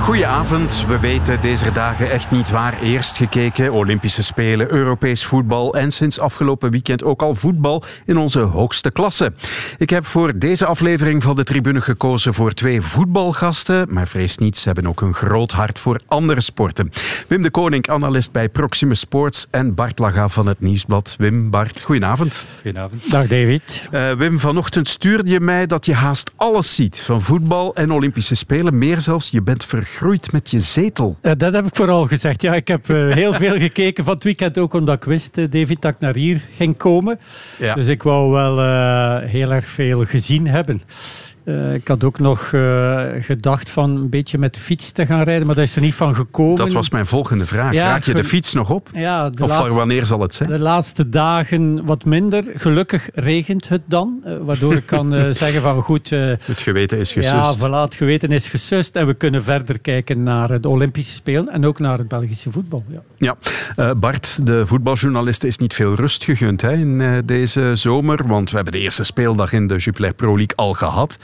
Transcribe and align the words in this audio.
Goedenavond. 0.00 0.84
We 0.86 0.98
weten 1.00 1.40
deze 1.40 1.72
dagen 1.72 2.10
echt 2.10 2.30
niet 2.30 2.50
waar 2.50 2.80
eerst 2.82 3.16
gekeken. 3.16 3.72
Olympische 3.72 4.22
Spelen, 4.22 4.72
Europees 4.72 5.24
voetbal 5.24 5.74
en 5.74 5.90
sinds 5.90 6.20
afgelopen 6.20 6.70
weekend 6.70 7.04
ook 7.04 7.22
al 7.22 7.34
voetbal 7.34 7.82
in 8.04 8.16
onze 8.16 8.38
hoogste 8.40 8.90
klasse. 8.90 9.32
Ik 9.78 9.90
heb 9.90 10.06
voor 10.06 10.38
deze 10.38 10.66
aflevering 10.66 11.22
van 11.22 11.36
de 11.36 11.44
tribune 11.44 11.80
gekozen 11.80 12.34
voor 12.34 12.52
twee 12.52 12.80
voetbalgasten, 12.80 13.86
maar 13.92 14.08
vrees 14.08 14.38
niet, 14.38 14.56
ze 14.56 14.66
hebben 14.66 14.86
ook 14.86 15.00
een 15.00 15.14
groot 15.14 15.52
hart 15.52 15.78
voor 15.78 16.00
andere 16.06 16.40
sporten. 16.40 16.90
Wim 17.28 17.42
de 17.42 17.50
Koning, 17.50 17.88
analist 17.88 18.32
bij 18.32 18.48
Proximus 18.48 19.00
Sports 19.00 19.46
en 19.50 19.74
Bart 19.74 19.98
Laga 19.98 20.28
van 20.28 20.46
het 20.46 20.60
Nieuwsblad. 20.60 21.14
Wim, 21.18 21.50
Bart, 21.50 21.82
goedenavond. 21.82 22.46
Goedenavond. 22.62 23.10
Dag 23.10 23.26
David. 23.26 23.88
Uh, 23.92 24.12
Wim, 24.12 24.40
vanochtend 24.40 24.88
stuurde 24.88 25.30
je 25.30 25.40
mij 25.40 25.66
dat 25.66 25.86
je 25.86 25.94
haast 25.94 26.30
alles 26.36 26.74
ziet 26.74 27.00
van 27.00 27.22
voetbal 27.22 27.74
en 27.74 27.90
Olympische 27.90 28.34
Spelen. 28.34 28.78
Meer 28.78 29.00
zelfs, 29.00 29.28
je 29.30 29.42
bent 29.42 29.64
vergroeid 29.86 30.32
met 30.32 30.50
je 30.50 30.60
zetel. 30.60 31.16
Uh, 31.22 31.32
dat 31.36 31.52
heb 31.52 31.66
ik 31.66 31.74
vooral 31.74 32.06
gezegd. 32.06 32.42
Ja, 32.42 32.54
ik 32.54 32.68
heb 32.68 32.88
uh, 32.88 33.14
heel 33.22 33.34
veel 33.34 33.58
gekeken 33.58 34.04
van 34.04 34.14
het 34.14 34.24
weekend, 34.24 34.58
ook 34.58 34.74
omdat 34.74 34.94
ik 34.94 35.04
wist, 35.04 35.38
uh, 35.38 35.50
David, 35.50 35.82
dat 35.82 35.92
ik 35.92 36.00
naar 36.00 36.14
hier 36.14 36.40
ging 36.56 36.76
komen. 36.76 37.18
Ja. 37.58 37.74
Dus 37.74 37.86
ik 37.86 38.02
wou 38.02 38.30
wel 38.30 38.56
heel 39.20 39.52
erg 39.52 39.66
veel 39.66 40.04
gezien 40.04 40.46
hebben. 40.46 40.82
Uh, 41.46 41.74
ik 41.74 41.88
had 41.88 42.04
ook 42.04 42.18
nog 42.18 42.52
uh, 42.52 43.02
gedacht 43.20 43.70
van 43.70 43.96
een 43.96 44.08
beetje 44.08 44.38
met 44.38 44.54
de 44.54 44.60
fiets 44.60 44.92
te 44.92 45.06
gaan 45.06 45.22
rijden, 45.22 45.46
maar 45.46 45.54
dat 45.54 45.64
is 45.64 45.76
er 45.76 45.82
niet 45.82 45.94
van 45.94 46.14
gekomen. 46.14 46.56
Dat 46.56 46.72
was 46.72 46.90
mijn 46.90 47.06
volgende 47.06 47.46
vraag. 47.46 47.72
Ja, 47.72 47.88
Raak 47.88 48.04
je 48.04 48.14
de 48.14 48.24
fiets 48.24 48.52
nog 48.52 48.70
op? 48.70 48.90
Ja, 48.92 49.26
of 49.26 49.48
laatste, 49.48 49.74
wanneer 49.74 50.06
zal 50.06 50.20
het 50.20 50.34
zijn? 50.34 50.48
De 50.48 50.58
laatste 50.58 51.08
dagen 51.08 51.84
wat 51.84 52.04
minder. 52.04 52.44
Gelukkig 52.54 53.08
regent 53.14 53.68
het 53.68 53.82
dan, 53.84 54.22
uh, 54.26 54.32
waardoor 54.42 54.74
ik 54.74 54.86
kan 54.86 55.14
zeggen 55.34 55.62
van 55.62 55.82
goed... 55.82 56.10
het 56.10 56.60
geweten 56.60 56.98
is 56.98 57.12
gesust. 57.12 57.34
Ja, 57.34 57.56
voilà, 57.56 57.84
het 57.84 57.94
geweten 57.94 58.28
is 58.28 58.48
gesust 58.48 58.96
en 58.96 59.06
we 59.06 59.14
kunnen 59.14 59.42
verder 59.42 59.78
kijken 59.78 60.22
naar 60.22 60.60
de 60.60 60.68
Olympische 60.68 61.12
Spelen 61.12 61.48
en 61.48 61.66
ook 61.66 61.78
naar 61.78 61.98
het 61.98 62.08
Belgische 62.08 62.50
voetbal. 62.50 62.84
Ja, 63.16 63.36
ja. 63.76 63.94
Bart, 63.94 64.46
de 64.46 64.66
voetbaljournalist, 64.66 65.44
is 65.44 65.58
niet 65.58 65.74
veel 65.74 65.94
rust 65.94 66.24
gegund 66.24 66.62
hè, 66.62 66.72
in 66.72 67.22
deze 67.24 67.70
zomer, 67.74 68.26
want 68.26 68.50
we 68.50 68.56
hebben 68.56 68.74
de 68.74 68.80
eerste 68.80 69.04
speeldag 69.04 69.52
in 69.52 69.66
de 69.66 69.76
Jupiler 69.76 70.14
Pro 70.14 70.36
League 70.36 70.56
al 70.56 70.74
gehad. 70.74 71.18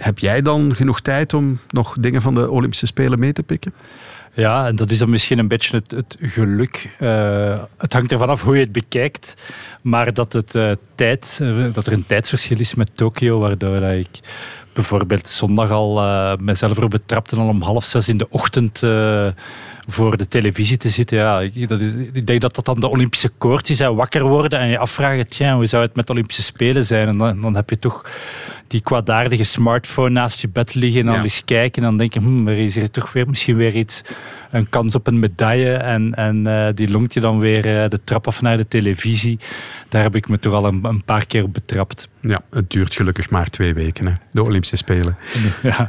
Heb 0.00 0.18
jij 0.18 0.42
dan 0.42 0.74
genoeg 0.74 1.00
tijd 1.00 1.34
om 1.34 1.58
nog 1.68 1.96
dingen 2.00 2.22
van 2.22 2.34
de 2.34 2.50
Olympische 2.50 2.86
Spelen 2.86 3.18
mee 3.18 3.32
te 3.32 3.42
pikken? 3.42 3.72
Ja, 4.34 4.66
en 4.66 4.76
dat 4.76 4.90
is 4.90 4.98
dan 4.98 5.10
misschien 5.10 5.38
een 5.38 5.48
beetje 5.48 5.76
het, 5.76 5.90
het 5.90 6.16
geluk. 6.20 6.96
Uh, 6.98 7.58
het 7.78 7.92
hangt 7.92 8.12
ervan 8.12 8.28
af 8.28 8.42
hoe 8.42 8.54
je 8.54 8.62
het 8.62 8.72
bekijkt. 8.72 9.34
Maar 9.82 10.12
dat, 10.12 10.32
het, 10.32 10.54
uh, 10.54 10.70
tijd, 10.94 11.38
uh, 11.42 11.64
dat 11.72 11.86
er 11.86 11.92
een 11.92 12.06
tijdsverschil 12.06 12.58
is 12.58 12.74
met 12.74 12.90
Tokio, 12.94 13.38
waardoor 13.38 13.82
ik 13.82 14.20
bijvoorbeeld 14.72 15.28
zondag 15.28 15.70
al 15.70 16.36
mezelf 16.36 16.76
erop 16.76 16.90
betrapte 16.90 17.36
al 17.36 17.48
om 17.48 17.62
half 17.62 17.84
zes 17.84 18.08
in 18.08 18.16
de 18.16 18.28
ochtend 18.28 18.78
voor 19.88 20.16
de 20.16 20.28
televisie 20.28 20.76
te 20.76 20.88
zitten. 20.88 21.18
Ja, 21.18 21.66
dat 21.66 21.80
is, 21.80 21.92
ik 22.12 22.26
denk 22.26 22.40
dat 22.40 22.54
dat 22.54 22.64
dan 22.64 22.80
de 22.80 22.88
Olympische 22.88 23.30
koortjes 23.38 23.76
zijn. 23.76 23.94
Wakker 23.94 24.22
worden 24.22 24.58
en 24.58 24.68
je 24.68 24.78
afvragen, 24.78 25.28
tja, 25.28 25.54
hoe 25.54 25.66
zou 25.66 25.84
het 25.84 25.94
met 25.94 26.06
de 26.06 26.12
Olympische 26.12 26.42
Spelen 26.42 26.84
zijn? 26.84 27.08
En 27.08 27.18
dan, 27.18 27.40
dan 27.40 27.54
heb 27.54 27.70
je 27.70 27.78
toch 27.78 28.04
die 28.70 28.80
kwaadaardige 28.80 29.44
smartphone 29.44 30.10
naast 30.10 30.40
je 30.40 30.48
bed 30.48 30.74
liggen 30.74 31.00
en 31.00 31.06
dan 31.06 31.14
ja. 31.14 31.22
eens 31.22 31.44
kijken. 31.44 31.82
En 31.82 31.88
dan 31.88 31.98
denk 31.98 32.14
je, 32.14 32.20
hm, 32.20 32.48
er 32.48 32.58
is 32.58 32.74
hier 32.74 32.90
toch 32.90 33.12
weer 33.12 33.28
misschien 33.28 33.56
weer 33.56 33.74
iets, 33.74 34.02
een 34.50 34.68
kans 34.68 34.94
op 34.94 35.06
een 35.06 35.18
medaille. 35.18 35.72
En, 35.72 36.14
en 36.14 36.46
uh, 36.46 36.66
die 36.74 36.90
longt 36.90 37.14
je 37.14 37.20
dan 37.20 37.38
weer 37.38 37.82
uh, 37.82 37.88
de 37.88 38.00
trap 38.04 38.26
af 38.26 38.42
naar 38.42 38.56
de 38.56 38.68
televisie. 38.68 39.38
Daar 39.88 40.02
heb 40.02 40.16
ik 40.16 40.28
me 40.28 40.38
toch 40.38 40.52
al 40.52 40.66
een, 40.66 40.84
een, 40.84 41.04
paar 41.04 41.26
keer 41.26 41.42
op 41.42 41.54
betrapt. 41.54 42.08
Ja, 42.20 42.42
het 42.50 42.70
duurt 42.70 42.94
gelukkig 42.94 43.30
maar 43.30 43.50
twee 43.50 43.74
weken, 43.74 44.06
hè, 44.06 44.12
de 44.30 44.42
Olympische 44.42 44.76
Spelen. 44.76 45.16
Ja, 45.62 45.88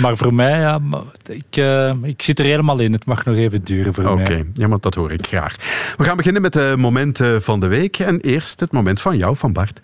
maar 0.00 0.16
voor 0.16 0.34
mij, 0.34 0.58
ja, 0.58 0.80
ik, 1.26 1.56
uh, 1.56 1.94
ik 2.02 2.22
zit 2.22 2.38
er 2.38 2.44
helemaal 2.44 2.78
in. 2.78 2.92
Het 2.92 3.04
mag 3.04 3.24
nog 3.24 3.36
even 3.36 3.64
duren 3.64 3.94
voor 3.94 4.04
okay. 4.04 4.14
mij. 4.14 4.40
Oké, 4.40 4.44
ja, 4.52 4.68
maar 4.68 4.78
dat 4.80 4.94
hoor 4.94 5.12
ik 5.12 5.26
graag. 5.26 5.56
We 5.96 6.04
gaan 6.04 6.16
beginnen 6.16 6.42
met 6.42 6.52
de 6.52 6.74
momenten 6.78 7.42
van 7.42 7.60
de 7.60 7.66
week. 7.66 7.98
En 7.98 8.20
eerst 8.20 8.60
het 8.60 8.72
moment 8.72 9.00
van 9.00 9.16
jou, 9.16 9.36
van 9.36 9.52
Bart. 9.52 9.80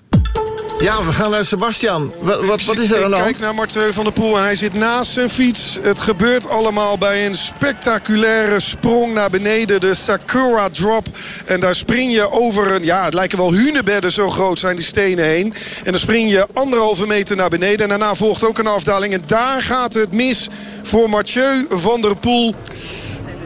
Ja, 0.84 1.04
we 1.04 1.12
gaan 1.12 1.30
naar 1.30 1.44
Sebastian. 1.44 2.12
Wat, 2.20 2.44
wat, 2.44 2.64
wat 2.64 2.78
is 2.78 2.90
er 2.90 3.04
aan 3.04 3.10
de 3.10 3.16
hand? 3.16 3.26
Kijk 3.26 3.38
naar 3.38 3.54
Mathieu 3.54 3.92
van 3.92 4.04
der 4.04 4.12
Poel 4.12 4.36
en 4.36 4.42
hij 4.42 4.56
zit 4.56 4.74
naast 4.74 5.12
zijn 5.12 5.28
fiets. 5.28 5.78
Het 5.80 6.00
gebeurt 6.00 6.48
allemaal 6.48 6.98
bij 6.98 7.26
een 7.26 7.34
spectaculaire 7.34 8.60
sprong 8.60 9.14
naar 9.14 9.30
beneden. 9.30 9.80
De 9.80 9.94
Sakura 9.94 10.68
drop. 10.68 11.06
En 11.46 11.60
daar 11.60 11.74
spring 11.74 12.12
je 12.12 12.30
over 12.30 12.72
een... 12.72 12.84
Ja, 12.84 13.04
het 13.04 13.14
lijken 13.14 13.38
wel 13.38 13.52
hunebedden, 13.52 14.12
zo 14.12 14.30
groot 14.30 14.58
zijn 14.58 14.76
die 14.76 14.84
stenen 14.84 15.24
heen. 15.24 15.54
En 15.84 15.90
dan 15.90 16.00
spring 16.00 16.30
je 16.30 16.46
anderhalve 16.52 17.06
meter 17.06 17.36
naar 17.36 17.50
beneden. 17.50 17.80
En 17.80 17.88
daarna 17.88 18.14
volgt 18.14 18.44
ook 18.44 18.58
een 18.58 18.66
afdaling. 18.66 19.12
En 19.12 19.22
daar 19.26 19.62
gaat 19.62 19.94
het 19.94 20.12
mis 20.12 20.48
voor 20.82 21.08
Mathieu 21.10 21.66
van 21.68 22.00
der 22.00 22.16
Poel. 22.16 22.54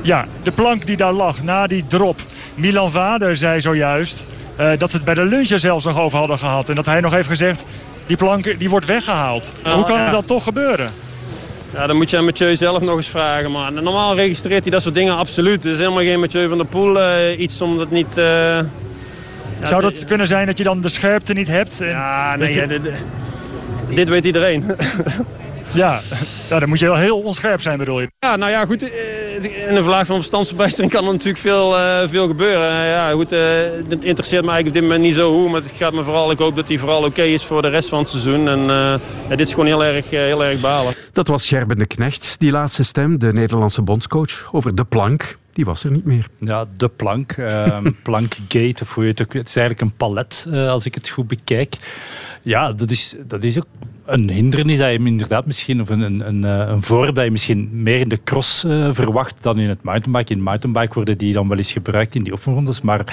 Ja, 0.03 0.26
de 0.43 0.50
plank 0.50 0.87
die 0.87 0.97
daar 0.97 1.12
lag 1.12 1.43
na 1.43 1.66
die 1.66 1.84
drop. 1.87 2.20
Milan 2.55 2.91
Vader 2.91 3.37
zei 3.37 3.60
zojuist... 3.60 4.25
Uh, 4.60 4.70
dat 4.78 4.91
ze 4.91 4.96
het 4.96 5.04
bij 5.04 5.14
de 5.14 5.24
lunch 5.24 5.48
er 5.48 5.58
zelfs 5.58 5.84
nog 5.84 5.98
over 5.98 6.19
hadden 6.19 6.38
gehad. 6.38 6.69
En 6.69 6.74
dat 6.74 6.86
hij 6.86 7.00
nog 7.00 7.12
heeft 7.12 7.28
gezegd, 7.28 7.64
die 8.06 8.16
plank 8.16 8.58
die 8.58 8.70
wordt 8.70 8.86
weggehaald. 8.86 9.52
Oh, 9.66 9.72
Hoe 9.72 9.84
kan 9.84 9.98
ja. 9.98 10.10
dat 10.10 10.26
toch 10.26 10.44
gebeuren? 10.44 10.91
Ja, 11.74 11.86
dan 11.86 11.96
moet 11.96 12.10
je 12.10 12.16
aan 12.16 12.24
Mathieu 12.24 12.56
zelf 12.56 12.82
nog 12.82 12.96
eens 12.96 13.08
vragen. 13.08 13.50
Maar 13.50 13.72
normaal 13.72 14.14
registreert 14.14 14.62
hij 14.62 14.70
dat 14.70 14.82
soort 14.82 14.94
dingen 14.94 15.16
absoluut. 15.16 15.62
Het 15.62 15.72
is 15.72 15.78
helemaal 15.78 16.02
geen 16.02 16.20
Mathieu 16.20 16.48
van 16.48 16.58
der 16.58 16.66
Poel 16.66 16.96
uh, 16.96 17.38
iets 17.38 17.60
om 17.60 17.76
dat 17.76 17.91
niet... 17.91 18.19
Uh, 18.19 18.24
ja, 18.24 19.66
Zou 19.66 19.82
dat 19.82 20.04
kunnen 20.04 20.26
zijn 20.26 20.46
dat 20.46 20.58
je 20.58 20.64
dan 20.64 20.80
de 20.80 20.88
scherpte 20.88 21.32
niet 21.32 21.48
hebt? 21.48 21.80
En 21.80 21.88
ja, 21.88 22.36
nee, 22.36 22.54
je... 22.54 22.66
dit, 22.66 22.82
dit 23.88 24.08
weet 24.08 24.25
iedereen. 24.25 24.64
Ja, 25.72 25.98
ja, 26.50 26.58
dan 26.58 26.69
moet 26.69 26.78
je 26.78 26.86
wel 26.86 26.96
heel 26.96 27.19
onscherp 27.19 27.60
zijn, 27.60 27.78
bedoel 27.78 28.00
je? 28.00 28.10
Ja, 28.19 28.36
nou 28.36 28.50
ja, 28.50 28.64
goed. 28.64 28.90
In 29.44 29.76
een 29.76 29.84
vlaag 29.84 30.06
van 30.06 30.16
verstandsverbijstering 30.16 30.93
kan 30.93 31.04
er 31.04 31.12
natuurlijk 31.12 31.38
veel, 31.38 31.78
uh, 31.78 32.09
veel 32.09 32.26
gebeuren. 32.26 32.71
Uh, 32.71 32.88
ja, 32.88 33.10
goed, 33.10 33.32
uh, 33.32 33.41
het 33.88 34.04
interesseert 34.04 34.44
me 34.44 34.50
eigenlijk 34.50 34.66
op 34.66 34.72
dit 34.72 34.82
moment 34.82 35.03
niet 35.03 35.15
zo 35.15 35.32
hoe. 35.32 35.50
Maar 35.50 35.60
het 35.60 35.72
gaat 35.76 35.93
me 35.93 36.03
vooral, 36.03 36.31
ik 36.31 36.38
hoop 36.38 36.56
dat 36.56 36.69
hij 36.69 36.78
vooral 36.78 36.99
oké 36.99 37.06
okay 37.06 37.32
is 37.32 37.44
voor 37.44 37.62
de 37.62 37.69
rest 37.69 37.88
van 37.88 37.99
het 37.99 38.09
seizoen. 38.09 38.49
En 38.49 38.60
ja, 39.28 39.37
dit 39.37 39.41
is 39.41 39.50
gewoon 39.50 39.66
heel 39.66 39.84
erg, 39.84 40.10
heel 40.10 40.44
erg 40.44 40.60
balen. 40.60 40.94
Dat 41.12 41.28
was 41.28 41.49
Gerben 41.49 41.78
de 41.78 41.87
Knecht, 41.87 42.37
die 42.38 42.50
laatste 42.50 42.82
stem. 42.82 43.19
De 43.19 43.32
Nederlandse 43.32 43.82
bondscoach 43.82 44.49
over 44.53 44.75
de 44.75 44.84
plank. 44.84 45.38
Die 45.53 45.65
was 45.65 45.84
er 45.84 45.91
niet 45.91 46.05
meer. 46.05 46.26
Ja, 46.38 46.65
de 46.76 46.88
plank. 46.88 47.34
plankgate, 48.03 48.82
of 48.82 48.94
hoe 48.94 49.05
je 49.05 49.10
het 49.10 49.22
ook... 49.22 49.32
Het 49.32 49.49
is 49.49 49.56
eigenlijk 49.56 49.91
een 49.91 49.97
palet, 49.97 50.47
als 50.53 50.87
ik 50.87 50.94
het 50.94 51.09
goed 51.09 51.26
bekijk. 51.26 51.76
Ja, 52.43 52.72
dat 52.72 52.91
is, 52.91 53.15
dat 53.26 53.44
is 53.44 53.59
ook 53.59 53.66
een 54.08 54.30
hindernis 54.30 54.78
dat 54.78 54.91
je 54.92 54.98
inderdaad 54.98 55.46
misschien, 55.46 55.80
of 55.80 55.88
een, 55.88 56.00
een, 56.00 56.28
een, 56.28 56.42
een 56.42 56.82
voorbeeld 56.82 57.14
dat 57.14 57.24
je 57.24 57.30
misschien 57.30 57.69
meer 57.72 58.00
in 58.00 58.08
de 58.08 58.20
cross 58.24 58.64
uh, 58.64 58.88
verwacht 58.92 59.42
dan 59.42 59.58
in 59.58 59.69
het 59.69 59.82
mountainbike. 59.82 60.32
In 60.32 60.42
mountainbike 60.42 60.94
worden 60.94 61.19
die 61.19 61.32
dan 61.32 61.48
wel 61.48 61.56
eens 61.56 61.72
gebruikt 61.72 62.14
in 62.14 62.22
die 62.22 62.32
oefenrondes, 62.32 62.80
maar 62.80 63.04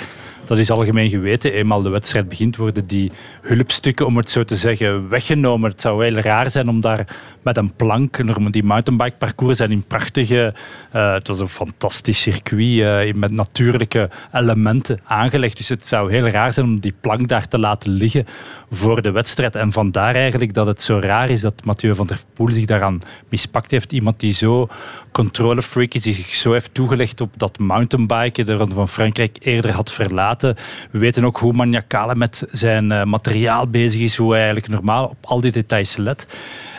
dat 0.46 0.58
is 0.58 0.72
algemeen 0.72 1.10
geweten. 1.10 1.54
Eenmaal 1.54 1.82
de 1.82 1.90
wedstrijd 1.90 2.30
begint, 2.30 2.56
worden 2.56 2.88
die 2.88 3.12
hulpstukken, 3.42 4.06
om 4.06 4.18
het 4.18 4.30
zo 4.30 4.44
te 4.44 4.56
zeggen, 4.56 5.10
weggenomen. 5.10 5.72
Het 5.72 5.82
zou 5.82 6.04
heel 6.04 6.14
raar 6.14 6.50
zijn 6.50 6.70
om 6.70 6.82
daar 6.82 7.16
met 7.42 7.58
een 7.58 7.74
plank, 7.74 8.18
die 8.52 8.64
mountainbike 8.64 9.18
parcours 9.18 9.58
zijn 9.58 9.72
in 9.72 9.84
prachtige, 9.88 10.54
uh, 10.96 11.14
het 11.14 11.28
was 11.28 11.40
een 11.40 11.50
fantastisch 11.50 12.22
circuit 12.22 13.16
met 13.16 13.32
natuurlijke 13.32 14.10
elementen 14.34 15.00
aangelegd. 15.04 15.58
Dus 15.58 15.70
het 15.70 15.88
zou 15.88 16.12
heel 16.12 16.28
raar 16.28 16.54
zijn 16.54 16.66
om 16.66 16.80
die 16.80 16.94
plank 17.02 17.28
daar 17.28 17.48
te 17.48 17.60
laten 17.60 17.92
liggen 17.92 18.26
voor 18.70 19.02
de 19.02 19.12
wedstrijd. 19.12 19.56
En 19.56 19.72
vandaar 19.72 20.16
eigenlijk 20.16 20.54
dat 20.54 20.66
het 20.66 20.84
zo 20.86 21.00
raar 21.00 21.30
is 21.30 21.42
dat 21.42 21.66
Mathieu 21.66 21.96
van 21.96 22.08
der 22.08 22.20
Poel 22.34 22.52
zich 22.52 22.66
daaraan 22.66 23.02
mispakt 23.30 23.72
heeft. 23.72 23.94
Iemand 23.94 24.20
die 24.20 24.34
zo 24.34 24.68
controlefreak 25.12 25.94
is, 25.94 26.02
die 26.02 26.14
zich 26.14 26.28
zo 26.28 26.52
heeft 26.52 26.74
toegelegd 26.74 27.22
op 27.22 27.34
dat 27.38 27.60
mountainbiken, 27.60 28.46
de 28.46 28.56
Ronde 28.56 28.76
van 28.76 28.90
Frankrijk 28.90 29.38
eerder 29.40 29.72
had 29.72 29.92
verlaten. 29.92 30.56
We 30.92 31.00
weten 31.00 31.26
ook 31.26 31.38
hoe 31.38 31.54
maniacaal 31.54 32.08
hij 32.08 32.16
met 32.16 32.48
zijn 32.52 32.92
uh, 32.92 33.04
materiaal 33.04 33.68
bezig 33.68 34.02
is, 34.02 34.16
hoe 34.16 34.30
hij 34.30 34.42
eigenlijk 34.42 34.72
normaal 34.74 35.06
op 35.06 35.18
al 35.22 35.42
die 35.42 35.52
details 35.52 35.96
let. 35.96 36.28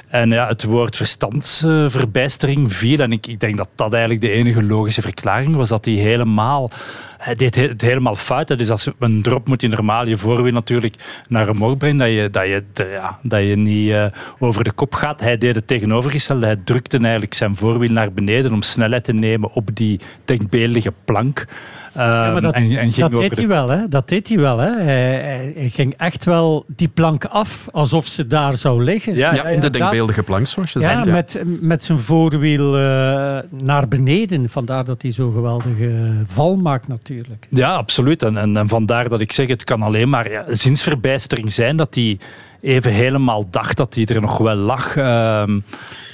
En 0.09 0.31
ja, 0.31 0.47
het 0.47 0.65
woord 0.65 0.97
verstandsverbijstering 0.97 2.73
viel. 2.75 2.99
En 2.99 3.13
ik, 3.13 3.27
ik 3.27 3.41
denk 3.41 3.57
dat 3.57 3.69
dat 3.75 3.93
eigenlijk 3.93 4.23
de 4.23 4.31
enige 4.31 4.63
logische 4.63 5.03
verklaring 5.03 5.57
was. 5.57 5.69
Dat 5.69 5.85
hij 5.85 5.95
helemaal... 5.95 6.71
Hij 7.19 7.35
deed 7.35 7.55
het 7.55 7.83
helemaal 7.83 8.15
fout. 8.15 8.59
Dus 8.59 8.71
als 8.71 8.89
een 8.99 9.23
drop 9.23 9.49
moet 9.49 9.61
je 9.61 9.69
normaal 9.69 10.09
je 10.09 10.17
voorwiel 10.17 10.53
natuurlijk 10.53 10.95
naar 11.29 11.49
omhoog 11.49 11.77
brengen. 11.77 11.99
Dat 11.99 12.09
je, 12.09 12.29
dat 12.31 12.45
je, 12.45 12.89
ja, 12.91 13.19
dat 13.23 13.43
je 13.43 13.57
niet 13.57 13.89
uh, 13.89 14.07
over 14.39 14.65
de 14.65 14.73
kop 14.73 14.95
gaat. 14.95 15.21
Hij 15.21 15.37
deed 15.39 15.55
het 15.55 15.67
tegenovergestelde. 15.67 16.47
Hij 16.47 16.61
drukte 16.65 16.99
eigenlijk 16.99 17.35
zijn 17.35 17.57
voorwiel 17.57 17.91
naar 17.91 18.13
beneden 18.13 18.53
om 18.53 18.63
snelheid 18.63 19.05
te 19.05 19.13
nemen 19.13 19.53
op 19.53 19.69
die 19.75 20.01
denkbeeldige 20.25 20.93
plank. 21.05 21.47
Um, 21.97 22.03
ja, 22.03 22.33
maar 22.33 22.41
dat, 22.41 22.55
en, 22.55 22.77
en 22.77 22.91
dat 22.97 23.11
deed 23.11 23.35
de... 23.35 23.41
hij 23.41 23.49
wel, 23.49 23.69
hè? 23.69 23.89
Dat 23.89 24.09
deed 24.09 24.29
hij 24.29 24.39
wel, 24.39 24.59
hè? 24.59 24.71
Hij, 24.83 25.53
hij, 25.57 25.69
ging 25.69 25.95
echt 25.97 26.25
wel 26.25 26.65
die 26.67 26.89
plank 26.89 27.25
af 27.25 27.69
alsof 27.73 28.07
ze 28.07 28.27
daar 28.27 28.57
zou 28.57 28.85
liggen. 28.85 29.15
Ja, 29.15 29.35
ja 29.35 29.47
in 29.47 29.61
de 29.61 29.71
denkbeeldige 29.71 30.23
plank, 30.23 30.47
zoals 30.47 30.73
je 30.73 30.81
ja, 30.81 30.93
zegt. 30.93 31.05
Ja, 31.05 31.13
met, 31.13 31.43
met 31.61 31.85
zijn 31.85 31.99
voorwiel 31.99 32.79
uh, 32.79 32.83
naar 33.51 33.89
beneden. 33.89 34.51
Vandaar 34.51 34.85
dat 34.85 35.03
hij 35.03 35.13
zo'n 35.13 35.33
geweldige 35.33 36.13
val 36.27 36.57
maakt 36.57 36.89
natuurlijk. 36.89 37.06
Natuurlijk. 37.09 37.47
Ja, 37.51 37.75
absoluut. 37.75 38.23
En, 38.23 38.37
en, 38.37 38.57
en, 38.57 38.69
vandaar 38.69 39.09
dat 39.09 39.21
ik 39.21 39.33
zeg, 39.33 39.49
het 39.49 39.65
kan 39.65 39.83
alleen 39.83 40.09
maar 40.09 40.31
ja, 40.31 40.45
zinsverbijstering 40.49 41.53
zijn 41.53 41.77
dat 41.77 41.95
hij 41.95 42.19
even 42.61 42.93
helemaal 42.93 43.51
dacht 43.51 43.77
dat 43.77 43.95
hij 43.95 44.07
er 44.07 44.21
nog 44.21 44.39
wel 44.39 44.55
lag. 44.55 44.97
Ehm, 44.97 45.61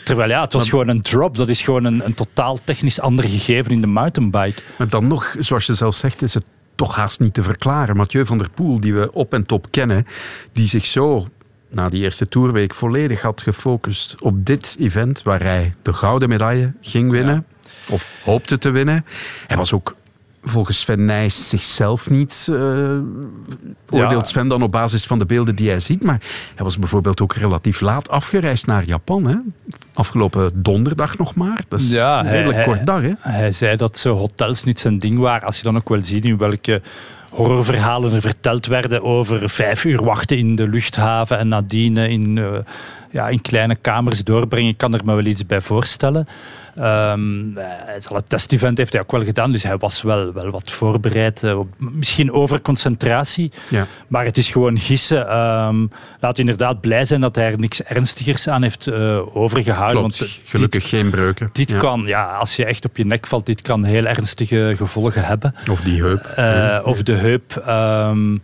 terwijl 0.05 0.29
ja, 0.29 0.41
het 0.41 0.53
was 0.53 0.69
gewoon 0.69 0.89
een 0.89 1.03
drop. 1.03 1.37
Dat 1.37 1.49
is 1.49 1.63
gewoon 1.63 1.85
een, 1.85 2.05
een 2.05 2.15
totaal 2.15 2.59
technisch 2.65 3.01
ander 3.01 3.25
gegeven 3.25 3.73
in 3.73 3.81
de 3.81 3.87
mountainbike. 3.87 4.63
Maar 4.79 4.89
dan 4.89 5.07
nog, 5.07 5.35
zoals 5.39 5.67
je 5.67 5.75
zelf 5.75 5.95
zegt, 5.95 6.23
is 6.23 6.35
het 6.35 6.45
toch 6.75 6.95
haast 6.95 7.21
niet 7.21 7.35
te 7.35 7.43
verklaren. 7.43 7.97
Mathieu 7.97 8.27
van 8.27 8.39
der 8.39 8.51
Poel, 8.51 8.81
die 8.81 8.95
we 8.95 9.13
op 9.13 9.35
en 9.35 9.47
top 9.47 9.67
kennen, 9.71 10.07
die 10.53 10.67
zich 10.67 10.87
zo 10.87 11.27
na 11.69 11.89
die 11.89 12.03
eerste 12.03 12.29
toerweek 12.29 12.75
volledig 12.75 13.21
had 13.21 13.43
gefocust 13.43 14.21
op 14.21 14.47
dit 14.47 14.77
event 14.79 15.23
waar 15.23 15.43
hij 15.43 15.75
de 15.83 15.93
gouden 15.93 16.29
medaille 16.29 16.73
ging 16.81 17.11
winnen. 17.11 17.47
Of 17.89 18.21
hoopte 18.25 18.59
te 18.59 18.71
winnen. 18.71 19.05
Hij 19.47 19.57
was 19.57 19.73
ook 19.73 19.97
volgens 20.43 20.81
Sven 20.81 21.05
Nijs 21.05 21.49
zichzelf 21.49 22.11
niet. 22.11 22.47
Uh, 22.51 22.57
oordeelt 23.91 24.29
Sven 24.29 24.49
dan 24.49 24.63
op 24.63 24.73
basis 24.73 25.05
van 25.05 25.19
de 25.19 25.27
beelden 25.27 25.57
die 25.57 25.69
hij 25.71 25.81
ziet. 25.81 26.03
Maar 26.03 26.21
hij 26.55 26.65
was 26.65 26.79
bijvoorbeeld 26.79 27.21
ook 27.21 27.35
relatief 27.35 27.81
laat 27.81 28.09
afgereisd 28.09 28.67
naar 28.67 28.85
Japan. 28.85 29.27
Hè? 29.27 29.37
Afgelopen 29.95 30.63
donderdag 30.63 31.19
nog 31.19 31.35
maar. 31.35 31.61
Dat 31.69 31.81
is 31.81 31.93
ja, 31.93 32.21
een 32.21 32.31
redelijk 32.31 32.65
kort 32.65 32.87
dag. 32.87 33.03
Hè? 33.03 33.13
Hij 33.19 33.53
zei 33.53 33.77
dat 33.77 33.99
zo 33.99 34.17
hotels 34.17 34.65
niet 34.65 34.81
zijn 34.81 34.99
ding 34.99 35.19
waren. 35.19 35.47
Als 35.47 35.57
je 35.57 35.63
dan 35.63 35.77
ook 35.77 35.89
wel 35.89 36.05
ziet 36.05 36.25
in 36.25 36.37
welke 36.37 36.83
horrorverhalen 37.31 38.13
er 38.13 38.21
verteld 38.21 38.67
werden 38.67 39.03
over 39.03 39.51
vijf 39.51 39.85
uur 39.85 40.05
wachten 40.05 40.39
in 40.39 40.57
de 40.57 40.69
luchthaven 40.69 41.39
en 41.39 41.49
nadien 41.49 41.97
in, 41.97 42.37
uh, 42.37 42.59
ja, 43.11 43.29
in 43.29 43.41
kleine 43.41 43.75
kamers 43.75 44.25
doorbrengen. 44.25 44.71
Ik 44.71 44.79
kan 44.79 44.95
er 44.95 45.05
me 45.05 45.15
wel 45.15 45.25
iets 45.25 45.47
bij 45.47 45.61
voorstellen. 45.61 46.29
Um, 46.79 47.57
het 47.57 48.29
testevent 48.29 48.79
heeft 48.79 48.93
hij 48.93 49.03
ook 49.03 49.11
wel 49.11 49.25
gedaan, 49.25 49.53
dus 49.53 49.63
hij 49.63 49.77
was 49.77 50.03
wel, 50.03 50.33
wel 50.33 50.51
wat 50.51 50.71
voorbereid. 50.71 51.43
Uh, 51.43 51.61
misschien 51.77 52.33
over 52.33 52.61
concentratie, 52.61 53.53
ja. 53.69 53.87
maar 54.09 54.25
het 54.25 54.39
is 54.39 54.49
gewoon 54.49 54.79
gissen. 54.79 55.37
Um, 55.37 55.91
laat 56.21 56.39
inderdaad 56.39 56.81
blij 56.81 57.05
zijn 57.05 57.21
dat 57.21 57.37
hij 57.37 57.51
er 57.51 57.59
niks 57.59 57.83
ernstigers 57.83 58.49
aan 58.49 58.63
heeft 58.63 58.87
uh, 58.87 59.37
overgehouden. 59.37 60.01
Klopt, 60.01 60.19
want 60.19 60.41
gelukkig 60.45 60.89
geen 60.89 61.11
breuken. 61.11 61.49
Dit 61.53 61.71
ja. 61.71 61.79
kan, 61.79 62.03
ja, 62.07 62.37
als 62.37 62.57
je 62.57 62.65
echt 62.65 62.85
op 62.85 62.97
je 62.97 63.05
nek 63.05 63.27
valt, 63.27 63.47
dit 63.47 63.63
kan 63.63 63.85
heel 63.85 64.05
ernstige 64.05 64.75
gevolgen 64.77 65.25
hebben. 65.25 65.55
Of 65.71 65.81
die 65.81 66.03
heup. 66.03 66.35
Uh, 66.39 66.79
of 66.85 67.03
de 67.03 67.13
heup. 67.13 67.65
Um, 67.69 68.43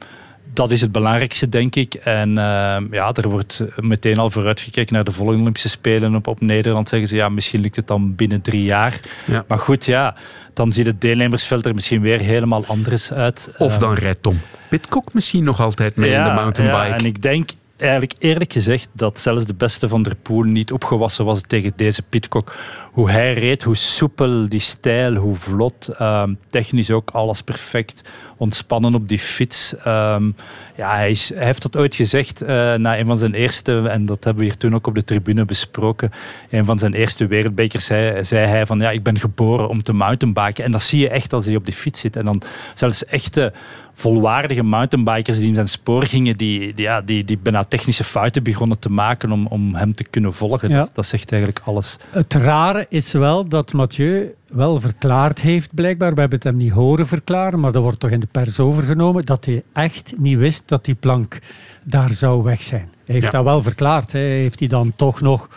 dat 0.58 0.70
is 0.70 0.80
het 0.80 0.92
belangrijkste, 0.92 1.48
denk 1.48 1.76
ik. 1.76 1.94
En 1.94 2.28
uh, 2.28 2.76
ja, 2.90 3.12
er 3.12 3.28
wordt 3.28 3.62
meteen 3.76 4.18
al 4.18 4.30
vooruitgekeken 4.30 4.94
naar 4.94 5.04
de 5.04 5.12
volgende 5.12 5.40
Olympische 5.40 5.68
Spelen 5.68 6.14
op, 6.14 6.26
op 6.26 6.40
Nederland. 6.40 6.88
Zeggen 6.88 7.08
ze, 7.08 7.16
ja, 7.16 7.28
misschien 7.28 7.60
lukt 7.60 7.76
het 7.76 7.86
dan 7.86 8.14
binnen 8.14 8.40
drie 8.40 8.62
jaar. 8.62 9.00
Ja. 9.24 9.44
Maar 9.48 9.58
goed, 9.58 9.84
ja, 9.84 10.14
dan 10.52 10.72
ziet 10.72 10.86
het 10.86 11.00
deelnemersveld 11.00 11.66
er 11.66 11.74
misschien 11.74 12.00
weer 12.00 12.18
helemaal 12.18 12.64
anders 12.66 13.12
uit. 13.12 13.54
Of 13.58 13.78
dan 13.78 13.94
rijdt 13.94 14.22
Tom 14.22 14.40
Pitcock 14.68 15.14
misschien 15.14 15.44
nog 15.44 15.60
altijd 15.60 15.96
mee 15.96 16.10
ja, 16.10 16.18
in 16.18 16.24
de 16.24 16.40
mountainbike. 16.40 16.88
Ja, 16.88 16.96
en 16.96 17.04
ik 17.04 17.22
denk 17.22 17.50
eigenlijk 17.76 18.14
eerlijk 18.18 18.52
gezegd 18.52 18.88
dat 18.92 19.20
zelfs 19.20 19.44
de 19.44 19.54
beste 19.54 19.88
van 19.88 20.02
der 20.02 20.14
Poel 20.14 20.42
niet 20.42 20.72
opgewassen 20.72 21.24
was 21.24 21.40
tegen 21.46 21.72
deze 21.76 22.02
Pitcock. 22.02 22.56
Hoe 22.98 23.10
hij 23.10 23.34
reed, 23.34 23.62
hoe 23.62 23.76
soepel 23.76 24.48
die 24.48 24.60
stijl, 24.60 25.14
hoe 25.14 25.34
vlot, 25.34 26.00
um, 26.00 26.38
technisch 26.48 26.90
ook 26.90 27.10
alles 27.10 27.42
perfect, 27.42 28.08
ontspannen 28.36 28.94
op 28.94 29.08
die 29.08 29.18
fiets. 29.18 29.74
Um, 29.86 30.34
ja, 30.76 30.94
hij, 30.94 31.10
is, 31.10 31.34
hij, 31.34 31.44
heeft 31.44 31.62
dat 31.62 31.76
ooit 31.76 31.94
gezegd 31.94 32.42
uh, 32.42 32.48
na 32.74 32.98
een 32.98 33.06
van 33.06 33.18
zijn 33.18 33.34
eerste, 33.34 33.88
en 33.88 34.06
dat 34.06 34.24
hebben 34.24 34.42
we 34.42 34.48
hier 34.48 34.58
toen 34.58 34.74
ook 34.74 34.86
op 34.86 34.94
de 34.94 35.04
tribune 35.04 35.44
besproken, 35.44 36.10
een 36.50 36.64
van 36.64 36.78
zijn 36.78 36.94
eerste 36.94 37.26
wereldbekers 37.26 37.84
zei, 37.84 38.24
zei 38.24 38.46
hij 38.46 38.66
van 38.66 38.78
ja, 38.78 38.90
ik 38.90 39.02
ben 39.02 39.18
geboren 39.18 39.68
om 39.68 39.82
te 39.82 39.92
mountainbiken. 39.92 40.64
En 40.64 40.72
dat 40.72 40.82
zie 40.82 41.00
je 41.00 41.08
echt 41.08 41.32
als 41.32 41.46
hij 41.46 41.56
op 41.56 41.64
die 41.64 41.74
fiets 41.74 42.00
zit. 42.00 42.16
En 42.16 42.24
dan 42.24 42.42
zelfs 42.74 43.04
echte 43.04 43.52
volwaardige 43.98 44.62
mountainbikers 44.62 45.38
die 45.38 45.48
in 45.48 45.54
zijn 45.54 45.68
spoor 45.68 46.04
gingen, 46.04 46.36
die, 46.36 46.74
die, 46.74 46.84
ja, 46.84 47.00
die, 47.00 47.24
die 47.24 47.38
bijna 47.38 47.64
technische 47.64 48.04
fouten 48.04 48.42
begonnen 48.42 48.78
te 48.78 48.90
maken 48.90 49.32
om, 49.32 49.46
om 49.46 49.74
hem 49.74 49.94
te 49.94 50.04
kunnen 50.04 50.34
volgen. 50.34 50.68
Ja. 50.68 50.78
Dat, 50.78 50.90
dat, 50.94 51.06
zegt 51.06 51.32
eigenlijk 51.32 51.62
alles. 51.64 51.96
Het 52.10 52.34
rare 52.34 52.86
is 52.88 53.12
wel 53.12 53.48
dat 53.48 53.72
Mathieu 53.72 54.34
wel 54.48 54.80
verklaard 54.80 55.40
heeft, 55.40 55.74
blijkbaar. 55.74 56.14
We 56.14 56.20
hebben 56.20 56.38
het 56.38 56.48
hem 56.48 56.56
niet 56.56 56.72
horen 56.72 57.06
verklaren, 57.06 57.60
maar 57.60 57.72
dat 57.72 57.82
wordt 57.82 58.00
toch 58.00 58.10
in 58.10 58.20
de 58.20 58.28
pers 58.30 58.60
overgenomen, 58.60 59.24
dat 59.24 59.44
hij 59.44 59.62
echt 59.72 60.12
niet 60.16 60.38
wist 60.38 60.62
dat 60.66 60.84
die 60.84 60.94
plank 60.94 61.38
daar 61.84 62.10
zou 62.10 62.42
weg 62.42 62.62
zijn. 62.62 62.88
Hij 63.04 63.14
heeft 63.14 63.32
dat 63.32 63.44
wel 63.44 63.62
verklaard. 63.62 64.12
Hè. 64.12 64.18
Heeft 64.18 64.58
hij 64.58 64.68
dan 64.68 64.92
toch 64.96 65.20
nog 65.20 65.48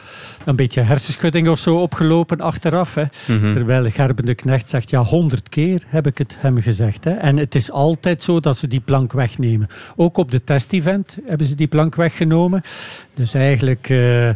een 0.45 0.56
beetje 0.56 0.81
hersenschudding 0.81 1.50
of 1.50 1.60
zo 1.60 1.78
opgelopen 1.78 2.42
achteraf. 2.42 2.95
Hè. 2.95 3.04
Mhm. 3.28 3.54
Terwijl 3.54 3.89
Gerben 3.89 4.25
de 4.25 4.36
Knecht 4.36 4.69
zegt, 4.69 4.89
ja, 4.89 5.04
honderd 5.04 5.50
keer 5.50 5.83
heb 5.88 6.07
ik 6.07 6.18
het 6.18 6.36
hem 6.38 6.62
gezegd. 6.62 7.04
Hè. 7.04 7.12
En 7.12 7.38
het 7.38 7.56
is 7.56 7.72
altijd 7.72 8.24
zo 8.24 8.39
dat 8.39 8.57
ze 8.57 8.68
die 8.68 8.80
plank 8.80 9.12
wegnemen. 9.12 9.68
Ook 9.95 10.18
op 10.18 10.31
de 10.31 10.44
testevent 10.44 11.18
hebben 11.25 11.48
ze 11.48 11.56
die 11.56 11.68
plank 11.68 11.95
weggenomen. 11.95 12.62
Dus 13.13 13.33
eigenlijk... 13.33 13.89
Uh, 13.89 14.30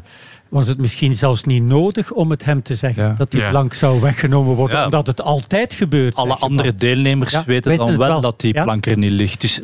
was 0.50 0.68
het 0.68 0.78
misschien 0.78 1.16
zelfs 1.16 1.44
niet 1.44 1.64
nodig 1.64 2.12
om 2.12 2.30
het 2.30 2.46
hem 2.46 2.62
te 2.62 2.76
zeggen. 2.76 3.16
Dat 3.18 3.32
die 3.32 3.40
ja. 3.40 3.50
plank 3.50 3.74
zou 3.74 4.02
weggenomen 4.02 4.56
worden, 4.56 4.78
ja. 4.78 4.84
omdat 4.84 5.08
het 5.08 5.22
altijd 5.22 5.74
gebeurt. 5.74 6.16
Alle 6.16 6.36
andere 6.36 6.76
deelnemers 6.76 7.46
weten 7.46 7.78
dan 7.78 7.98
wel, 7.98 8.22
dat 8.22 8.42
die 8.42 8.54
plank 8.54 8.86
er 8.86 8.98
niet 8.98 9.12
ligt. 9.12 9.42
Dus 9.42 9.62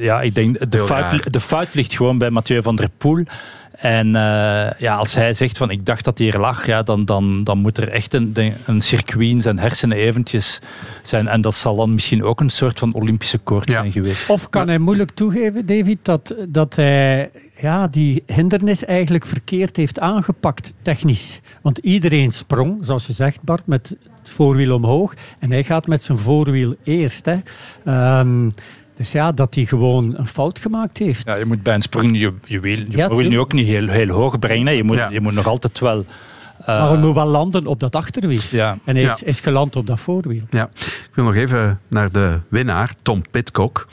ja, 0.00 0.20
ik 0.20 0.34
denk, 0.34 0.70
de 0.70 0.78
fout, 0.78 1.32
de 1.32 1.40
fout 1.40 1.74
ligt 1.74 1.94
gewoon 1.94 2.18
bij 2.18 2.30
Mathieu 2.30 2.62
van 2.62 2.76
der 2.76 2.88
Poel. 2.96 3.24
En 3.72 4.06
uh, 4.06 4.70
ja, 4.78 4.94
als 4.94 5.14
hij 5.14 5.32
zegt 5.32 5.58
van 5.58 5.70
ik 5.70 5.86
dacht 5.86 6.04
dat 6.04 6.18
hij 6.18 6.32
er 6.32 6.40
lag, 6.40 6.66
ja, 6.66 6.82
dan, 6.82 7.04
dan, 7.04 7.44
dan 7.44 7.58
moet 7.58 7.78
er 7.78 7.88
echt 7.88 8.14
een, 8.14 8.34
een 8.66 8.80
circuit 8.80 9.28
in 9.28 9.40
zijn 9.40 9.58
hersenen 9.58 9.96
eventjes 9.96 10.58
zijn. 11.02 11.28
En 11.28 11.40
dat 11.40 11.54
zal 11.54 11.76
dan 11.76 11.94
misschien 11.94 12.24
ook 12.24 12.40
een 12.40 12.50
soort 12.50 12.78
van 12.78 12.94
Olympische 12.94 13.38
koord 13.38 13.70
ja. 13.70 13.72
zijn 13.72 13.92
geweest. 13.92 14.28
Of 14.28 14.50
kan 14.50 14.68
hij 14.68 14.78
moeilijk 14.78 15.10
toegeven, 15.10 15.66
David, 15.66 15.98
dat, 16.02 16.34
dat 16.48 16.76
hij 16.76 17.30
ja, 17.62 17.86
die 17.86 18.22
hindernis 18.26 18.84
eigenlijk 18.84 19.26
verkeerd 19.26 19.76
heeft 19.76 19.98
aangepakt, 20.00 20.72
technisch. 20.82 21.40
Want 21.62 21.78
iedereen 21.78 22.30
sprong, 22.30 22.78
zoals 22.80 23.06
je 23.06 23.12
zegt 23.12 23.42
Bart, 23.42 23.66
met 23.66 23.96
het 24.18 24.30
voorwiel 24.30 24.74
omhoog. 24.74 25.14
En 25.38 25.50
hij 25.50 25.64
gaat 25.64 25.86
met 25.86 26.02
zijn 26.02 26.18
voorwiel 26.18 26.74
eerst. 26.84 27.24
Hè. 27.24 27.38
Um, 28.18 28.50
dus 29.02 29.12
ja, 29.12 29.32
dat 29.32 29.54
hij 29.54 29.64
gewoon 29.64 30.14
een 30.16 30.26
fout 30.26 30.58
gemaakt 30.58 30.98
heeft. 30.98 31.26
Ja, 31.26 31.34
je 31.34 31.44
moet 31.44 31.62
bij 31.62 31.74
een 31.74 31.82
sprong 31.82 32.18
je, 32.18 32.32
je 32.44 32.60
wiel, 32.60 32.78
je 32.78 32.96
ja, 32.96 33.08
nu 33.08 33.38
ook 33.38 33.52
niet 33.52 33.66
heel, 33.66 33.88
heel 33.88 34.08
hoog 34.08 34.38
brengen. 34.38 34.74
Je 34.74 34.84
moet, 34.84 34.96
ja. 34.96 35.08
je 35.08 35.20
moet 35.20 35.32
nog 35.32 35.46
altijd 35.46 35.78
wel... 35.78 35.98
Uh, 36.60 36.66
maar 36.66 36.88
hij 36.88 36.96
moet 36.96 37.14
wel 37.14 37.26
landen 37.26 37.66
op 37.66 37.80
dat 37.80 37.96
achterwiel. 37.96 38.40
Ja. 38.50 38.78
En 38.84 38.96
hij 38.96 39.04
is, 39.04 39.22
is, 39.22 39.40
geland 39.40 39.76
op 39.76 39.86
dat 39.86 40.00
voorwiel. 40.00 40.42
Ja. 40.50 40.70
Ik 40.74 41.10
wil 41.14 41.24
nog 41.24 41.34
even 41.34 41.80
naar 41.88 42.12
de 42.12 42.40
winnaar, 42.48 42.94
Tom 43.02 43.22
Pitcock. 43.30 43.88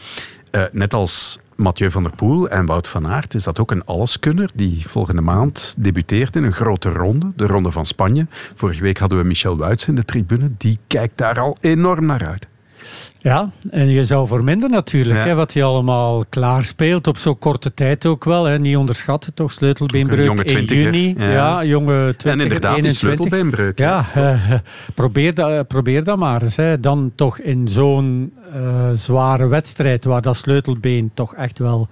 Uh, 0.51 0.63
net 0.71 0.93
als 0.93 1.39
Mathieu 1.55 1.91
van 1.91 2.03
der 2.03 2.15
Poel 2.15 2.49
en 2.49 2.65
Wout 2.65 2.87
van 2.87 3.07
Aert 3.07 3.33
is 3.33 3.43
dat 3.43 3.59
ook 3.59 3.71
een 3.71 3.85
alleskunner 3.85 4.49
die 4.53 4.87
volgende 4.87 5.21
maand 5.21 5.75
debuteert 5.77 6.35
in 6.35 6.43
een 6.43 6.53
grote 6.53 6.89
ronde, 6.89 7.31
de 7.35 7.47
Ronde 7.47 7.71
van 7.71 7.85
Spanje. 7.85 8.27
Vorige 8.55 8.81
week 8.81 8.97
hadden 8.97 9.17
we 9.17 9.23
Michel 9.23 9.57
Wuits 9.57 9.87
in 9.87 9.95
de 9.95 10.05
tribune. 10.05 10.51
Die 10.57 10.79
kijkt 10.87 11.17
daar 11.17 11.39
al 11.39 11.57
enorm 11.61 12.05
naar 12.05 12.25
uit. 12.25 12.47
Ja, 13.17 13.51
en 13.69 13.87
je 13.87 14.05
zou 14.05 14.27
verminderen 14.27 14.75
natuurlijk, 14.75 15.23
hè, 15.23 15.33
wat 15.35 15.53
hij 15.53 15.63
allemaal 15.63 16.25
klaar 16.29 16.63
speelt 16.63 17.07
op 17.07 17.17
zo'n 17.17 17.39
korte 17.39 17.73
tijd 17.73 18.05
ook 18.05 18.23
wel. 18.23 18.45
Hè. 18.45 18.59
Niet 18.59 18.77
onderschatten 18.77 19.33
toch, 19.33 19.51
sleutelbeenbreuk 19.51 20.41
in 20.41 20.63
juni. 20.63 21.15
Ja. 21.17 21.31
ja, 21.31 21.63
jonge 21.63 22.15
20 22.17 22.31
En 22.31 22.39
inderdaad, 22.39 22.75
21. 22.75 22.81
die 22.81 22.93
sleutelbeenbreuk. 22.93 23.79
Ja, 23.79 24.05
ja. 24.15 24.31
Uh, 24.33 24.53
probeer, 24.95 25.33
dat, 25.33 25.67
probeer 25.67 26.03
dat 26.03 26.17
maar 26.17 26.41
eens. 26.41 26.55
Hè. 26.55 26.79
Dan 26.79 27.11
toch 27.15 27.39
in 27.39 27.67
zo'n 27.67 28.33
uh, 28.55 28.89
zware 28.93 29.47
wedstrijd 29.47 30.03
waar 30.03 30.21
dat 30.21 30.37
sleutelbeen 30.37 31.11
toch 31.13 31.35
echt 31.35 31.59
wel 31.59 31.87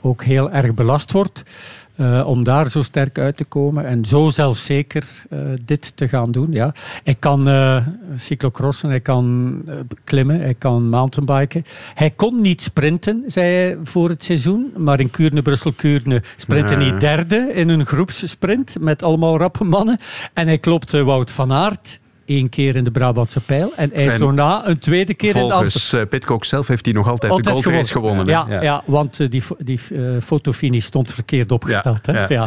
ook 0.00 0.24
heel 0.24 0.50
erg 0.50 0.74
belast 0.74 1.12
wordt. 1.12 1.42
Uh, 2.00 2.26
om 2.26 2.44
daar 2.44 2.70
zo 2.70 2.82
sterk 2.82 3.18
uit 3.18 3.36
te 3.36 3.44
komen 3.44 3.86
en 3.86 4.04
zo 4.04 4.30
zelfzeker 4.30 5.04
uh, 5.30 5.40
dit 5.64 5.96
te 5.96 6.08
gaan 6.08 6.30
doen. 6.30 6.46
Ja. 6.50 6.74
Hij 7.04 7.14
kan 7.18 7.48
uh, 7.48 7.86
cyclocrossen, 8.16 8.88
hij 8.88 9.00
kan 9.00 9.62
klimmen, 10.04 10.40
hij 10.40 10.54
kan 10.54 10.88
mountainbiken. 10.88 11.64
Hij 11.94 12.10
kon 12.10 12.40
niet 12.40 12.62
sprinten, 12.62 13.24
zei 13.26 13.54
hij 13.54 13.76
voor 13.82 14.08
het 14.08 14.22
seizoen, 14.22 14.72
maar 14.76 15.00
in 15.00 15.10
Kuurne-Brussel-Kuurne 15.10 16.22
sprintte 16.36 16.76
nee. 16.76 16.90
hij 16.90 16.98
derde 16.98 17.50
in 17.52 17.68
een 17.68 17.86
groepssprint 17.86 18.76
met 18.80 19.02
allemaal 19.02 19.38
rappe 19.38 19.64
mannen. 19.64 19.98
En 20.32 20.46
hij 20.46 20.58
klopte 20.58 21.04
Wout 21.04 21.30
van 21.30 21.52
Aert 21.52 21.98
één 22.28 22.48
keer 22.48 22.76
in 22.76 22.84
de 22.84 22.90
Brabantse 22.90 23.40
pijl. 23.40 23.72
En 23.76 23.90
hij 23.94 24.16
zo 24.16 24.30
na 24.30 24.68
een 24.68 24.78
tweede 24.78 25.14
keer 25.14 25.36
in 25.36 25.42
de 25.42 25.50
Volgens 25.50 25.92
uh, 25.92 26.02
Pitcock 26.08 26.44
zelf 26.44 26.66
heeft 26.66 26.84
hij 26.84 26.94
nog 26.94 27.08
altijd, 27.08 27.32
altijd 27.32 27.56
de 27.56 27.62
goldrace 27.62 27.92
gewonnen. 27.92 28.26
gewonnen 28.26 28.50
ja, 28.50 28.62
ja. 28.62 28.62
ja, 28.62 28.82
want 28.84 29.18
uh, 29.18 29.30
die, 29.30 29.42
die 29.58 29.80
uh, 29.92 30.20
fotofinish 30.20 30.84
stond 30.84 31.12
verkeerd 31.12 31.52
opgesteld. 31.52 32.06
Ja, 32.06 32.12
hè? 32.12 32.34
ja. 32.34 32.46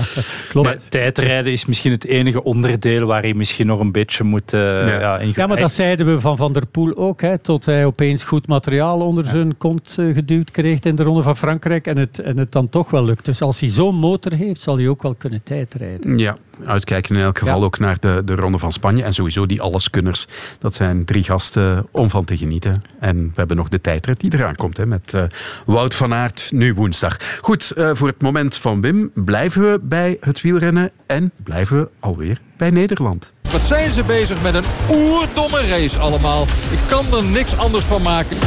klopt. 0.50 0.92
Tijdrijden 0.92 1.52
is 1.52 1.66
misschien 1.66 1.92
het 1.92 2.06
enige 2.06 2.44
onderdeel 2.44 3.06
waar 3.06 3.22
hij 3.22 3.34
misschien 3.34 3.68
nog 3.68 3.80
een 3.80 3.92
beetje 3.92 4.24
moet 4.24 4.52
ja. 4.52 5.18
in 5.18 5.32
Ja, 5.36 5.48
maar 5.48 5.60
dat 5.60 5.72
zeiden 5.72 6.06
we 6.06 6.20
van 6.20 6.38
Van 6.38 6.54
der 6.54 6.66
Poel 6.66 6.98
ook. 6.98 7.22
Hè, 7.22 7.38
tot 7.38 7.66
hij 7.66 7.86
opeens 7.86 8.24
goed 8.24 8.48
materiaal 8.48 9.00
onder 9.00 9.26
zijn 9.26 9.58
kont 9.58 9.98
geduwd 10.14 10.52
kreeg 10.52 10.80
in 10.80 10.96
de 10.96 11.04
Ronde 11.04 11.24
van 11.24 11.38
Frankrijk. 11.38 11.88
En 11.88 11.98
het, 11.98 12.20
en 12.20 12.38
het 12.38 12.52
dan 12.52 12.70
toch 12.70 12.90
wel 12.90 13.04
lukt. 13.04 13.26
Dus 13.26 13.42
als 13.42 13.60
hij 13.60 13.70
zo'n 13.70 13.96
motor 13.96 14.34
heeft, 14.34 14.62
zal 14.62 14.78
hij 14.78 14.88
ook 14.88 15.02
wel 15.02 15.16
kunnen 15.16 15.44
tijdrijden. 15.44 16.18
Ja, 16.18 16.38
uitkijken 16.66 17.16
in 17.16 17.22
elk 17.22 17.38
geval 17.38 17.64
ook 17.64 17.80
naar 17.80 17.98
de, 18.00 18.22
de 18.26 18.36
Ronde 18.36 18.58
van 18.58 18.72
Spanje. 18.72 19.04
En 19.04 19.14
sowieso 19.14 19.46
die 19.46 19.62
alleskunners. 19.62 20.28
Dat 20.60 20.74
zijn 20.74 21.06
drie 21.06 21.24
gasten 21.24 21.88
om 21.92 22.10
van 22.10 22.26
te 22.26 22.38
genieten. 22.38 22.84
En 23.00 23.24
we 23.24 23.32
hebben 23.36 23.58
nog 23.58 23.70
de 23.70 23.82
tijdrit 23.82 24.20
die 24.20 24.34
eraan 24.34 24.56
komt 24.56 24.78
hè, 24.78 24.86
met 24.86 25.14
uh, 25.14 25.24
Wout 25.66 25.96
van 25.96 26.14
Aert 26.14 26.50
nu 26.52 26.74
woensdag. 26.74 27.18
Goed, 27.42 27.74
uh, 27.78 27.90
voor 27.94 28.08
het 28.08 28.22
moment 28.22 28.58
van 28.58 28.82
Wim 28.82 29.12
blijven 29.14 29.72
we 29.72 29.80
bij 29.82 30.18
het 30.20 30.42
wielrennen 30.42 30.92
en 31.06 31.32
blijven 31.44 31.80
we 31.80 31.90
alweer 32.00 32.42
bij 32.58 32.70
Nederland. 32.70 33.32
Wat 33.52 33.64
zijn 33.64 33.92
ze 33.92 34.04
bezig 34.04 34.42
met 34.42 34.54
een 34.54 34.66
oerdomme 34.90 35.68
race 35.68 36.00
allemaal. 36.00 36.42
Ik 36.72 36.80
kan 36.88 37.06
er 37.14 37.24
niks 37.24 37.58
anders 37.58 37.84
van 37.84 38.02
maken. 38.02 38.38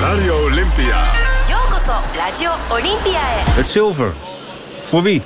Radio 0.00 0.44
Olympia. 0.44 1.04
Radio 2.16 2.50
Olympia. 2.70 3.20
Het 3.54 3.66
zilver. 3.66 4.12
Voor 4.82 5.02
wie? 5.02 5.22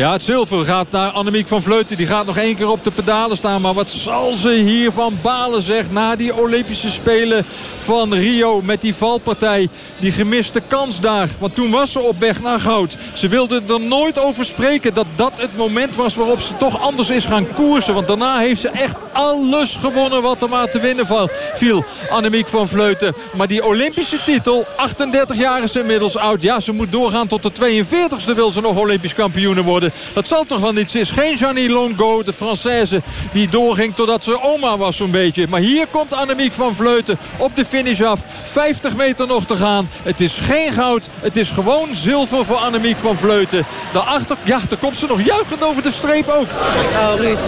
Ja, 0.00 0.12
het 0.12 0.22
zilver 0.22 0.64
gaat 0.64 0.90
naar 0.90 1.10
Annemiek 1.10 1.48
van 1.48 1.62
Vleuten. 1.62 1.96
Die 1.96 2.06
gaat 2.06 2.26
nog 2.26 2.36
één 2.36 2.56
keer 2.56 2.68
op 2.68 2.84
de 2.84 2.90
pedalen 2.90 3.36
staan. 3.36 3.60
Maar 3.60 3.74
wat 3.74 3.90
zal 3.90 4.34
ze 4.34 4.50
hiervan 4.50 5.18
balen, 5.22 5.62
zeg. 5.62 5.90
Na 5.90 6.16
die 6.16 6.36
Olympische 6.36 6.90
Spelen 6.90 7.44
van 7.78 8.14
Rio 8.14 8.62
met 8.62 8.80
die 8.80 8.94
valpartij. 8.94 9.68
Die 9.98 10.12
gemiste 10.12 10.60
kans 10.68 11.00
daar. 11.00 11.28
Want 11.38 11.54
toen 11.54 11.70
was 11.70 11.92
ze 11.92 12.00
op 12.00 12.18
weg 12.18 12.42
naar 12.42 12.60
goud. 12.60 12.96
Ze 13.14 13.28
wilde 13.28 13.62
er 13.68 13.80
nooit 13.80 14.18
over 14.18 14.44
spreken 14.44 14.94
dat 14.94 15.06
dat 15.14 15.32
het 15.40 15.56
moment 15.56 15.96
was 15.96 16.14
waarop 16.14 16.40
ze 16.40 16.56
toch 16.56 16.80
anders 16.80 17.10
is 17.10 17.24
gaan 17.24 17.52
koersen. 17.52 17.94
Want 17.94 18.08
daarna 18.08 18.38
heeft 18.38 18.60
ze 18.60 18.68
echt 18.68 18.96
alles 19.20 19.76
gewonnen 19.76 20.22
wat 20.22 20.42
er 20.42 20.48
maar 20.48 20.70
te 20.70 20.80
winnen 20.80 21.06
viel. 21.54 21.84
Annemiek 22.10 22.48
van 22.48 22.68
Vleuten. 22.68 23.14
Maar 23.36 23.46
die 23.46 23.64
Olympische 23.64 24.18
titel, 24.24 24.66
38 24.76 25.36
jaar 25.36 25.62
is 25.62 25.76
inmiddels 25.76 26.16
oud. 26.16 26.42
Ja, 26.42 26.60
ze 26.60 26.72
moet 26.72 26.92
doorgaan 26.92 27.26
tot 27.26 27.42
de 27.42 27.50
42e 27.52 28.34
wil 28.34 28.50
ze 28.50 28.60
nog 28.60 28.76
Olympisch 28.76 29.14
kampioen 29.14 29.62
worden. 29.62 29.92
Dat 30.14 30.28
zal 30.28 30.44
toch 30.44 30.60
wel 30.60 30.72
niet. 30.72 30.90
Ze 30.90 30.98
is 31.00 31.10
geen 31.10 31.36
Janie 31.36 31.70
Longo, 31.70 32.22
de 32.22 32.34
Française, 32.34 33.02
die 33.32 33.48
doorging 33.48 33.94
totdat 33.94 34.24
ze 34.24 34.42
oma 34.42 34.76
was 34.76 34.96
zo'n 34.96 35.10
beetje. 35.10 35.46
Maar 35.48 35.60
hier 35.60 35.86
komt 35.90 36.12
Annemiek 36.12 36.52
van 36.52 36.74
Vleuten 36.74 37.18
op 37.36 37.56
de 37.56 37.64
finish 37.64 38.00
af. 38.00 38.20
50 38.44 38.96
meter 38.96 39.26
nog 39.26 39.44
te 39.44 39.56
gaan. 39.56 39.88
Het 40.02 40.20
is 40.20 40.38
geen 40.42 40.72
goud. 40.72 41.08
Het 41.20 41.36
is 41.36 41.50
gewoon 41.50 41.88
zilver 41.92 42.44
voor 42.44 42.56
Annemiek 42.56 42.98
van 42.98 43.16
Vleuten. 43.16 43.66
Daarachter, 43.92 44.36
ja, 44.42 44.58
komt 44.80 44.96
ze 44.96 45.06
nog 45.06 45.24
juichend 45.24 45.64
over 45.64 45.82
de 45.82 45.92
streep 45.92 46.28
ook. 46.28 46.46
Oh, 46.92 47.12
Ruud. 47.16 47.38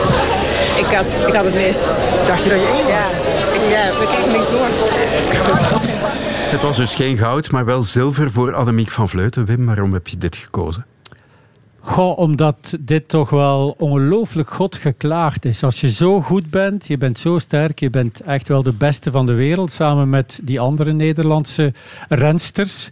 Ik 0.76 0.96
had, 0.96 1.06
ik 1.26 1.34
had 1.34 1.44
het 1.44 1.54
mis. 1.66 1.86
Dacht 2.26 2.44
je 2.44 2.50
dat 2.50 2.60
je 2.60 2.66
één 2.66 2.84
was? 2.84 2.92
Ja, 2.92 3.06
ik, 3.56 3.70
ja 3.70 3.98
we 3.98 4.06
kregen 4.06 4.32
niks 4.32 4.50
door. 4.50 4.68
Het 6.52 6.62
was 6.62 6.76
dus 6.76 6.94
geen 6.94 7.18
goud, 7.18 7.50
maar 7.50 7.64
wel 7.64 7.82
zilver 7.82 8.32
voor 8.32 8.54
Annemiek 8.54 8.90
van 8.90 9.08
Vleuten. 9.08 9.44
Wim, 9.44 9.66
waarom 9.66 9.92
heb 9.92 10.08
je 10.08 10.18
dit 10.18 10.36
gekozen? 10.36 10.86
Goh, 11.84 12.18
omdat 12.18 12.76
dit 12.80 13.08
toch 13.08 13.30
wel 13.30 13.74
ongelooflijk 13.78 14.50
God 14.50 14.76
geklaagd 14.76 15.44
is. 15.44 15.62
Als 15.62 15.80
je 15.80 15.90
zo 15.90 16.20
goed 16.20 16.50
bent, 16.50 16.86
je 16.86 16.98
bent 16.98 17.18
zo 17.18 17.38
sterk, 17.38 17.80
je 17.80 17.90
bent 17.90 18.20
echt 18.20 18.48
wel 18.48 18.62
de 18.62 18.72
beste 18.72 19.10
van 19.10 19.26
de 19.26 19.32
wereld, 19.32 19.72
samen 19.72 20.10
met 20.10 20.40
die 20.42 20.60
andere 20.60 20.92
Nederlandse 20.92 21.72
rensters. 22.08 22.90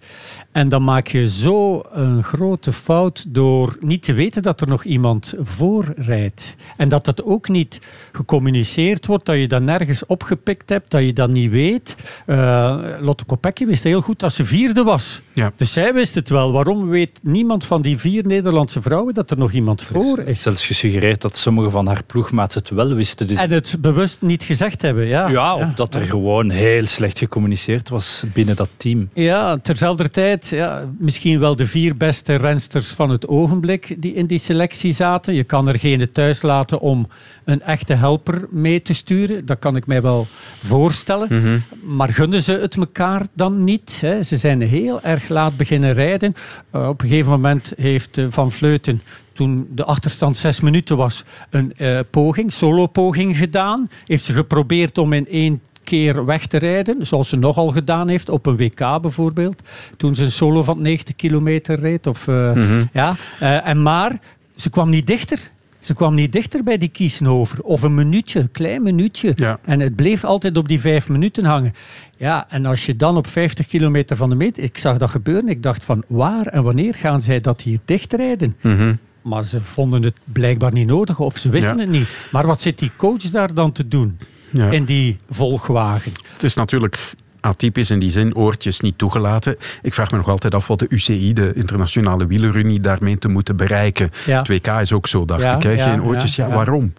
En 0.52 0.69
dan 0.69 0.85
maak 0.85 1.07
je 1.07 1.28
zo 1.28 1.83
een 1.92 2.23
grote 2.23 2.73
fout 2.73 3.25
door 3.28 3.76
niet 3.80 4.02
te 4.02 4.12
weten 4.12 4.42
dat 4.42 4.61
er 4.61 4.69
nog 4.69 4.85
iemand 4.85 5.35
voor 5.38 5.85
rijdt. 5.97 6.54
En 6.76 6.88
dat 6.88 7.04
dat 7.04 7.25
ook 7.25 7.49
niet 7.49 7.80
gecommuniceerd 8.12 9.07
wordt, 9.07 9.26
dat 9.26 9.37
je 9.37 9.49
dat 9.49 9.62
nergens 9.62 10.07
opgepikt 10.07 10.69
hebt, 10.69 10.90
dat 10.90 11.04
je 11.04 11.12
dat 11.12 11.30
niet 11.30 11.50
weet. 11.50 11.97
Uh, 12.26 12.76
Lotte 13.00 13.25
Kopecky 13.25 13.66
wist 13.66 13.85
heel 13.85 14.00
goed 14.00 14.19
dat 14.19 14.33
ze 14.33 14.45
vierde 14.45 14.83
was. 14.83 15.21
Ja. 15.33 15.52
Dus 15.57 15.73
zij 15.73 15.95
wist 15.95 16.14
het 16.14 16.28
wel. 16.28 16.52
Waarom 16.52 16.88
weet 16.88 17.19
niemand 17.23 17.64
van 17.64 17.83
die 17.83 17.99
vier 17.99 18.26
Nederlandse 18.26 18.83
vrouwen 18.83 19.14
dat 19.14 19.30
er 19.30 19.38
nog 19.38 19.52
iemand 19.52 19.83
voor 19.83 20.19
is? 20.19 20.42
Zelfs 20.42 20.66
gesuggereerd 20.66 21.21
dat 21.21 21.37
sommige 21.37 21.71
van 21.71 21.87
haar 21.87 22.02
ploegmaats 22.07 22.54
het 22.54 22.71
wel 22.71 22.95
wisten. 22.95 23.26
Dus... 23.26 23.38
En 23.38 23.50
het 23.50 23.76
bewust 23.80 24.21
niet 24.21 24.42
gezegd 24.42 24.83
hebben, 24.83 25.07
ja. 25.07 25.28
Ja, 25.28 25.54
of 25.54 25.75
dat 25.75 25.95
er 25.95 26.00
gewoon 26.00 26.50
heel 26.50 26.87
slecht 26.87 27.19
gecommuniceerd 27.19 27.88
was 27.88 28.25
binnen 28.33 28.57
dat 28.57 28.69
team. 28.76 29.09
Ja, 29.14 29.57
terzelfde 29.57 30.11
tijd 30.11 30.39
ja, 30.49 30.88
misschien 30.99 31.40
wel 31.40 31.56
de 31.56 31.66
vier 31.66 31.97
beste 31.97 32.35
rensters 32.35 32.88
van 32.88 33.11
het 33.11 33.28
ogenblik 33.28 33.97
die 33.99 34.14
in 34.14 34.26
die 34.26 34.38
selectie 34.38 34.92
zaten. 34.92 35.35
Je 35.35 35.44
kan 35.44 35.68
er 35.68 35.78
geen 35.78 36.12
thuis 36.12 36.42
laten 36.42 36.80
om 36.80 37.09
een 37.44 37.62
echte 37.62 37.94
helper 37.94 38.47
mee 38.50 38.82
te 38.82 38.92
sturen. 38.92 39.47
Dat 39.47 39.59
kan 39.59 39.76
ik 39.76 39.87
mij 39.87 40.02
wel 40.02 40.26
voorstellen. 40.59 41.28
Mhm. 41.30 41.59
Maar 41.97 42.09
gunnen 42.09 42.42
ze 42.42 42.52
het 42.52 42.76
elkaar 42.76 43.26
dan 43.35 43.64
niet? 43.64 43.99
Hè? 44.00 44.23
Ze 44.23 44.37
zijn 44.37 44.61
heel 44.61 45.02
erg 45.02 45.28
laat 45.28 45.56
beginnen 45.56 45.92
rijden. 45.92 46.35
Uh, 46.75 46.88
op 46.88 47.02
een 47.02 47.09
gegeven 47.09 47.30
moment 47.30 47.73
heeft 47.76 48.16
uh, 48.16 48.26
Van 48.28 48.52
Vleuten 48.52 49.02
toen 49.32 49.68
de 49.70 49.85
achterstand 49.85 50.37
zes 50.37 50.61
minuten 50.61 50.97
was, 50.97 51.25
een 51.50 51.73
uh, 51.78 52.00
poging, 52.11 52.52
solo-poging 52.52 53.37
gedaan. 53.37 53.88
Heeft 54.04 54.25
ze 54.25 54.32
geprobeerd 54.32 54.99
om 54.99 55.12
in 55.12 55.28
één 55.28 55.61
keer 55.90 56.25
weg 56.25 56.47
te 56.47 56.59
rijden, 56.59 57.06
zoals 57.06 57.28
ze 57.28 57.37
nogal 57.37 57.68
gedaan 57.68 58.09
heeft 58.09 58.28
op 58.28 58.47
een 58.47 58.56
WK 58.56 59.00
bijvoorbeeld, 59.00 59.62
toen 59.97 60.14
ze 60.14 60.25
een 60.25 60.30
solo 60.30 60.62
van 60.62 60.82
90 60.82 61.16
kilometer 61.16 61.80
reed. 61.80 62.06
Of, 62.06 62.26
uh, 62.26 62.82
ja, 62.92 63.16
uh, 63.42 63.66
en 63.66 63.82
maar 63.82 64.18
ze 64.54 64.70
kwam 64.70 64.90
niet 64.90 65.06
dichter. 65.06 65.38
Ze 65.80 65.94
kwam 65.94 66.14
niet 66.14 66.32
dichter 66.32 66.62
bij 66.62 66.76
die 66.76 66.88
Kiesenhover. 66.88 67.62
Of 67.62 67.82
een 67.82 67.94
minuutje, 67.94 68.40
een 68.40 68.50
klein 68.50 68.82
minuutje. 68.82 69.32
Ja. 69.37 69.59
En 69.64 69.80
het 69.80 69.97
bleef 69.97 70.25
altijd 70.25 70.56
op 70.56 70.68
die 70.68 70.80
vijf 70.80 71.09
minuten 71.09 71.44
hangen. 71.44 71.75
Ja, 72.16 72.47
en 72.49 72.66
als 72.66 72.87
je 72.87 72.97
dan 72.97 73.16
op 73.16 73.26
50 73.26 73.66
kilometer 73.66 74.16
van 74.16 74.28
de 74.28 74.35
meet... 74.35 74.59
Ik 74.59 74.78
zag 74.78 74.99
dat 74.99 75.11
gebeuren. 75.11 75.49
Ik 75.49 75.62
dacht 75.62 75.85
van, 75.85 76.04
waar 76.06 76.47
en 76.47 76.62
wanneer 76.62 76.94
gaan 76.94 77.23
zij 77.23 77.40
dat 77.40 77.61
hier 77.61 77.78
dichtrijden? 77.85 78.56
Mm 78.61 78.99
Maar 79.23 79.44
ze 79.44 79.61
vonden 79.61 80.02
het 80.02 80.16
blijkbaar 80.25 80.73
niet 80.73 80.87
nodig. 80.87 81.20
Of 81.20 81.38
ze 81.38 81.49
wisten 81.49 81.78
het 81.78 81.88
niet. 81.88 82.09
Maar 82.32 82.47
wat 82.47 82.61
zit 82.61 82.78
die 82.78 82.92
coach 82.97 83.30
daar 83.30 83.54
dan 83.54 83.73
te 83.73 83.88
doen? 83.88 84.18
Ja. 84.50 84.71
in 84.71 84.85
die 84.85 85.19
volgwagen. 85.30 86.12
Het 86.33 86.42
is 86.42 86.54
natuurlijk 86.54 87.14
atypisch 87.40 87.90
in 87.90 87.99
die 87.99 88.11
zin, 88.11 88.37
oortjes 88.37 88.80
niet 88.80 88.99
toegelaten. 88.99 89.57
Ik 89.83 89.95
vraag 89.95 90.11
me 90.11 90.16
nog 90.16 90.28
altijd 90.28 90.54
af 90.54 90.66
wat 90.66 90.78
de 90.78 90.87
UCI, 90.88 91.33
de 91.33 91.52
Internationale 91.54 92.26
Wielerunie, 92.26 92.80
daarmee 92.80 93.19
te 93.19 93.28
moeten 93.28 93.57
bereiken. 93.57 94.11
Ja. 94.26 94.38
Het 94.38 94.49
WK 94.49 94.66
is 94.66 94.92
ook 94.92 95.07
zo, 95.07 95.25
dacht 95.25 95.52
ik. 95.52 95.62
Hè? 95.62 95.78
Geen 95.78 96.02
oortjes, 96.02 96.37
ja, 96.37 96.49
waarom? 96.49 96.92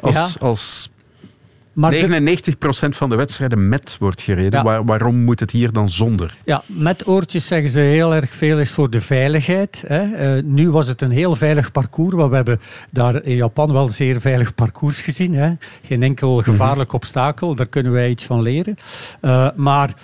Als, 0.00 0.40
als 0.40 0.88
maar 1.74 1.94
99% 1.94 2.54
van 2.88 3.08
de 3.08 3.16
wedstrijden 3.16 3.68
met 3.68 3.96
wordt 4.00 4.22
gereden. 4.22 4.84
waarom 4.86 5.16
moet 5.16 5.40
het 5.40 5.50
hier 5.50 5.72
dan 5.72 5.90
zonder? 5.90 6.34
Ja, 6.44 6.62
met 6.66 7.06
oortjes 7.06 7.46
zeggen 7.46 7.70
ze 7.70 7.80
heel 7.80 8.14
erg 8.14 8.30
veel 8.30 8.58
is 8.58 8.70
voor 8.70 8.90
de 8.90 9.00
veiligheid. 9.00 9.84
Hè. 9.86 10.36
Uh, 10.36 10.42
nu 10.44 10.70
was 10.70 10.86
het 10.86 11.00
een 11.00 11.10
heel 11.10 11.36
veilig 11.36 11.72
parcours, 11.72 12.14
want 12.14 12.30
we 12.30 12.36
hebben 12.36 12.60
daar 12.90 13.22
in 13.22 13.36
Japan 13.36 13.72
wel 13.72 13.86
een 13.86 13.92
zeer 13.92 14.20
veilig 14.20 14.54
parcours 14.54 15.00
gezien. 15.00 15.34
Hè. 15.34 15.52
Geen 15.82 16.02
enkel 16.02 16.34
mhm. 16.34 16.44
gevaarlijk 16.44 16.92
obstakel, 16.92 17.54
daar 17.54 17.66
kunnen 17.66 17.92
wij 17.92 18.10
iets 18.10 18.24
van 18.24 18.42
leren. 18.42 18.76
Uh, 19.22 19.48
maar 19.56 19.94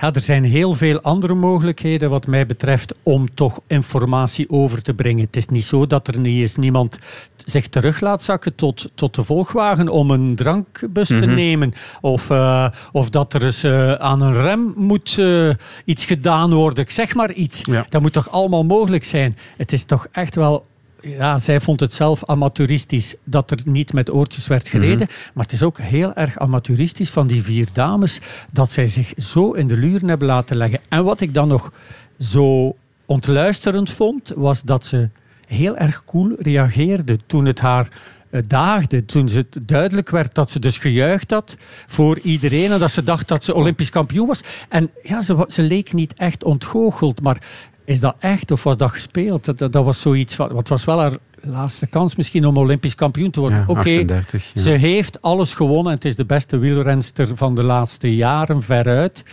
ja, 0.00 0.12
er 0.12 0.20
zijn 0.20 0.44
heel 0.44 0.74
veel 0.74 1.00
andere 1.00 1.34
mogelijkheden 1.34 2.10
wat 2.10 2.26
mij 2.26 2.46
betreft 2.46 2.94
om 3.02 3.34
toch 3.34 3.60
informatie 3.66 4.50
over 4.50 4.82
te 4.82 4.94
brengen. 4.94 5.24
Het 5.24 5.36
is 5.36 5.46
niet 5.46 5.64
zo 5.64 5.86
dat 5.86 6.08
er 6.08 6.18
niet 6.18 6.40
eens 6.40 6.56
niemand 6.56 6.98
zich 7.36 7.68
terug 7.68 8.00
laat 8.00 8.22
zakken 8.22 8.54
tot, 8.54 8.90
tot 8.94 9.14
de 9.14 9.22
volgwagen 9.22 9.88
om 9.88 10.10
een 10.10 10.36
drankbus 10.36 11.08
te 11.08 11.14
mhm. 11.14 11.34
nemen. 11.34 11.74
Of, 12.00 12.30
uh, 12.30 12.68
of 12.92 13.10
dat 13.10 13.34
er 13.34 13.44
eens 13.44 13.64
uh, 13.64 13.92
aan 13.92 14.20
een 14.20 14.42
rem 14.42 14.72
moet 14.76 15.16
uh, 15.18 15.50
iets 15.84 16.04
gedaan 16.04 16.54
worden. 16.54 16.84
Ik 16.84 16.90
zeg 16.90 17.14
maar 17.14 17.32
iets. 17.32 17.60
Ja. 17.62 17.86
Dat 17.88 18.00
moet 18.00 18.12
toch 18.12 18.30
allemaal 18.30 18.64
mogelijk 18.64 19.04
zijn. 19.04 19.36
Het 19.56 19.72
is 19.72 19.84
toch 19.84 20.06
echt 20.12 20.34
wel 20.34 20.66
ja, 21.00 21.38
zij 21.38 21.60
vond 21.60 21.80
het 21.80 21.92
zelf 21.92 22.24
amateuristisch 22.24 23.14
dat 23.24 23.50
er 23.50 23.58
niet 23.64 23.92
met 23.92 24.12
oortjes 24.12 24.46
werd 24.46 24.68
gereden. 24.68 25.06
Mhm. 25.10 25.30
Maar 25.34 25.44
het 25.44 25.52
is 25.52 25.62
ook 25.62 25.78
heel 25.78 26.14
erg 26.14 26.38
amateuristisch 26.38 27.10
van 27.10 27.26
die 27.26 27.42
vier 27.42 27.66
dames 27.72 28.20
dat 28.52 28.70
zij 28.70 28.88
zich 28.88 29.12
zo 29.16 29.52
in 29.52 29.66
de 29.66 29.76
luren 29.76 30.08
hebben 30.08 30.28
laten 30.28 30.56
leggen. 30.56 30.80
En 30.88 31.04
wat 31.04 31.20
ik 31.20 31.34
dan 31.34 31.48
nog 31.48 31.72
zo 32.18 32.76
ontluisterend 33.06 33.90
vond, 33.90 34.32
was 34.36 34.62
dat 34.62 34.84
ze 34.84 35.08
heel 35.46 35.76
erg 35.76 36.04
cool 36.04 36.36
reageerde 36.38 37.18
toen 37.26 37.44
het 37.44 37.60
haar 37.60 37.88
eh, 38.30 38.42
daagde. 38.46 39.04
Toen 39.04 39.26
het 39.26 39.58
duidelijk 39.62 40.10
werd 40.10 40.34
dat 40.34 40.50
ze 40.50 40.58
dus 40.58 40.78
gejuicht 40.78 41.30
had 41.30 41.56
voor 41.86 42.18
iedereen 42.18 42.72
en 42.72 42.78
dat 42.78 42.90
ze 42.90 43.02
dacht 43.02 43.28
dat 43.28 43.44
ze 43.44 43.54
Olympisch 43.54 43.90
kampioen 43.90 44.26
was. 44.26 44.40
En 44.68 44.90
ja, 45.02 45.22
ze, 45.22 45.44
ze 45.48 45.62
leek 45.62 45.92
niet 45.92 46.14
echt 46.14 46.44
ontgoocheld, 46.44 47.20
maar 47.20 47.42
is 47.88 48.00
dat 48.00 48.16
echt 48.18 48.50
of 48.50 48.62
was 48.62 48.76
dat 48.76 48.90
gespeeld? 48.90 49.44
Dat, 49.44 49.72
dat, 49.72 49.84
was 49.84 50.00
zoiets 50.00 50.34
van. 50.34 50.52
Wat 50.52 50.68
was 50.68 50.84
wel 50.84 51.00
haar 51.00 51.16
laatste 51.40 51.86
kans 51.86 52.16
misschien 52.16 52.46
om 52.46 52.56
Olympisch 52.56 52.94
kampioen 52.94 53.30
te 53.30 53.40
worden. 53.40 53.64
Oké, 53.66 54.22
ze 54.54 54.70
heeft 54.70 55.22
alles 55.22 55.54
gewonnen. 55.54 55.92
Het 55.92 56.04
is 56.04 56.16
de 56.16 56.24
beste 56.24 56.58
wielrenster 56.58 57.36
van 57.36 57.54
de 57.54 57.62
laatste 57.62 58.16
jaren 58.16 58.62
veruit. 58.62 59.24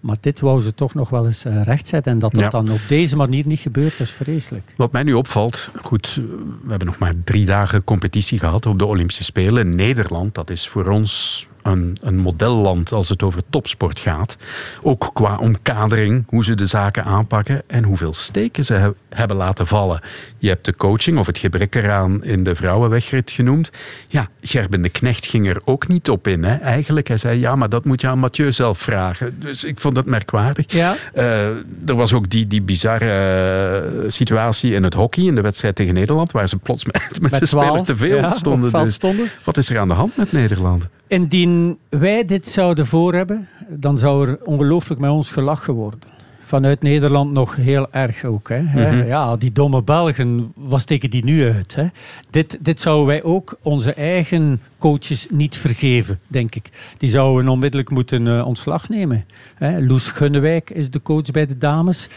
Maar 0.00 0.16
dit 0.20 0.40
wou 0.40 0.60
ze 0.60 0.74
toch 0.74 0.94
nog 0.94 1.08
wel 1.10 1.26
eens 1.26 1.44
uh, 1.44 1.62
rechtzetten. 1.62 2.12
En 2.12 2.18
dat 2.18 2.34
dat 2.34 2.50
dan 2.50 2.70
op 2.70 2.80
deze 2.88 3.16
manier 3.16 3.46
niet 3.46 3.60
gebeurt, 3.60 4.00
is 4.00 4.10
vreselijk. 4.10 4.72
Wat 4.76 4.92
mij 4.92 5.02
nu 5.02 5.12
opvalt, 5.12 5.70
goed, 5.82 6.14
we 6.62 6.68
hebben 6.68 6.86
nog 6.86 6.98
maar 6.98 7.14
drie 7.24 7.46
dagen 7.46 7.84
competitie 7.84 8.38
gehad 8.38 8.66
op 8.66 8.78
de 8.78 8.86
Olympische 8.86 9.24
Spelen. 9.24 9.76
Nederland, 9.76 10.34
dat 10.34 10.50
is 10.50 10.68
voor 10.68 10.86
ons 10.86 11.46
een, 11.62 11.98
een 12.02 12.18
modelland 12.18 12.92
als 12.92 13.08
het 13.08 13.22
over 13.22 13.42
topsport 13.50 13.98
gaat. 13.98 14.36
Ook 14.82 15.10
qua 15.12 15.36
omkadering, 15.36 16.24
hoe 16.28 16.44
ze 16.44 16.54
de 16.54 16.66
zaken 16.66 17.04
aanpakken 17.04 17.62
en 17.66 17.84
hoeveel 17.84 18.12
steken 18.12 18.64
ze 18.64 18.94
hebben 19.08 19.36
laten 19.36 19.66
vallen. 19.66 20.00
Je 20.42 20.48
hebt 20.48 20.64
de 20.64 20.74
coaching 20.74 21.18
of 21.18 21.26
het 21.26 21.38
gebrek 21.38 21.74
eraan 21.74 22.24
in 22.24 22.44
de 22.44 22.54
vrouwenwegrit 22.54 23.30
genoemd. 23.30 23.70
Ja, 24.08 24.28
Gerben 24.40 24.82
de 24.82 24.88
Knecht 24.88 25.26
ging 25.26 25.48
er 25.48 25.60
ook 25.64 25.88
niet 25.88 26.10
op 26.10 26.26
in. 26.26 26.44
Hè. 26.44 26.54
Eigenlijk, 26.54 27.08
hij 27.08 27.16
zei 27.16 27.40
ja, 27.40 27.56
maar 27.56 27.68
dat 27.68 27.84
moet 27.84 28.00
je 28.00 28.08
aan 28.08 28.18
Mathieu 28.18 28.52
zelf 28.52 28.78
vragen. 28.78 29.36
Dus 29.40 29.64
ik 29.64 29.80
vond 29.80 29.94
dat 29.94 30.06
merkwaardig. 30.06 30.72
Ja. 30.72 30.96
Uh, 31.14 31.46
er 31.86 31.94
was 31.94 32.12
ook 32.12 32.30
die, 32.30 32.46
die 32.46 32.62
bizarre 32.62 34.02
uh, 34.02 34.10
situatie 34.10 34.72
in 34.72 34.82
het 34.82 34.94
hockey, 34.94 35.24
in 35.24 35.34
de 35.34 35.40
wedstrijd 35.40 35.74
tegen 35.74 35.94
Nederland, 35.94 36.32
waar 36.32 36.48
ze 36.48 36.56
plots 36.56 36.84
met, 36.84 37.08
met, 37.10 37.30
met 37.30 37.40
de 37.40 37.46
speler 37.46 37.82
te 37.82 37.96
veel 37.96 38.16
ja, 38.16 38.30
stonden. 38.30 38.72
Dus 38.72 38.94
stonden. 38.94 39.30
wat 39.44 39.56
is 39.56 39.70
er 39.70 39.78
aan 39.78 39.88
de 39.88 39.94
hand 39.94 40.16
met 40.16 40.32
Nederland? 40.32 40.88
Indien 41.06 41.78
wij 41.88 42.24
dit 42.24 42.48
zouden 42.48 42.86
voor 42.86 43.14
hebben, 43.14 43.48
dan 43.68 43.98
zou 43.98 44.28
er 44.28 44.38
ongelooflijk 44.44 45.00
met 45.00 45.10
ons 45.10 45.30
gelachen 45.30 45.74
worden 45.74 46.12
vanuit 46.42 46.82
Nederland 46.82 47.32
nog 47.32 47.56
heel 47.56 47.90
erg 47.90 48.24
ook. 48.24 48.48
Hè. 48.48 48.58
-hmm. 48.60 49.06
Ja, 49.06 49.36
die 49.36 49.52
domme 49.52 49.82
Belgen, 49.82 50.52
wat 50.54 50.80
steken 50.80 51.10
die 51.10 51.24
nu 51.24 51.44
uit? 51.44 51.74
Hè? 51.74 51.86
Dit, 52.30 52.58
dit 52.60 52.80
zouden 52.80 53.06
wij 53.06 53.22
ook 53.22 53.58
onze 53.62 53.94
eigen 53.94 54.60
coaches 54.78 55.26
niet 55.30 55.56
vergeven, 55.56 56.20
denk 56.26 56.54
ik. 56.54 56.70
Die 56.98 57.10
zouden 57.10 57.48
onmiddellijk 57.48 57.90
moeten 57.90 58.26
uh, 58.26 58.46
ontslag 58.46 58.88
nemen. 58.88 59.24
Hè. 59.54 59.80
Loes 59.80 60.08
Gunnewijk 60.08 60.70
is 60.70 60.90
de 60.90 61.02
coach 61.02 61.30
bij 61.30 61.46
de 61.46 61.58
dames. 61.58 62.08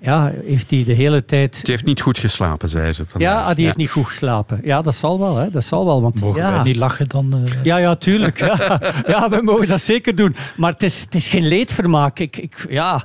Ja, 0.00 0.32
heeft 0.44 0.70
hij 0.70 0.84
de 0.84 0.92
hele 0.92 1.24
tijd... 1.24 1.64
Die 1.64 1.74
heeft 1.74 1.84
niet 1.84 2.00
goed 2.00 2.18
geslapen, 2.18 2.68
zei 2.68 2.92
ze. 2.92 3.06
Vandaag. 3.06 3.30
Ja, 3.30 3.54
die 3.54 3.64
heeft 3.64 3.76
niet 3.76 3.90
goed 3.90 4.06
geslapen. 4.06 4.60
Ja, 4.62 4.82
dat 4.82 4.94
zal 4.94 5.18
wel. 5.18 5.36
Hè. 5.36 5.50
Dat 5.50 5.64
zal 5.64 5.84
wel 5.84 6.02
want, 6.02 6.20
mogen 6.20 6.42
ja. 6.42 6.52
wij 6.52 6.62
niet 6.62 6.76
lachen 6.76 7.08
dan? 7.08 7.34
Uh... 7.34 7.64
Ja, 7.64 7.76
ja, 7.76 7.94
tuurlijk. 7.94 8.38
ja. 8.46 8.80
ja, 9.06 9.28
we 9.28 9.40
mogen 9.42 9.68
dat 9.68 9.80
zeker 9.80 10.14
doen. 10.14 10.36
Maar 10.56 10.72
het 10.72 10.82
is, 10.82 11.00
het 11.00 11.14
is 11.14 11.28
geen 11.28 11.48
leedvermaak. 11.48 12.18
Ik, 12.18 12.36
ik, 12.36 12.66
ja, 12.68 13.04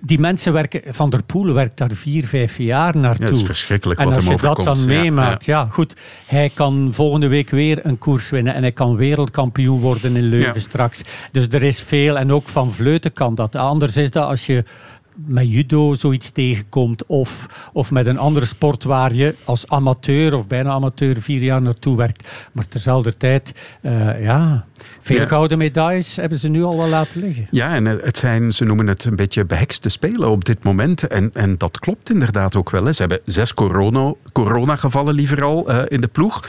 die 0.00 0.18
mensen 0.18 0.52
werken... 0.52 0.82
Van 0.88 1.10
der 1.10 1.22
Poel 1.22 1.52
werkt 1.52 1.78
daar 1.78 1.90
vier, 1.92 2.26
vijf 2.26 2.58
jaar 2.58 2.96
naartoe. 2.96 3.24
Ja, 3.24 3.30
dat 3.30 3.40
is 3.40 3.46
verschrikkelijk 3.46 4.00
en 4.00 4.06
wat 4.06 4.14
als 4.14 4.24
hem 4.24 4.34
je 4.34 4.40
dat 4.40 4.50
overkomt. 4.58 4.78
dan 4.78 4.86
meemaakt... 4.86 5.44
Ja, 5.44 5.60
ja. 5.60 5.68
goed. 5.70 5.94
Hij 6.26 6.50
kan 6.54 6.88
volgende 6.92 7.28
week 7.28 7.50
weer 7.50 7.86
een 7.86 7.98
koers 7.98 8.30
winnen. 8.30 8.54
En 8.54 8.62
hij 8.62 8.72
kan 8.72 8.96
wereldkampioen 8.96 9.80
worden 9.80 10.16
in 10.16 10.28
Leuven 10.28 10.54
ja. 10.54 10.60
straks. 10.60 11.02
Dus 11.32 11.46
er 11.48 11.62
is 11.62 11.80
veel. 11.80 12.18
En 12.18 12.32
ook 12.32 12.48
van 12.48 12.72
Vleuten 12.72 13.12
kan 13.12 13.34
dat. 13.34 13.56
Anders 13.56 13.96
is 13.96 14.10
dat 14.10 14.28
als 14.28 14.46
je 14.46 14.64
met 15.24 15.50
judo 15.50 15.94
zoiets 15.94 16.30
tegenkomt 16.30 17.06
of, 17.06 17.46
of 17.72 17.90
met 17.90 18.06
een 18.06 18.18
andere 18.18 18.46
sport 18.46 18.84
waar 18.84 19.14
je 19.14 19.34
als 19.44 19.68
amateur 19.68 20.34
of 20.34 20.46
bijna 20.46 20.70
amateur 20.70 21.20
vier 21.20 21.42
jaar 21.42 21.62
naartoe 21.62 21.96
werkt. 21.96 22.48
Maar 22.52 22.68
terzelfde 22.68 23.16
tijd, 23.16 23.52
uh, 23.82 24.22
ja, 24.22 24.64
veel 25.00 25.20
ja. 25.20 25.26
gouden 25.26 25.58
medailles 25.58 26.16
hebben 26.16 26.38
ze 26.38 26.48
nu 26.48 26.62
al 26.62 26.76
wel 26.76 26.88
laten 26.88 27.20
liggen. 27.20 27.46
Ja, 27.50 27.74
en 27.74 27.84
het 27.84 28.18
zijn, 28.18 28.52
ze 28.52 28.64
noemen 28.64 28.86
het 28.86 29.04
een 29.04 29.16
beetje 29.16 29.44
behekste 29.44 29.88
spelen 29.88 30.30
op 30.30 30.44
dit 30.44 30.64
moment. 30.64 31.06
En, 31.06 31.30
en 31.32 31.58
dat 31.58 31.78
klopt 31.78 32.10
inderdaad 32.10 32.56
ook 32.56 32.70
wel. 32.70 32.84
Hè. 32.84 32.92
Ze 32.92 33.00
hebben 33.00 33.20
zes 33.24 33.54
corona, 33.54 34.12
coronagevallen 34.32 35.14
liever 35.14 35.44
al 35.44 35.70
uh, 35.70 35.78
in 35.88 36.00
de 36.00 36.06
ploeg. 36.06 36.44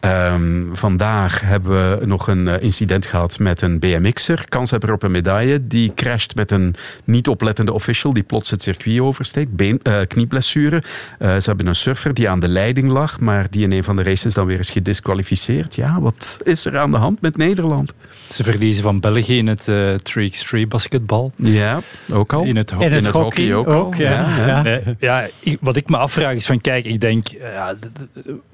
Um, 0.00 0.70
vandaag 0.72 1.40
hebben 1.40 1.98
we 1.98 2.06
nog 2.06 2.28
een 2.28 2.60
incident 2.60 3.06
gehad 3.06 3.38
met 3.38 3.62
een 3.62 3.78
BMX'er, 3.78 4.48
kanshebber 4.48 4.92
op 4.92 5.02
een 5.02 5.10
medaille. 5.10 5.66
Die 5.66 5.92
crasht 5.94 6.34
met 6.34 6.50
een 6.50 6.74
niet 7.04 7.28
oplettende 7.28 7.72
official 7.72 8.03
die 8.12 8.22
plots 8.22 8.50
het 8.50 8.62
circuit 8.62 9.00
oversteekt. 9.00 9.56
Been, 9.56 9.80
uh, 9.82 9.96
knieblessure. 10.08 10.76
Uh, 10.76 11.28
ze 11.36 11.42
hebben 11.42 11.66
een 11.66 11.74
surfer 11.74 12.14
die 12.14 12.28
aan 12.28 12.40
de 12.40 12.48
leiding 12.48 12.88
lag, 12.88 13.20
maar 13.20 13.46
die 13.50 13.62
in 13.62 13.72
een 13.72 13.84
van 13.84 13.96
de 13.96 14.02
races 14.02 14.34
dan 14.34 14.46
weer 14.46 14.58
is 14.58 14.70
gedisqualificeerd. 14.70 15.74
Ja, 15.74 16.00
wat 16.00 16.38
is 16.42 16.64
er 16.64 16.78
aan 16.78 16.90
de 16.90 16.96
hand 16.96 17.20
met 17.20 17.36
Nederland? 17.36 17.94
Ze 18.28 18.42
verliezen 18.42 18.82
van 18.82 19.00
België 19.00 19.38
in 19.38 19.46
het 19.46 19.68
uh, 19.68 19.94
3x3 19.94 20.68
basketbal. 20.68 21.32
Ja, 21.36 21.80
ook 22.12 22.32
al. 22.32 22.44
In 22.44 22.56
het, 22.56 22.70
ho 22.70 22.80
in 22.80 22.92
het, 22.92 22.98
in 22.98 23.04
het 23.04 23.14
hockey, 23.14 23.50
hockey, 23.50 23.74
ook, 23.74 23.86
ook 23.86 23.94
al. 23.94 24.00
ja. 24.00 24.36
ja. 24.46 24.62
ja. 24.64 24.80
ja 24.98 25.28
ik, 25.40 25.58
wat 25.60 25.76
ik 25.76 25.88
me 25.88 25.96
afvraag 25.96 26.34
is 26.34 26.46
van, 26.46 26.60
kijk, 26.60 26.84
ik 26.84 27.00
denk, 27.00 27.26
ja, 27.26 27.74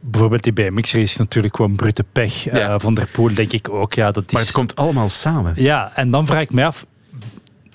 bijvoorbeeld 0.00 0.42
die 0.42 0.52
BMX 0.52 0.92
race 0.92 1.04
is 1.04 1.16
natuurlijk 1.16 1.56
gewoon 1.56 1.76
brute 1.76 2.04
pech. 2.12 2.44
Ja. 2.44 2.78
Van 2.78 2.94
der 2.94 3.06
Poel 3.06 3.34
denk 3.34 3.52
ik 3.52 3.68
ook, 3.68 3.94
ja, 3.94 4.10
dat 4.10 4.24
is... 4.26 4.32
Maar 4.32 4.42
het 4.42 4.52
komt 4.52 4.76
allemaal 4.76 5.08
samen. 5.08 5.52
Ja, 5.56 5.92
en 5.94 6.10
dan 6.10 6.26
vraag 6.26 6.40
ik 6.40 6.52
me 6.52 6.64
af, 6.64 6.86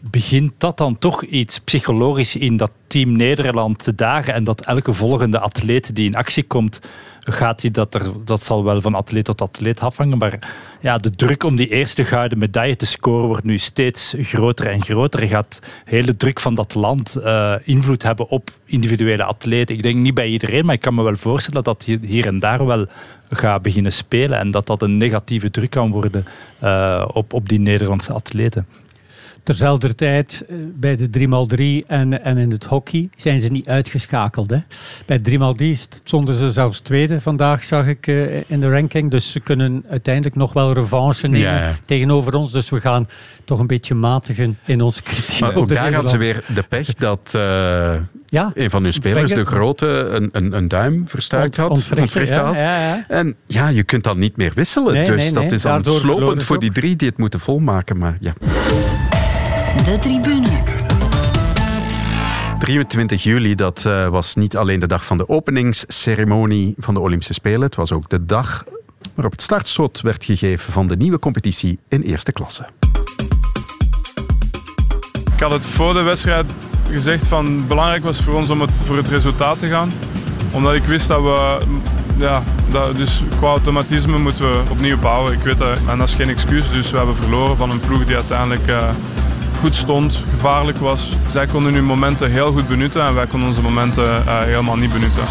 begint 0.10 0.54
dat 0.58 0.78
dan 0.78 0.98
toch 0.98 1.24
iets 1.24 1.60
psychologisch 1.60 2.36
in 2.36 2.58
dat 2.58 2.72
team 2.88 3.12
Nederland 3.12 3.84
te 3.84 3.96
dagen 3.96 4.34
en 4.34 4.44
dat 4.44 4.62
elke 4.62 4.94
volgende 4.94 5.40
atleet 5.40 5.96
die 5.96 6.06
in 6.06 6.16
actie 6.16 6.44
komt, 6.44 6.80
gaat 7.20 7.62
hij 7.62 7.72
dat 7.72 7.94
er, 7.94 8.02
dat 8.26 8.44
zal 8.44 8.64
wel 8.64 8.82
van 8.82 8.96
atleet 8.96 9.26
tot 9.26 9.42
atleet 9.42 9.80
afhangen, 9.80 10.18
maar 10.18 10.40
ja, 10.82 10.98
de 10.98 11.10
druk 11.10 11.44
om 11.44 11.56
die 11.56 11.68
eerste 11.68 12.04
gouden 12.04 12.38
medaille 12.38 12.76
te 12.76 12.86
scoren 12.86 13.28
wordt 13.28 13.44
nu 13.44 13.58
steeds 13.58 14.16
groter 14.22 14.68
en 14.68 14.82
groter. 14.82 15.22
Je 15.22 15.28
gaat 15.28 15.60
hele 15.86 16.18
druk 16.18 16.40
van 16.40 16.56
dat 16.56 16.74
land 16.74 17.18
uh, 17.18 17.56
invloed 17.64 18.04
hebben 18.04 18.30
op 18.30 18.50
individuele 18.66 19.24
atleten. 19.24 19.76
Ik 19.76 19.84
denk 19.84 19.96
niet 19.96 20.14
bij 20.14 20.28
iedereen, 20.28 20.66
maar 20.66 20.76
ik 20.76 20.82
kan 20.82 20.94
me 20.94 21.04
wel 21.04 21.16
voorstellen 21.16 21.64
dat 21.64 21.80
dat 21.80 22.00
hier 22.02 22.28
en 22.28 22.40
daar 22.40 22.66
wel 22.66 22.86
gaat 23.30 23.62
beginnen 23.62 23.92
spelen 23.92 24.40
en 24.40 24.52
dat 24.52 24.68
dat 24.68 24.82
een 24.82 24.98
negatieve 24.98 25.52
druk 25.52 25.70
kan 25.70 25.92
worden 25.92 26.26
uh, 26.64 27.06
op, 27.14 27.34
op 27.34 27.50
die 27.50 27.60
Nederlandse 27.60 28.14
atleten. 28.14 28.68
Terzelfde 29.46 29.96
tijd 29.96 30.46
bij 30.76 30.96
de 30.96 31.10
3x3 31.20 31.88
en, 31.88 32.24
en 32.24 32.38
in 32.38 32.52
het 32.52 32.64
hockey 32.64 33.10
zijn 33.18 33.42
ze 33.42 33.48
niet 33.48 33.68
uitgeschakeld. 33.68 34.50
Hè. 34.50 34.58
Bij 35.06 35.20
3x3 35.20 35.66
stonden 36.04 36.36
ze 36.36 36.52
zelfs 36.52 36.80
tweede 36.80 37.22
vandaag, 37.22 37.64
zag 37.64 37.88
ik 37.88 38.08
uh, 38.08 38.50
in 38.50 38.60
de 38.60 38.70
ranking. 38.70 39.12
Dus 39.12 39.32
ze 39.32 39.40
kunnen 39.40 39.84
uiteindelijk 39.90 40.36
nog 40.36 40.54
wel 40.54 40.74
revanche 40.74 41.28
nemen 41.28 41.52
ja, 41.52 41.62
ja. 41.62 41.76
tegenover 41.86 42.36
ons. 42.36 42.52
Dus 42.52 42.70
we 42.70 42.80
gaan 42.80 43.08
toch 43.44 43.60
een 43.60 43.68
beetje 43.68 43.96
matigen 43.96 44.58
in 44.66 44.82
onze 44.82 45.02
kritiek. 45.02 45.40
Maar 45.40 45.56
ook 45.56 45.68
daar 45.68 45.94
had 45.94 46.10
ze 46.10 46.18
weer 46.18 46.44
de 46.54 46.64
pech 46.64 46.94
dat 46.94 47.34
uh, 47.36 47.96
ja, 48.26 48.52
een 48.54 48.70
van 48.70 48.84
hun 48.84 48.94
spelers, 48.94 49.32
de 49.32 49.46
grote, 49.46 49.88
een, 49.88 50.30
een, 50.32 50.54
een 50.54 50.68
duim 50.68 51.08
verstuikt 51.08 51.58
had. 51.58 51.70
Ontwricht 51.70 52.36
had. 52.36 52.64
En 53.08 53.36
ja, 53.46 53.68
je 53.68 53.84
kunt 53.84 54.04
dan 54.04 54.18
niet 54.18 54.38
meer 54.38 54.52
wisselen. 54.56 54.94
Nee, 54.94 55.06
dus 55.06 55.24
nee, 55.24 55.34
dat 55.34 55.52
is 55.52 55.62
dan 55.62 55.84
slopend 55.84 56.44
voor 56.44 56.60
die 56.60 56.72
drie 56.72 56.96
die 56.96 57.08
het 57.08 57.18
moeten 57.18 57.40
volmaken. 57.40 57.98
Maar 57.98 58.18
ja. 58.20 58.34
De 59.84 59.98
tribune. 60.00 60.64
23 62.60 63.24
juli, 63.24 63.56
dat 63.56 63.84
uh, 63.88 64.08
was 64.08 64.36
niet 64.36 64.58
alleen 64.58 64.80
de 64.80 64.88
dag 64.88 65.06
van 65.06 65.18
de 65.18 65.30
openingsceremonie 65.30 66.74
van 66.78 66.94
de 66.94 67.00
Olympische 67.00 67.34
Spelen. 67.34 67.62
Het 67.62 67.76
was 67.76 67.92
ook 67.92 68.10
de 68.10 68.26
dag 68.26 68.64
waarop 69.14 69.32
het 69.32 69.42
startschot 69.42 70.02
werd 70.02 70.24
gegeven 70.24 70.74
van 70.74 70.88
de 70.88 70.96
nieuwe 70.96 71.20
competitie 71.20 71.80
in 71.88 72.02
eerste 72.02 72.32
klasse. 72.32 72.66
Ik 75.34 75.40
had 75.40 75.52
het 75.52 75.66
voor 75.66 75.94
de 75.94 76.02
wedstrijd 76.02 76.46
gezegd 76.90 77.28
van 77.28 77.68
belangrijk 77.68 78.04
was 78.04 78.22
voor 78.22 78.34
ons 78.34 78.50
om 78.50 78.62
het, 78.62 78.72
voor 78.84 78.98
het 78.98 79.08
resultaat 79.08 79.60
te 79.60 79.68
gaan. 79.68 79.92
Omdat 80.52 80.74
ik 80.74 80.84
wist 80.84 81.08
dat 81.08 81.22
we, 81.22 81.58
ja, 82.18 82.44
dat, 82.72 82.98
dus 82.98 83.24
qua 83.38 83.48
automatisme 83.48 84.18
moeten 84.18 84.52
we 84.52 84.70
opnieuw 84.70 85.00
bouwen. 85.00 85.34
Ik 85.34 85.40
weet 85.42 85.58
dat, 85.58 85.80
en 85.90 85.98
dat 85.98 86.08
is 86.08 86.16
geen 86.16 86.30
excuus, 86.30 86.72
dus 86.72 86.92
we 86.92 86.98
hebben 86.98 87.16
verloren 87.16 87.58
van 87.58 87.72
een 87.72 87.80
ploeg 87.80 88.06
die 88.06 88.16
uiteindelijk 88.16 88.70
uh, 88.70 88.90
goed 89.60 89.76
stond, 89.76 90.24
gevaarlijk 90.32 90.78
was. 90.78 91.12
Zij 91.28 91.48
konden 91.48 91.74
hun 91.74 91.84
momenten 91.84 92.32
heel 92.32 92.52
goed 92.52 92.68
benutten 92.68 93.06
en 93.06 93.16
wij 93.16 93.26
konden 93.26 93.50
onze 93.50 93.62
momenten 93.62 94.04
uh, 94.04 94.40
helemaal 94.42 94.76
niet 94.76 94.94
benutten. 94.94 95.24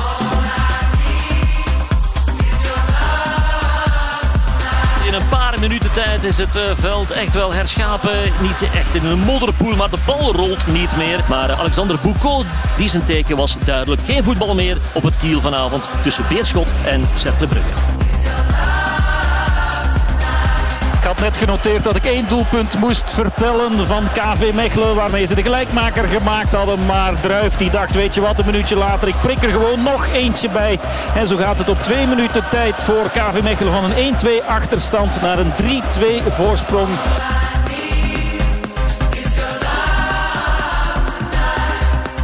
In 5.06 5.14
een 5.14 5.28
paar 5.28 5.60
minuten 5.60 5.92
tijd 5.92 6.24
is 6.24 6.36
het 6.36 6.56
uh, 6.56 6.62
veld 6.74 7.10
echt 7.10 7.34
wel 7.34 7.52
herschapen. 7.52 8.32
Niet 8.40 8.68
echt 8.74 8.94
in 8.94 9.04
een 9.04 9.18
modderpoel, 9.18 9.76
maar 9.76 9.90
de 9.90 9.98
bal 10.06 10.32
rolt 10.32 10.66
niet 10.66 10.96
meer. 10.96 11.20
Maar 11.28 11.50
uh, 11.50 11.58
Alexander 11.58 11.98
Boucault, 12.02 12.46
die 12.76 12.88
zijn 12.88 13.04
teken 13.04 13.36
was 13.36 13.56
duidelijk. 13.64 14.02
Geen 14.04 14.24
voetbal 14.24 14.54
meer 14.54 14.78
op 14.92 15.02
het 15.02 15.18
kiel 15.18 15.40
vanavond 15.40 15.88
tussen 16.02 16.24
Beerschot 16.28 16.68
en 16.84 17.08
Cercle 17.14 17.46
Brugge. 17.46 18.03
Had 21.14 21.22
net 21.22 21.36
genoteerd 21.36 21.84
dat 21.84 21.96
ik 21.96 22.04
één 22.04 22.28
doelpunt 22.28 22.78
moest 22.78 23.14
vertellen 23.14 23.86
van 23.86 24.04
KV 24.12 24.52
Mechelen. 24.54 24.94
Waarmee 24.94 25.26
ze 25.26 25.34
de 25.34 25.42
gelijkmaker 25.42 26.08
gemaakt 26.08 26.52
hadden. 26.52 26.86
Maar 26.86 27.20
Druif 27.20 27.56
die 27.56 27.70
dacht, 27.70 27.94
weet 27.94 28.14
je 28.14 28.20
wat, 28.20 28.38
een 28.38 28.46
minuutje 28.46 28.76
later. 28.76 29.08
Ik 29.08 29.14
prik 29.22 29.42
er 29.42 29.50
gewoon 29.50 29.82
nog 29.82 30.06
eentje 30.12 30.48
bij. 30.48 30.78
En 31.14 31.26
zo 31.26 31.36
gaat 31.36 31.58
het 31.58 31.68
op 31.68 31.82
twee 31.82 32.06
minuten 32.06 32.42
tijd 32.50 32.74
voor 32.74 33.10
KV 33.12 33.42
Mechelen. 33.42 33.72
Van 33.72 33.84
een 33.84 34.14
1-2 34.42 34.46
achterstand 34.46 35.20
naar 35.20 35.38
een 35.38 35.52
3-2 35.52 35.56
voorsprong. 36.28 36.88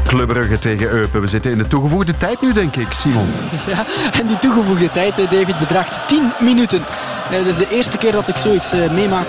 Club 0.05 0.29
Brugge 0.29 0.59
tegen 0.59 0.89
Eupen. 0.89 1.21
We 1.21 1.27
zitten 1.27 1.51
in 1.51 1.59
de 1.59 1.69
toegevoegde 1.69 2.17
tijd 2.17 2.41
nu, 2.41 2.53
denk 2.53 2.77
ik, 2.77 2.93
Simon. 2.93 3.33
Ja, 3.67 3.85
en 4.21 4.27
die 4.27 4.39
toegevoegde 4.39 4.91
tijd, 4.93 5.17
David, 5.17 5.59
bedraagt 5.59 6.09
10 6.09 6.33
minuten. 6.41 6.83
Dat 7.31 7.47
is 7.47 7.57
de 7.57 7.69
eerste 7.71 7.99
keer 7.99 8.13
dat 8.13 8.29
ik 8.29 8.37
zoiets 8.37 8.75
uh, 8.75 8.91
meemaak. 8.91 9.27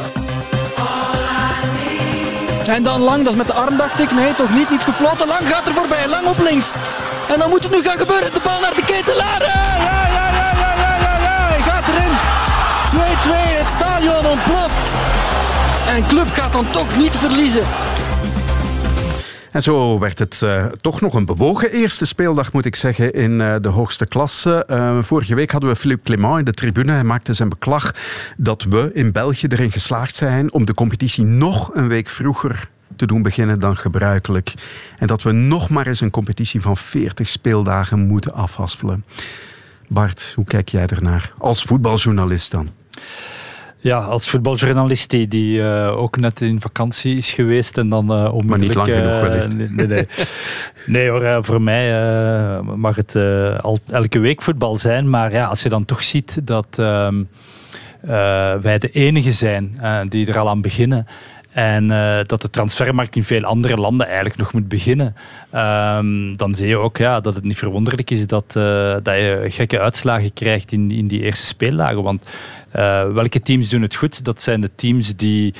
En 2.65 2.83
dan 2.83 3.01
lang, 3.01 3.23
dat 3.23 3.31
is 3.31 3.37
met 3.37 3.47
de 3.47 3.53
arm 3.53 3.77
dacht 3.77 3.99
ik. 3.99 4.11
Nee, 4.11 4.35
toch 4.35 4.53
niet, 4.55 4.69
niet 4.69 4.81
gefloten. 4.81 5.27
Lang 5.27 5.47
gaat 5.47 5.67
er 5.67 5.73
voorbij, 5.73 6.07
lang 6.07 6.27
op 6.27 6.39
links. 6.39 6.73
En 7.27 7.39
dan 7.39 7.49
moet 7.49 7.63
het 7.63 7.71
nu 7.71 7.81
gaan 7.81 7.97
gebeuren. 7.97 8.33
De 8.33 8.39
bal 8.43 8.59
naar 8.59 8.75
de 8.75 8.83
ketelaar. 8.83 9.41
Ja, 9.41 9.75
ja, 9.77 10.05
ja, 10.07 10.27
ja, 10.33 10.51
ja, 10.59 10.95
ja, 10.99 11.17
ja. 11.21 11.47
Hij 11.47 11.61
gaat 11.61 11.87
erin. 11.87 12.13
Het 13.61 13.69
stadion 13.69 14.25
ontploft. 14.25 14.73
En 15.87 16.07
club 16.07 16.27
gaat 16.33 16.51
dan 16.51 16.69
toch 16.69 16.97
niet 16.97 17.15
verliezen. 17.15 17.63
En 19.51 19.61
zo 19.61 19.99
werd 19.99 20.19
het 20.19 20.41
uh, 20.43 20.65
toch 20.65 21.01
nog 21.01 21.13
een 21.13 21.25
bewogen 21.25 21.71
eerste 21.71 22.05
speeldag, 22.05 22.53
moet 22.53 22.65
ik 22.65 22.75
zeggen, 22.75 23.13
in 23.13 23.39
uh, 23.39 23.55
de 23.61 23.69
hoogste 23.69 24.05
klasse. 24.05 24.67
Uh, 24.69 25.03
vorige 25.03 25.35
week 25.35 25.51
hadden 25.51 25.69
we 25.69 25.75
Philippe 25.75 26.03
Clément 26.03 26.39
in 26.39 26.45
de 26.45 26.53
tribune. 26.53 26.91
Hij 26.91 27.03
maakte 27.03 27.33
zijn 27.33 27.49
beklag 27.49 27.93
dat 28.37 28.63
we 28.63 28.89
in 28.93 29.11
België 29.11 29.47
erin 29.47 29.71
geslaagd 29.71 30.15
zijn 30.15 30.53
om 30.53 30.65
de 30.65 30.73
competitie 30.73 31.23
nog 31.23 31.75
een 31.75 31.87
week 31.87 32.09
vroeger 32.09 32.69
te 32.95 33.05
doen 33.05 33.21
beginnen 33.21 33.59
dan 33.59 33.77
gebruikelijk. 33.77 34.53
En 34.97 35.07
dat 35.07 35.23
we 35.23 35.31
nog 35.31 35.69
maar 35.69 35.87
eens 35.87 36.01
een 36.01 36.11
competitie 36.11 36.61
van 36.61 36.77
40 36.77 37.29
speeldagen 37.29 37.99
moeten 37.99 38.33
afhaspelen. 38.33 39.05
Bart, 39.87 40.33
hoe 40.35 40.45
kijk 40.45 40.69
jij 40.69 40.87
ernaar 40.87 41.33
als 41.37 41.63
voetbaljournalist 41.63 42.51
dan? 42.51 42.69
Ja, 43.83 43.97
als 43.97 44.29
voetbaljournalist 44.29 45.09
die, 45.09 45.27
die 45.27 45.59
uh, 45.59 45.97
ook 45.97 46.17
net 46.17 46.41
in 46.41 46.61
vakantie 46.61 47.17
is 47.17 47.31
geweest 47.31 47.77
en 47.77 47.89
dan 47.89 48.11
uh, 48.11 48.33
onmiddellijk... 48.33 48.49
Maar 48.49 48.59
niet 48.59 48.73
lang 48.73 48.89
genoeg 48.89 49.13
uh, 49.13 49.21
wellicht. 49.21 49.75
Nee, 49.75 49.87
nee. 49.87 50.07
nee 50.85 51.09
hoor, 51.11 51.43
voor 51.43 51.61
mij 51.61 51.91
mag 52.61 52.95
het 52.95 53.15
al, 53.61 53.79
elke 53.91 54.19
week 54.19 54.41
voetbal 54.41 54.77
zijn. 54.77 55.09
Maar 55.09 55.31
ja, 55.31 55.45
als 55.45 55.63
je 55.63 55.69
dan 55.69 55.85
toch 55.85 56.03
ziet 56.03 56.47
dat 56.47 56.79
ehm, 56.79 57.23
wij 58.61 58.77
de 58.77 58.89
enige 58.89 59.31
zijn 59.31 59.79
die 60.09 60.27
er 60.27 60.39
al 60.39 60.49
aan 60.49 60.61
beginnen 60.61 61.05
en 61.51 61.91
uh, 61.91 62.17
dat 62.25 62.41
de 62.41 62.49
transfermarkt 62.49 63.15
in 63.15 63.23
veel 63.23 63.43
andere 63.43 63.75
landen 63.77 64.07
eigenlijk 64.07 64.37
nog 64.37 64.53
moet 64.53 64.67
beginnen. 64.67 65.15
Um, 65.55 66.37
dan 66.37 66.55
zie 66.55 66.67
je 66.67 66.77
ook 66.77 66.97
ja, 66.97 67.19
dat 67.19 67.35
het 67.35 67.43
niet 67.43 67.57
verwonderlijk 67.57 68.11
is 68.11 68.27
dat, 68.27 68.55
uh, 68.57 68.63
dat 69.03 69.15
je 69.15 69.45
gekke 69.47 69.79
uitslagen 69.79 70.33
krijgt 70.33 70.71
in, 70.71 70.91
in 70.91 71.07
die 71.07 71.21
eerste 71.21 71.45
speeldagen. 71.45 72.03
Want 72.03 72.25
uh, 72.75 73.11
welke 73.13 73.39
teams 73.39 73.69
doen 73.69 73.81
het 73.81 73.95
goed? 73.95 74.25
Dat 74.25 74.41
zijn 74.41 74.61
de 74.61 74.71
teams 74.75 75.15
die 75.15 75.53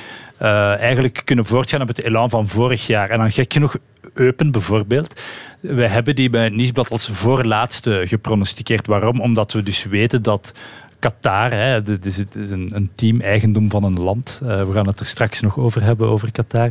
eigenlijk 0.78 1.22
kunnen 1.24 1.44
voortgaan 1.44 1.80
op 1.80 1.88
het 1.88 2.02
elan 2.02 2.30
van 2.30 2.48
vorig 2.48 2.86
jaar. 2.86 3.10
En 3.10 3.18
dan 3.18 3.30
gek 3.30 3.52
genoeg 3.52 3.76
Eupen 4.14 4.50
bijvoorbeeld. 4.50 5.20
Wij 5.60 5.86
hebben 5.86 6.14
die 6.14 6.30
bij 6.30 6.44
het 6.44 6.52
Nieuwsblad 6.52 6.90
als 6.90 7.08
voorlaatste 7.08 8.02
gepronosticeerd. 8.06 8.86
Waarom? 8.86 9.20
Omdat 9.20 9.52
we 9.52 9.62
dus 9.62 9.84
weten 9.84 10.22
dat 10.22 10.54
Qatar, 11.02 11.50
hè, 11.50 11.56
het 11.56 12.06
is, 12.06 12.16
het 12.16 12.36
is 12.36 12.50
een, 12.50 12.70
een 12.74 12.90
team-eigendom 12.94 13.70
van 13.70 13.84
een 13.84 14.00
land. 14.00 14.40
Uh, 14.42 14.60
we 14.60 14.72
gaan 14.72 14.86
het 14.86 15.00
er 15.00 15.06
straks 15.06 15.40
nog 15.40 15.58
over 15.58 15.82
hebben, 15.82 16.08
over 16.08 16.32
Qatar. 16.32 16.70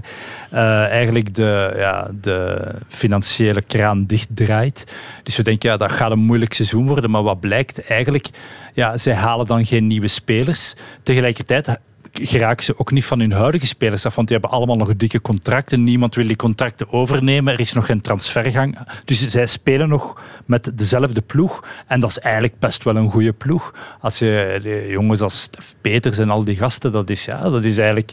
Uh, 0.53 0.85
eigenlijk 0.85 1.35
de, 1.35 1.73
ja, 1.75 2.11
de 2.21 2.67
financiële 2.87 3.61
kraan 3.61 4.05
dichtdraait. 4.05 4.95
Dus 5.23 5.35
we 5.35 5.43
denken, 5.43 5.69
ja, 5.69 5.77
dat 5.77 5.91
gaat 5.91 6.11
een 6.11 6.19
moeilijk 6.19 6.53
seizoen 6.53 6.87
worden. 6.87 7.11
Maar 7.11 7.23
wat 7.23 7.39
blijkt 7.39 7.87
eigenlijk, 7.87 8.29
ja, 8.73 8.97
zij 8.97 9.13
halen 9.13 9.45
dan 9.45 9.65
geen 9.65 9.87
nieuwe 9.87 10.07
spelers. 10.07 10.73
Tegelijkertijd 11.03 11.77
geraken 12.13 12.65
ze 12.65 12.79
ook 12.79 12.91
niet 12.91 13.05
van 13.05 13.19
hun 13.19 13.31
huidige 13.31 13.65
spelers 13.65 14.05
af, 14.05 14.15
want 14.15 14.27
die 14.27 14.37
hebben 14.37 14.57
allemaal 14.57 14.75
nog 14.75 14.95
dikke 14.95 15.21
contracten. 15.21 15.83
Niemand 15.83 16.15
wil 16.15 16.27
die 16.27 16.35
contracten 16.35 16.91
overnemen. 16.91 17.53
Er 17.53 17.59
is 17.59 17.73
nog 17.73 17.85
geen 17.85 18.01
transfergang. 18.01 18.77
Dus 19.05 19.29
zij 19.29 19.45
spelen 19.45 19.89
nog 19.89 20.21
met 20.45 20.71
dezelfde 20.75 21.21
ploeg. 21.21 21.63
En 21.87 21.99
dat 21.99 22.09
is 22.09 22.19
eigenlijk 22.19 22.59
best 22.59 22.83
wel 22.83 22.95
een 22.95 23.09
goede 23.09 23.33
ploeg. 23.33 23.73
Als 23.99 24.19
je 24.19 24.59
de 24.63 24.85
jongens 24.89 25.21
als 25.21 25.49
Peters 25.81 26.17
en 26.17 26.29
al 26.29 26.43
die 26.43 26.55
gasten, 26.55 26.91
dat 26.91 27.09
is, 27.09 27.25
ja, 27.25 27.49
dat 27.49 27.63
is 27.63 27.77
eigenlijk 27.77 28.11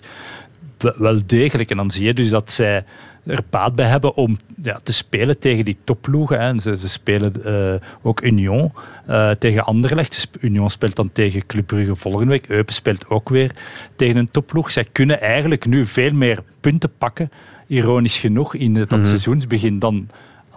wel 0.78 1.20
degelijk. 1.26 1.70
En 1.70 1.76
dan 1.76 1.90
zie 1.90 2.04
je 2.04 2.14
dus 2.14 2.30
dat 2.30 2.50
zij 2.50 2.84
er 3.28 3.42
baat 3.50 3.74
bij 3.74 3.86
hebben 3.86 4.14
om 4.14 4.36
ja, 4.62 4.80
te 4.82 4.92
spelen 4.92 5.38
tegen 5.38 5.64
die 5.64 5.76
topploegen. 5.84 6.40
Hè. 6.40 6.58
Ze, 6.60 6.76
ze 6.76 6.88
spelen 6.88 7.32
uh, 7.46 7.74
ook 8.02 8.22
Union 8.22 8.72
uh, 9.08 9.30
tegen 9.30 9.64
Anderlecht. 9.64 10.28
Union 10.40 10.70
speelt 10.70 10.96
dan 10.96 11.12
tegen 11.12 11.46
Club 11.46 11.66
Brugge 11.66 11.96
volgende 11.96 12.28
week. 12.28 12.48
Eupen 12.48 12.74
speelt 12.74 13.08
ook 13.08 13.28
weer 13.28 13.50
tegen 13.96 14.16
een 14.16 14.30
topploeg. 14.30 14.70
Zij 14.70 14.86
kunnen 14.92 15.20
eigenlijk 15.20 15.66
nu 15.66 15.86
veel 15.86 16.12
meer 16.12 16.42
punten 16.60 16.90
pakken, 16.98 17.30
ironisch 17.66 18.18
genoeg, 18.18 18.54
in 18.54 18.74
dat 18.74 18.90
mm 18.90 18.96
-hmm. 18.96 19.06
seizoensbegin 19.06 19.78
dan 19.78 20.08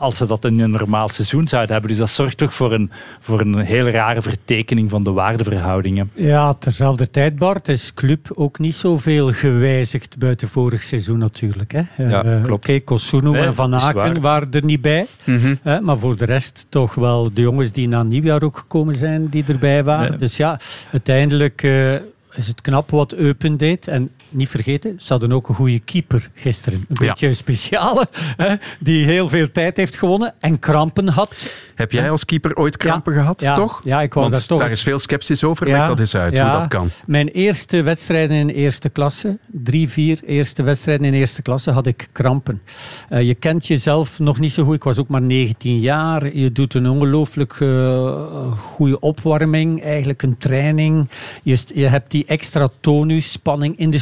als 0.02 0.18
ze 0.18 0.28
dat 0.28 0.46
in 0.46 0.60
een 0.60 0.72
normaal 0.72 1.10
seizoen 1.10 1.48
zouden 1.48 1.72
hebben. 1.72 1.90
Dus 1.90 2.00
dat 2.00 2.10
zorgt 2.10 2.38
toch 2.38 2.54
voor 2.54 2.74
een, 2.74 2.92
voor 3.20 3.42
een 3.42 3.58
heel 3.58 3.90
rare 3.90 4.22
vertekening 4.22 4.90
van 4.90 5.04
de 5.04 5.12
waardeverhoudingen. 5.12 6.12
Ja, 6.14 6.54
terzelfde 6.54 7.10
tijd, 7.10 7.36
Bart, 7.36 7.68
is 7.68 7.94
Club 7.94 8.32
ook 8.36 8.60
niet 8.60 8.76
zoveel 8.76 9.32
gewijzigd 9.32 10.18
buiten 10.18 10.48
vorig 10.48 10.84
seizoen 10.84 11.18
natuurlijk. 11.18 11.72
Hè. 11.72 11.82
Ja, 11.98 12.26
uh, 12.26 12.44
klopt. 12.44 12.70
Oké, 12.70 12.80
Kosuno 12.80 13.32
nee, 13.32 13.42
en 13.42 13.56
Van 13.56 13.76
Aken 13.76 14.22
waren 14.22 14.52
er 14.52 14.64
niet 14.64 14.82
bij. 14.82 15.08
Mm 15.24 15.38
-hmm. 15.38 15.60
uh, 15.64 15.80
maar 15.80 16.00
voor 16.00 16.18
de 16.18 16.26
rest 16.26 16.66
toch 16.70 16.96
wel 16.96 17.34
de 17.34 17.42
jongens 17.42 17.72
die 17.72 17.88
na 17.88 18.04
nieuwjaar 18.04 18.44
ook 18.44 18.58
gekomen 18.58 18.96
zijn, 18.96 19.28
die 19.30 19.44
erbij 19.48 19.84
waren. 19.84 20.10
Nee. 20.10 20.20
Dus 20.20 20.38
ja, 20.38 20.60
uiteindelijk... 20.92 21.64
Uh, 21.64 21.96
is 22.36 22.48
het 22.48 22.62
knap 22.62 22.90
wat 22.90 23.14
Eupen 23.14 23.58
deed. 23.58 23.88
En 23.88 24.12
niet 24.32 24.50
vergeten, 24.50 24.96
ze 25.00 25.12
hadden 25.12 25.32
ook 25.32 25.50
een 25.50 25.56
goede 25.56 25.80
keeper 25.80 26.30
gisteren. 26.34 26.80
Een 26.80 26.98
ja. 27.02 27.08
beetje 27.08 27.28
een 27.28 27.36
speciale, 27.36 28.08
hè, 28.38 28.56
die 28.80 29.06
heel 29.06 29.30
veel 29.30 29.52
tijd 29.52 29.78
heeft 29.78 29.98
gewonnen 29.98 30.34
en 30.40 30.60
krampen 30.60 31.08
had. 31.08 31.36
Heb 31.76 31.92
jij 31.92 32.10
als 32.12 32.26
keeper 32.26 32.56
ooit 32.56 32.78
krampen 32.78 33.14
ja. 33.14 33.20
gehad, 33.20 33.42
ja. 33.42 33.56
toch? 33.56 33.82
Ja, 33.84 34.02
ik 34.02 34.14
wou 34.14 34.26
Want 34.26 34.38
daar 34.38 34.48
toch... 34.48 34.60
daar 34.60 34.72
is 34.72 34.82
veel 34.82 35.00
sceptisch 35.00 35.44
over. 35.44 35.68
Leg 35.68 35.88
dat 35.88 36.00
eens 36.00 36.16
uit, 36.16 36.40
hoe 36.40 36.52
dat 36.52 36.68
kan. 36.68 36.90
Mijn 37.06 37.28
eerste 37.28 37.82
wedstrijden 37.82 38.38
in 38.38 38.50
eerste 38.50 38.90
klasse, 38.90 39.38
drie, 39.48 39.90
vier 39.90 40.20
eerste 40.26 40.64
wedstrijden 40.64 41.06
in 41.06 41.14
eerste 41.14 41.42
klasse, 41.42 41.72
had 41.72 41.88
ik 41.88 42.08
krampen. 42.12 42.62
Uh, 43.10 43.22
je 43.22 43.36
kent 43.36 43.68
jezelf 43.68 44.20
nog 44.20 44.40
niet 44.40 44.54
zo 44.54 44.64
goed. 44.64 44.76
Ik 44.76 44.84
was 44.84 44.98
ook 44.98 45.08
maar 45.08 45.22
19 45.22 45.80
jaar. 45.80 46.36
Je 46.36 46.52
doet 46.52 46.74
een 46.74 46.90
ongelooflijk 46.90 47.60
uh, 47.60 48.52
goede 48.58 49.00
opwarming, 49.00 49.84
eigenlijk 49.84 50.22
een 50.22 50.38
training. 50.38 51.10
Je, 51.44 51.58
je 51.74 51.88
hebt 51.88 52.12
die 52.12 52.26
extra 52.26 52.70
tonus, 52.80 53.32
spanning 53.32 53.78
in 53.78 53.90
de 53.90 53.98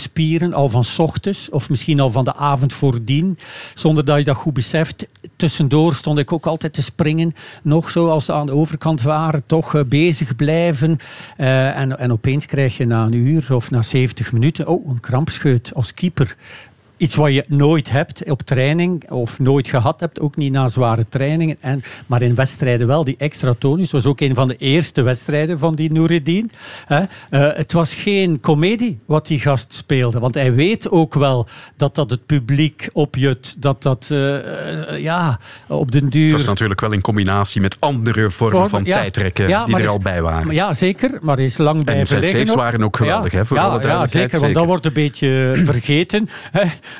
al 0.54 0.70
van 0.70 0.84
ochtends 0.98 1.50
of 1.50 1.70
misschien 1.70 2.00
al 2.00 2.12
van 2.12 2.24
de 2.24 2.36
avond 2.36 2.74
voordien, 2.74 3.38
zonder 3.74 4.06
dat 4.06 4.18
je 4.18 4.24
dat 4.24 4.36
goed 4.36 4.54
beseft. 4.54 5.08
Tussendoor 5.36 5.96
stond 5.96 6.20
ik 6.20 6.34
ook 6.34 6.46
altijd 6.46 6.74
te 6.74 6.82
springen, 6.82 7.36
nog 7.64 7.92
zo 7.92 8.08
als 8.08 8.26
ze 8.26 8.34
aan 8.34 8.46
de 8.46 8.52
overkant 8.52 9.02
waren, 9.02 9.44
toch 9.46 9.74
uh, 9.74 9.84
bezig 9.84 10.36
blijven. 10.36 10.98
Uh, 11.38 11.78
en, 11.78 12.00
en 12.00 12.12
opeens 12.12 12.46
krijg 12.46 12.78
je 12.78 12.86
na 12.86 13.06
een 13.06 13.14
uur 13.14 13.56
of 13.56 13.72
na 13.72 13.82
70 13.82 14.32
minuten, 14.32 14.68
oh, 14.68 14.90
een 14.90 15.00
krampscheut 15.00 15.72
als 15.74 15.94
keeper. 15.94 16.36
Iets 17.00 17.16
wat 17.16 17.34
je 17.34 17.46
nooit 17.48 17.90
hebt 17.90 18.30
op 18.30 18.42
training 18.42 19.12
of 19.12 19.40
nooit 19.40 19.68
gehad 19.68 20.00
hebt, 20.00 20.20
ook 20.20 20.36
niet 20.36 20.52
na 20.52 20.68
zware 20.68 21.06
trainingen. 21.10 21.58
En, 21.60 21.84
maar 22.06 22.22
in 22.22 22.36
wedstrijden 22.36 22.88
wel, 22.88 23.04
die 23.04 23.16
extra 23.18 23.54
tonus. 23.60 23.92
was 23.92 24.06
ook 24.06 24.20
een 24.20 24.36
van 24.36 24.48
de 24.48 24.56
eerste 24.56 25.02
wedstrijden 25.02 25.60
van 25.60 25.76
die 25.76 25.92
Noureddin. 25.92 26.52
Uh, 26.90 27.00
het 27.30 27.74
was 27.74 27.94
geen 27.94 28.40
komedie 28.40 29.00
wat 29.06 29.28
die 29.28 29.40
gast 29.40 29.74
speelde, 29.74 30.20
want 30.20 30.34
hij 30.34 30.54
weet 30.54 30.90
ook 30.90 31.14
wel 31.14 31.48
dat 31.76 31.96
dat 31.96 32.10
het 32.10 32.26
publiek 32.26 32.90
opjut, 32.94 33.62
dat 33.62 33.82
dat 33.84 34.10
uh, 34.12 35.00
ja, 35.00 35.40
op 35.68 35.92
den 35.92 36.10
duur... 36.10 36.32
Dat 36.32 36.40
is 36.40 36.46
natuurlijk 36.46 36.82
wel 36.82 36.92
in 36.92 37.02
combinatie 37.02 37.62
met 37.62 37.76
andere 37.80 38.30
vormen 38.30 38.60
Vorm, 38.60 38.70
van 38.70 38.84
ja, 38.86 38.98
tijdrekken 38.98 39.48
ja, 39.48 39.66
die 39.66 39.78
er 39.78 39.88
al 39.88 40.00
bij 40.00 40.22
waren. 40.22 40.54
Ja, 40.54 40.74
zeker, 40.74 41.20
maar 41.22 41.40
is 41.40 41.58
lang 41.58 41.84
bij 41.84 42.00
En 42.00 42.08
saves 42.08 42.54
waren 42.54 42.84
ook 42.84 42.98
geweldig, 42.98 43.32
ja, 43.32 43.38
hè, 43.38 43.46
voor 43.46 43.58
ja, 43.58 43.64
alle 43.64 43.82
ja, 43.82 44.08
zeker, 44.08 44.10
zeker, 44.10 44.40
want 44.40 44.54
dat 44.54 44.66
wordt 44.66 44.86
een 44.86 44.94
beetje 44.94 45.62
vergeten. 45.66 46.30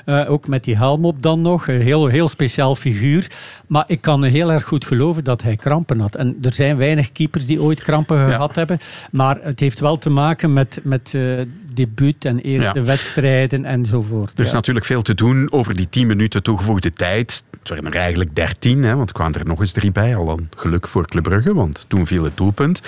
Uh, 0.06 0.32
ook 0.32 0.48
met 0.48 0.64
die 0.64 0.78
helm 0.78 1.06
op 1.06 1.22
dan 1.22 1.42
nog. 1.42 1.68
Een 1.68 1.82
heel, 1.82 2.08
heel 2.08 2.30
speciaal 2.30 2.76
figuur. 2.76 3.28
Maar 3.68 3.84
ik 3.88 4.02
kan 4.02 4.24
heel 4.24 4.52
erg 4.52 4.64
goed 4.64 4.86
geloven 4.86 5.24
dat 5.24 5.42
hij 5.42 5.56
krampen 5.56 6.00
had. 6.00 6.16
En 6.16 6.38
er 6.42 6.54
zijn 6.54 6.78
weinig 6.78 7.12
keepers 7.12 7.46
die 7.46 7.62
ooit 7.62 7.82
krampen 7.82 8.18
ja. 8.18 8.30
gehad 8.30 8.56
hebben. 8.56 8.80
Maar 9.12 9.38
het 9.42 9.60
heeft 9.60 9.80
wel 9.80 9.98
te 9.98 10.10
maken 10.10 10.54
met, 10.54 10.80
met 10.84 11.14
uh, 11.16 11.42
debuut 11.74 12.26
en 12.26 12.40
eerste 12.40 12.80
ja. 12.80 12.84
wedstrijden 12.84 13.66
enzovoort. 13.66 14.38
Er 14.38 14.44
is 14.44 14.50
ja. 14.50 14.56
natuurlijk 14.56 14.86
veel 14.86 15.02
te 15.02 15.14
doen 15.14 15.52
over 15.52 15.76
die 15.76 15.90
10 15.90 16.08
minuten 16.08 16.44
toegevoegde 16.44 16.94
tijd. 16.94 17.44
Waren 17.70 17.86
er 17.86 17.96
eigenlijk 17.96 18.36
13, 18.36 18.84
hè, 18.84 18.96
want 18.96 19.12
kwamen 19.12 19.40
er 19.40 19.46
nog 19.46 19.60
eens 19.60 19.72
drie 19.72 19.92
bij. 19.92 20.16
Al 20.16 20.30
een 20.30 20.50
geluk 20.56 20.88
voor 20.88 21.08
Club 21.08 21.24
Brugge, 21.24 21.54
want 21.54 21.86
toen 21.88 22.08
viel 22.08 22.24
het 22.24 22.38
doelpunt. 22.38 22.82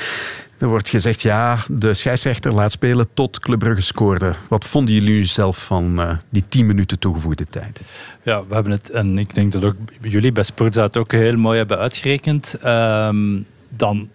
Er 0.58 0.68
wordt 0.68 0.90
gezegd, 0.90 1.22
ja, 1.22 1.60
de 1.68 1.94
scheidsrechter 1.94 2.54
laat 2.54 2.72
spelen 2.72 3.08
tot 3.14 3.40
Club 3.40 3.60
Brugge 3.60 3.82
scoorde. 3.82 4.36
Wat 4.48 4.66
vonden 4.66 4.94
jullie 4.94 5.24
zelf 5.24 5.66
van 5.66 6.00
uh, 6.00 6.18
die 6.30 6.44
10 6.50 6.66
minuten 6.66 7.00
toegevoegde 7.00 7.46
tijd? 7.50 7.82
Ja, 8.24 8.44
we 8.48 8.54
hebben 8.54 8.72
het, 8.72 8.90
en 8.90 9.18
ik 9.18 9.36
denk 9.36 9.52
dat 9.52 9.64
ook 9.64 9.76
jullie 10.02 10.32
bij 10.32 10.44
Sportza 10.44 10.82
het 10.84 10.98
ook 10.98 11.12
heel 11.12 11.38
mooi 11.38 11.58
hebben 11.58 11.78
uitgerekend. 11.78 12.56
Um, 12.66 13.46
dan 13.70 14.10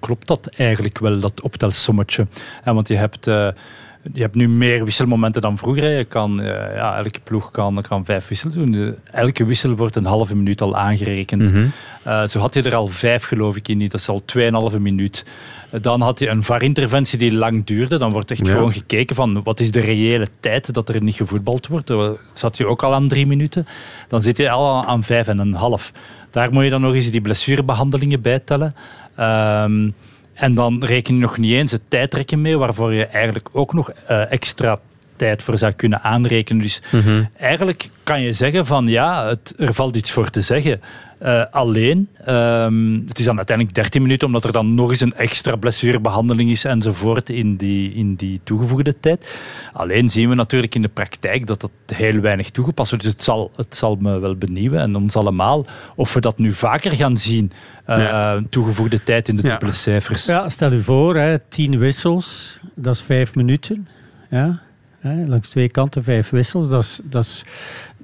klopt 0.00 0.26
dat 0.26 0.46
eigenlijk 0.46 0.98
wel, 0.98 1.20
dat 1.20 1.40
optelsommetje. 1.40 2.26
Want 2.64 2.88
je 2.88 2.96
hebt... 2.96 3.26
Uh, 3.26 3.48
je 4.12 4.20
hebt 4.20 4.34
nu 4.34 4.48
meer 4.48 4.84
wisselmomenten 4.84 5.42
dan 5.42 5.58
vroeger. 5.58 5.88
Je 5.98 6.04
kan, 6.04 6.40
uh, 6.40 6.46
ja, 6.46 6.96
elke 6.96 7.20
ploeg 7.24 7.50
kan, 7.50 7.82
kan 7.88 8.04
vijf 8.04 8.28
wissels 8.28 8.54
doen. 8.54 8.96
Elke 9.10 9.44
wissel 9.44 9.76
wordt 9.76 9.96
een 9.96 10.04
halve 10.04 10.36
minuut 10.36 10.60
al 10.60 10.76
aangerekend. 10.76 11.42
Mm 11.42 11.56
-hmm. 11.56 11.72
uh, 12.06 12.26
zo 12.26 12.38
had 12.38 12.54
je 12.54 12.62
er 12.62 12.74
al 12.74 12.86
vijf, 12.86 13.24
geloof 13.24 13.56
ik, 13.56 13.68
in 13.68 13.78
niet. 13.78 13.90
Dat 13.90 14.00
is 14.00 14.08
al 14.08 14.24
tweeënhalve 14.24 14.80
minuut. 14.80 15.24
Uh, 15.70 15.80
dan 15.80 16.00
had 16.00 16.18
je 16.18 16.28
een 16.28 16.42
VAR-interventie 16.42 17.18
die 17.18 17.34
lang 17.34 17.64
duurde. 17.64 17.98
Dan 17.98 18.10
wordt 18.10 18.30
echt 18.30 18.46
ja. 18.46 18.52
gewoon 18.52 18.72
gekeken 18.72 19.16
van 19.16 19.42
wat 19.42 19.60
is 19.60 19.70
de 19.70 19.80
reële 19.80 20.28
tijd 20.40 20.74
dat 20.74 20.88
er 20.88 21.02
niet 21.02 21.14
gevoetbald 21.14 21.66
wordt. 21.66 21.86
Dan 21.86 22.16
zat 22.32 22.56
je 22.56 22.66
ook 22.66 22.82
al 22.82 22.94
aan 22.94 23.08
drie 23.08 23.26
minuten. 23.26 23.66
Dan 24.08 24.20
zit 24.20 24.38
je 24.38 24.50
al 24.50 24.84
aan 24.84 25.02
vijf 25.02 25.28
en 25.28 25.38
een 25.38 25.54
half. 25.54 25.92
Daar 26.30 26.52
moet 26.52 26.64
je 26.64 26.70
dan 26.70 26.80
nog 26.80 26.94
eens 26.94 27.10
die 27.10 27.20
blessurebehandelingen 27.20 28.20
bij 28.20 28.38
tellen. 28.38 28.74
Um, 29.20 29.94
En 30.34 30.54
dan 30.54 30.84
reken 30.84 31.14
je 31.14 31.20
nog 31.20 31.38
niet 31.38 31.52
eens 31.52 31.72
het 31.72 31.90
tijdrekken 31.90 32.40
mee, 32.40 32.58
waarvoor 32.58 32.92
je 32.92 33.06
eigenlijk 33.06 33.48
ook 33.52 33.72
nog 33.72 33.90
uh, 34.10 34.32
extra 34.32 34.78
tijd 35.22 35.42
voor 35.42 35.58
zou 35.58 35.72
kunnen 35.72 36.02
aanrekenen. 36.02 36.62
Dus 36.62 36.82
Mhm. 36.90 37.22
eigenlijk 37.38 37.90
kan 38.02 38.20
je 38.20 38.32
zeggen 38.32 38.66
van 38.66 38.86
ja, 38.86 39.26
het, 39.26 39.54
er 39.58 39.74
valt 39.74 39.96
iets 39.96 40.10
voor 40.10 40.30
te 40.30 40.40
zeggen. 40.40 40.80
Uh, 41.22 41.44
alleen, 41.50 42.08
um, 42.28 43.04
het 43.08 43.18
is 43.18 43.24
dan 43.24 43.36
uiteindelijk 43.36 43.76
13 43.76 44.02
minuten, 44.02 44.26
omdat 44.26 44.44
er 44.44 44.52
dan 44.52 44.74
nog 44.74 44.90
eens 44.90 45.00
een 45.00 45.14
extra 45.14 45.56
blessurebehandeling 45.56 46.50
is 46.50 46.64
enzovoort 46.64 47.30
in 47.30 47.56
die, 47.56 47.94
in 47.94 48.14
die 48.14 48.40
toegevoegde 48.44 49.00
tijd. 49.00 49.38
Alleen 49.72 50.10
zien 50.10 50.28
we 50.28 50.34
natuurlijk 50.34 50.74
in 50.74 50.82
de 50.82 50.88
praktijk 50.88 51.46
dat 51.46 51.60
dat 51.60 51.70
heel 51.94 52.20
weinig 52.20 52.50
toegepast 52.50 52.90
wordt. 52.90 53.04
Dus 53.04 53.12
het 53.14 53.22
zal, 53.22 53.50
het 53.56 53.76
zal 53.76 53.96
me 54.00 54.18
wel 54.18 54.36
benieuwen 54.36 54.80
en 54.80 54.96
ons 54.96 55.16
allemaal 55.16 55.66
of 55.94 56.14
we 56.14 56.20
dat 56.20 56.38
nu 56.38 56.52
vaker 56.52 56.92
gaan 56.92 57.16
zien. 57.16 57.52
Uh, 57.88 57.96
ja. 57.96 58.42
Toegevoegde 58.50 59.02
tijd 59.02 59.28
in 59.28 59.36
de 59.36 59.42
dubbele 59.42 59.70
ja. 59.70 59.76
cijfers. 59.76 60.26
Ja, 60.26 60.50
stel 60.50 60.72
u 60.72 60.82
voor, 60.82 61.16
hè, 61.16 61.38
tien 61.38 61.78
wissels, 61.78 62.58
dat 62.74 62.94
is 62.94 63.02
vijf 63.02 63.34
minuten. 63.34 63.88
Ja. 64.30 64.60
Hè, 65.02 65.26
langs 65.26 65.48
twee 65.48 65.68
kanten 65.68 66.04
vijf 66.04 66.30
wissels. 66.30 66.68
Dat 66.68 66.82
is, 66.82 67.00
dat 67.04 67.24
is, 67.24 67.44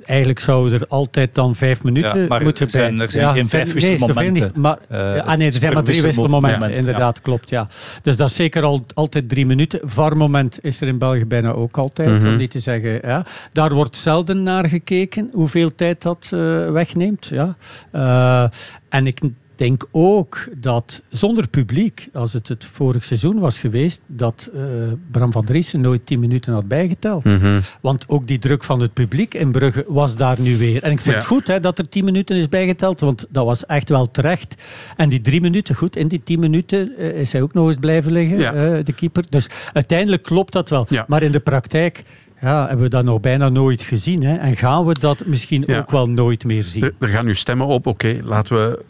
eigenlijk 0.09 0.41
zouden 0.41 0.81
er 0.81 0.87
altijd 0.89 1.35
dan 1.35 1.57
vijf 1.57 1.83
minuten 1.83 2.21
ja, 2.21 2.27
maar 2.27 2.43
moeten 2.43 2.71
zijn, 2.71 2.97
bij. 2.97 3.05
Er 3.05 3.11
zijn 3.11 3.25
ja, 3.25 3.33
geen 3.33 3.49
vijf 3.49 3.73
wisselmomenten. 3.73 4.43
Nee, 4.43 4.51
maar, 4.55 4.79
uh, 4.93 5.27
ah, 5.27 5.39
nee, 5.39 5.47
er 5.47 5.53
zijn 5.53 5.73
maar 5.73 5.83
drie 5.83 6.03
wisselmomenten. 6.03 6.73
Inderdaad, 6.73 7.17
ja. 7.17 7.23
klopt. 7.23 7.49
Ja. 7.49 7.69
Dus 8.03 8.17
dat 8.17 8.29
is 8.29 8.37
zeker 8.37 8.63
al, 8.63 8.85
altijd 8.95 9.29
drie 9.29 9.47
minuten. 9.47 9.81
VAR-moment 9.83 10.59
is 10.63 10.81
er 10.81 10.89
in 10.89 10.99
België 10.99 11.25
bijna 11.25 11.51
ook 11.51 11.79
altijd. 11.79 12.09
Mm 12.09 12.17
-hmm. 12.17 12.29
Om 12.29 12.37
niet 12.37 12.51
te 12.51 12.61
zeggen, 12.61 13.01
ja. 13.03 13.25
Daar 13.53 13.75
wordt 13.75 13.97
zelden 13.97 14.43
naar 14.43 14.69
gekeken 14.69 15.31
hoeveel 15.33 15.75
tijd 15.75 16.03
dat 16.03 16.31
uh, 16.35 16.71
wegneemt. 16.71 17.27
Ja. 17.27 17.57
Uh, 17.93 18.47
en 18.89 19.07
ik 19.07 19.21
denk 19.59 19.85
ook 19.91 20.49
dat 20.61 21.03
zonder 21.09 21.49
publiek, 21.49 22.09
als 22.13 22.33
het 22.33 22.49
het 22.49 22.65
vorig 22.65 23.05
seizoen 23.05 23.39
was 23.39 23.59
geweest, 23.59 24.01
dat 24.07 24.51
uh, 24.55 24.63
Bram 25.11 25.33
van 25.33 25.45
Driessen 25.45 25.81
nooit 25.81 26.07
10 26.07 26.21
minuten 26.21 26.53
had 26.53 26.69
bijgeteld. 26.69 27.25
Mm 27.25 27.39
-hmm. 27.39 27.61
Want 27.81 28.05
ook 28.09 28.27
die 28.27 28.39
druk 28.39 28.65
van 28.65 28.81
het 28.81 28.93
publiek 28.93 29.35
in 29.35 29.51
Brugge 29.53 29.85
was 29.89 30.17
daar 30.17 30.41
nu 30.41 30.57
weer. 30.57 30.83
En 30.83 30.91
ik 30.91 31.01
vind 31.01 31.15
Ja. 31.15 31.21
het 31.21 31.29
goed 31.29 31.47
hè, 31.47 31.61
dat 31.61 31.79
er 31.79 31.89
10 31.89 32.05
minuten 32.05 32.37
is 32.37 32.49
bijgeteld, 32.49 33.01
want 33.01 33.27
dat 33.29 33.45
was 33.45 33.67
echt 33.67 33.89
wel 33.89 34.11
terecht. 34.11 34.63
En 34.97 35.09
die 35.09 35.21
drie 35.21 35.41
minuten, 35.41 35.75
goed, 35.75 35.97
in 35.97 36.09
die 36.09 36.23
10 36.23 36.41
minuten 36.41 36.93
uh, 36.99 37.07
is 37.21 37.33
hij 37.33 37.43
ook 37.43 37.55
nog 37.55 37.67
eens 37.69 37.77
blijven 37.81 38.13
liggen, 38.13 38.39
Ja. 38.39 38.55
uh, 38.77 38.85
de 38.85 38.93
keeper. 38.93 39.25
Dus 39.29 39.49
uiteindelijk 39.73 40.23
klopt 40.23 40.53
dat 40.53 40.69
wel. 40.69 40.87
Ja. 40.89 41.05
Maar 41.09 41.23
in 41.23 41.33
de 41.33 41.41
praktijk 41.41 42.03
ja, 42.41 42.67
hebben 42.67 42.85
we 42.85 42.91
dat 42.91 43.05
nog 43.05 43.21
bijna 43.21 43.49
nooit 43.49 43.83
gezien. 43.83 44.23
Hè? 44.23 44.37
En 44.37 44.57
gaan 44.57 44.87
we 44.87 44.99
dat 44.99 45.27
misschien 45.27 45.65
Ja. 45.67 45.79
ook 45.79 45.91
wel 45.91 46.09
nooit 46.09 46.45
meer 46.45 46.63
zien. 46.63 46.83
Er, 46.83 46.95
er 46.99 47.09
gaan 47.09 47.25
nu 47.25 47.35
stemmen 47.35 47.67
op. 47.67 47.87
Oké, 47.87 48.19
laten 48.23 48.57
we 48.57 48.85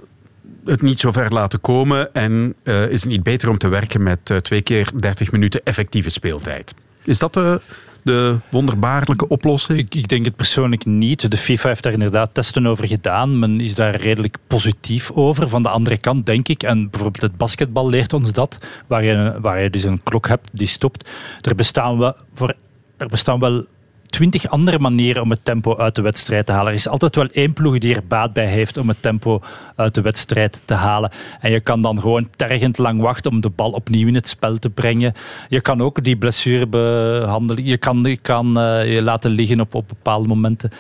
het 0.64 0.82
niet 0.82 1.00
zo 1.00 1.12
ver 1.12 1.32
laten 1.32 1.60
komen. 1.60 2.14
En 2.14 2.54
eh, 2.62 2.90
is 2.90 3.00
het 3.00 3.10
niet 3.10 3.22
beter 3.22 3.48
om 3.48 3.58
te 3.58 3.68
werken 3.68 4.02
met 4.02 4.30
eh, 4.30 4.36
twee 4.36 4.62
keer 4.62 4.90
30 4.96 5.32
minuten 5.32 5.62
effectieve 5.62 6.10
speeltijd? 6.10 6.74
Is 7.04 7.18
dat 7.18 7.34
de, 7.34 7.60
de 8.02 8.38
wonderbaarlijke 8.50 9.28
oplossing? 9.28 9.78
Ik, 9.78 9.94
ik 9.94 10.08
denk 10.08 10.24
het 10.24 10.36
persoonlijk 10.36 10.84
niet. 10.84 11.30
De 11.30 11.36
FIFA 11.36 11.68
heeft 11.68 11.82
daar 11.82 11.92
inderdaad 11.92 12.30
testen 12.32 12.66
over 12.66 12.86
gedaan. 12.86 13.38
Men 13.38 13.60
is 13.60 13.74
daar 13.74 13.96
redelijk 13.96 14.36
positief 14.46 15.10
over. 15.10 15.48
Van 15.48 15.62
de 15.62 15.68
andere 15.68 15.98
kant 15.98 16.26
denk 16.26 16.48
ik, 16.48 16.62
en 16.62 16.90
bijvoorbeeld 16.90 17.22
het 17.22 17.36
basketbal 17.36 17.88
leert 17.88 18.12
ons 18.12 18.32
dat, 18.32 18.58
waar 18.86 19.04
je, 19.04 19.38
waar 19.40 19.62
je 19.62 19.70
dus 19.70 19.84
een 19.84 20.02
klok 20.02 20.28
hebt 20.28 20.48
die 20.52 20.66
stopt. 20.66 21.10
Er 21.40 21.54
bestaan 21.54 21.98
wel, 21.98 22.14
voor, 22.34 22.54
er 22.96 23.08
bestaan 23.08 23.40
wel 23.40 23.66
twintig 24.10 24.48
andere 24.48 24.78
manieren 24.78 25.22
om 25.22 25.30
het 25.30 25.44
tempo 25.44 25.76
uit 25.76 25.94
de 25.94 26.02
wedstrijd 26.02 26.46
te 26.46 26.52
halen. 26.52 26.68
Er 26.68 26.74
is 26.74 26.88
altijd 26.88 27.14
wel 27.14 27.28
één 27.32 27.52
ploeg 27.52 27.78
die 27.78 27.94
er 27.94 28.06
baat 28.08 28.32
bij 28.32 28.46
heeft 28.46 28.76
om 28.76 28.88
het 28.88 29.02
tempo 29.02 29.40
uit 29.76 29.94
de 29.94 30.00
wedstrijd 30.00 30.62
te 30.64 30.74
halen. 30.74 31.10
En 31.40 31.50
je 31.50 31.60
kan 31.60 31.82
dan 31.82 32.00
gewoon 32.00 32.28
tergend 32.36 32.78
lang 32.78 33.00
wachten 33.00 33.30
om 33.30 33.40
de 33.40 33.50
bal 33.50 33.70
opnieuw 33.70 34.06
in 34.06 34.14
het 34.14 34.28
spel 34.28 34.58
te 34.58 34.70
brengen. 34.70 35.12
Je 35.48 35.60
kan 35.60 35.82
ook 35.82 36.04
die 36.04 36.16
blessure 36.16 36.66
behandelen. 36.66 37.64
Je 37.64 37.76
kan 37.76 38.02
je, 38.02 38.16
kan, 38.16 38.58
uh, 38.58 38.94
je 38.94 39.02
laten 39.02 39.30
liggen 39.30 39.60
op, 39.60 39.74
op 39.74 39.88
bepaalde 39.88 40.28
momenten. 40.28 40.70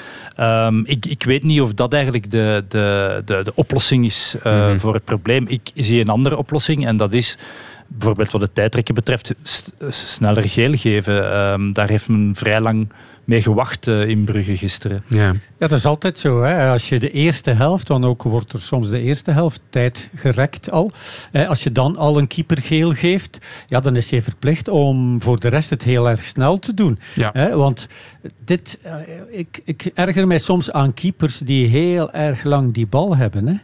Um, 0.40 0.86
ik, 0.86 1.06
ik 1.06 1.22
weet 1.22 1.42
niet 1.42 1.60
of 1.60 1.74
dat 1.74 1.92
eigenlijk 1.92 2.30
de, 2.30 2.64
de, 2.68 3.22
de, 3.24 3.40
de 3.42 3.54
oplossing 3.54 4.04
is 4.04 4.36
uh, 4.36 4.42
mm 4.44 4.60
-hmm. 4.60 4.78
voor 4.78 4.94
het 4.94 5.04
probleem. 5.04 5.44
Ik 5.48 5.70
zie 5.74 6.00
een 6.00 6.08
andere 6.08 6.36
oplossing 6.36 6.86
en 6.86 6.96
dat 6.96 7.14
is 7.14 7.36
bijvoorbeeld 7.88 8.30
wat 8.30 8.40
het 8.40 8.54
tijdrekken 8.54 8.94
betreft, 8.94 9.34
sneller 9.88 10.48
geel 10.48 10.76
geven. 10.76 11.36
Um, 11.38 11.72
daar 11.72 11.88
heeft 11.88 12.08
men 12.08 12.32
vrij 12.34 12.60
lang 12.60 12.88
mee 13.28 13.42
gewacht 13.42 13.86
uh, 13.86 14.08
in 14.08 14.24
Brugge 14.24 14.56
gisteren. 14.56 15.02
Ja. 15.06 15.18
ja, 15.18 15.34
dat 15.58 15.72
is 15.72 15.84
altijd 15.84 16.18
zo. 16.18 16.42
Hè. 16.42 16.70
Als 16.70 16.88
je 16.88 16.98
de 16.98 17.10
eerste 17.10 17.50
helft, 17.50 17.88
want 17.88 18.04
ook 18.04 18.22
wordt 18.22 18.52
er 18.52 18.60
soms 18.60 18.88
de 18.88 19.00
eerste 19.00 19.30
helft 19.30 19.60
tijd 19.70 20.10
gerekt 20.14 20.70
al. 20.70 20.92
Als 21.32 21.62
je 21.62 21.72
dan 21.72 21.96
al 21.96 22.18
een 22.18 22.26
keeper 22.26 22.58
geel 22.58 22.92
geeft, 22.92 23.38
ja, 23.66 23.80
dan 23.80 23.96
is 23.96 24.10
hij 24.10 24.22
verplicht 24.22 24.68
om 24.68 25.20
voor 25.20 25.40
de 25.40 25.48
rest 25.48 25.70
het 25.70 25.82
heel 25.82 26.08
erg 26.08 26.22
snel 26.22 26.58
te 26.58 26.74
doen. 26.74 26.98
Ja. 27.14 27.30
Hè, 27.32 27.56
want 27.56 27.86
dit, 28.44 28.78
uh, 28.86 28.92
ik, 29.30 29.60
ik 29.64 29.90
erger 29.94 30.26
mij 30.26 30.38
soms 30.38 30.72
aan 30.72 30.94
keepers 30.94 31.38
die 31.38 31.66
heel 31.66 32.12
erg 32.12 32.42
lang 32.42 32.74
die 32.74 32.86
bal 32.86 33.16
hebben. 33.16 33.46
Hè. 33.46 33.54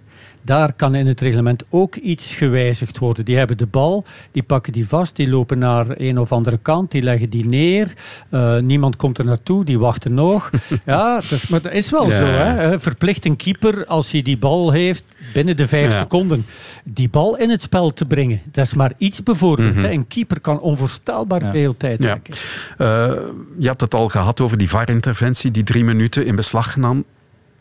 Daar 0.45 0.73
kan 0.73 0.95
in 0.95 1.07
het 1.07 1.21
reglement 1.21 1.65
ook 1.71 1.97
iets 1.97 2.35
gewijzigd 2.35 2.99
worden. 2.99 3.25
Die 3.25 3.37
hebben 3.37 3.57
de 3.57 3.67
bal, 3.67 4.05
die 4.33 4.43
pakken 4.43 4.73
die 4.73 4.89
vast, 4.89 5.17
die 5.17 5.29
lopen 5.29 5.59
naar 5.59 5.87
een 5.97 6.19
of 6.19 6.33
andere 6.33 6.59
kant, 6.59 6.91
die 6.91 7.03
leggen 7.03 7.31
die 7.31 7.47
neer. 7.47 7.93
Uh, 8.31 8.59
niemand 8.59 8.97
komt 8.97 9.19
er 9.19 9.25
naartoe, 9.25 9.65
die 9.65 9.79
wachten 9.79 10.15
nog. 10.15 10.51
ja, 10.87 11.21
dus, 11.29 11.47
maar 11.49 11.63
dat 11.63 11.73
is 11.73 11.91
wel 11.91 12.11
Ja. 12.11 12.17
zo. 12.17 12.25
Hè? 12.25 12.81
Verplicht 12.81 13.25
een 13.25 13.37
keeper, 13.37 13.87
als 13.87 14.11
hij 14.11 14.23
die 14.23 14.39
bal 14.39 14.71
heeft, 14.71 15.05
binnen 15.33 15.57
de 15.57 15.69
vijf 15.69 15.91
Ja. 15.91 15.97
seconden, 15.99 16.47
die 16.85 17.09
bal 17.09 17.37
in 17.39 17.51
het 17.51 17.63
spel 17.63 17.93
te 17.93 18.05
brengen. 18.07 18.41
Dat 18.53 18.65
is 18.67 18.75
maar 18.75 18.93
iets 18.99 19.23
bijvoorbeeld. 19.23 19.75
Mhm. 19.75 19.85
hè. 19.85 19.91
Een 19.91 20.07
keeper 20.07 20.41
kan 20.41 20.61
onvoorstelbaar 20.61 21.43
Ja. 21.43 21.51
veel 21.51 21.77
tijd 21.77 22.01
trekken. 22.01 22.35
Uh, 22.79 23.13
je 23.59 23.69
had 23.69 23.81
het 23.81 23.95
al 23.95 24.09
gehad 24.09 24.41
over 24.41 24.59
die 24.59 24.69
VAR-interventie 24.69 25.51
die 25.51 25.63
drie 25.63 25.85
minuten 25.85 26.27
in 26.27 26.37
beslag 26.37 26.77
nam. 26.77 27.05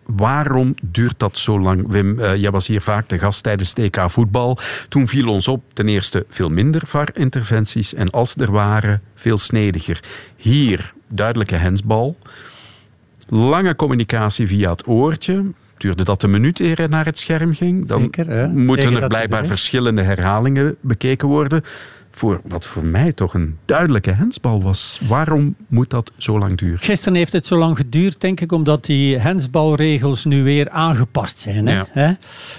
Waarom 0.06 0.74
duurt 0.82 1.20
dat 1.20 1.38
zo 1.38 1.60
lang? 1.60 1.88
Wim, 1.88 2.20
uh, 2.20 2.36
jij 2.36 2.52
was 2.52 2.68
hier 2.68 2.82
vaak 2.82 3.10
de 3.10 3.20
gast 3.20 3.44
tijdens 3.44 3.74
TK 3.74 4.10
voetbal. 4.10 4.58
Toen 4.90 5.08
viel 5.08 5.28
ons 5.28 5.48
op 5.48 5.64
ten 5.74 5.88
eerste 5.88 6.26
veel 6.30 6.50
minder 6.50 6.82
VAR-interventies 6.86 7.94
en 7.94 8.10
als 8.10 8.36
er 8.36 8.52
waren, 8.52 9.02
veel 9.16 9.38
snediger. 9.38 10.04
Hier 10.36 10.94
duidelijke 11.08 11.56
hensbal. 11.56 12.18
Lange 13.28 13.76
communicatie 13.76 14.48
via 14.48 14.72
het 14.72 14.88
oortje. 14.88 15.44
Duurde 15.78 16.04
dat 16.04 16.24
een 16.24 16.32
minuut 16.32 16.60
eer 16.60 16.78
hij 16.78 16.88
naar 16.88 17.06
het 17.06 17.18
scherm 17.18 17.54
ging? 17.54 17.88
Dan 17.88 18.02
Zeker, 18.02 18.50
moeten 18.50 19.02
er 19.02 19.08
blijkbaar 19.08 19.46
verschillende 19.46 20.02
herhalingen 20.02 20.76
bekeken 20.82 21.28
worden. 21.28 21.64
Voor 22.16 22.42
wat 22.44 22.66
voor 22.66 22.86
mij 22.86 23.14
toch 23.14 23.34
een 23.34 23.58
duidelijke 23.66 24.12
hensbal 24.12 24.62
was. 24.62 25.00
Waarom 25.08 25.56
moet 25.68 25.90
dat 25.90 26.12
zo 26.18 26.40
lang 26.40 26.58
duren? 26.58 26.80
Gisteren 26.80 27.16
heeft 27.16 27.34
het 27.34 27.48
zo 27.48 27.58
lang 27.58 27.78
geduurd, 27.78 28.22
denk 28.22 28.42
ik, 28.42 28.52
omdat 28.52 28.86
die 28.86 29.18
hensbalregels 29.18 30.26
nu 30.26 30.44
weer 30.44 30.70
aangepast 30.70 31.40
zijn. 31.40 31.68
Hè? 31.68 31.84
Ja. 31.94 32.18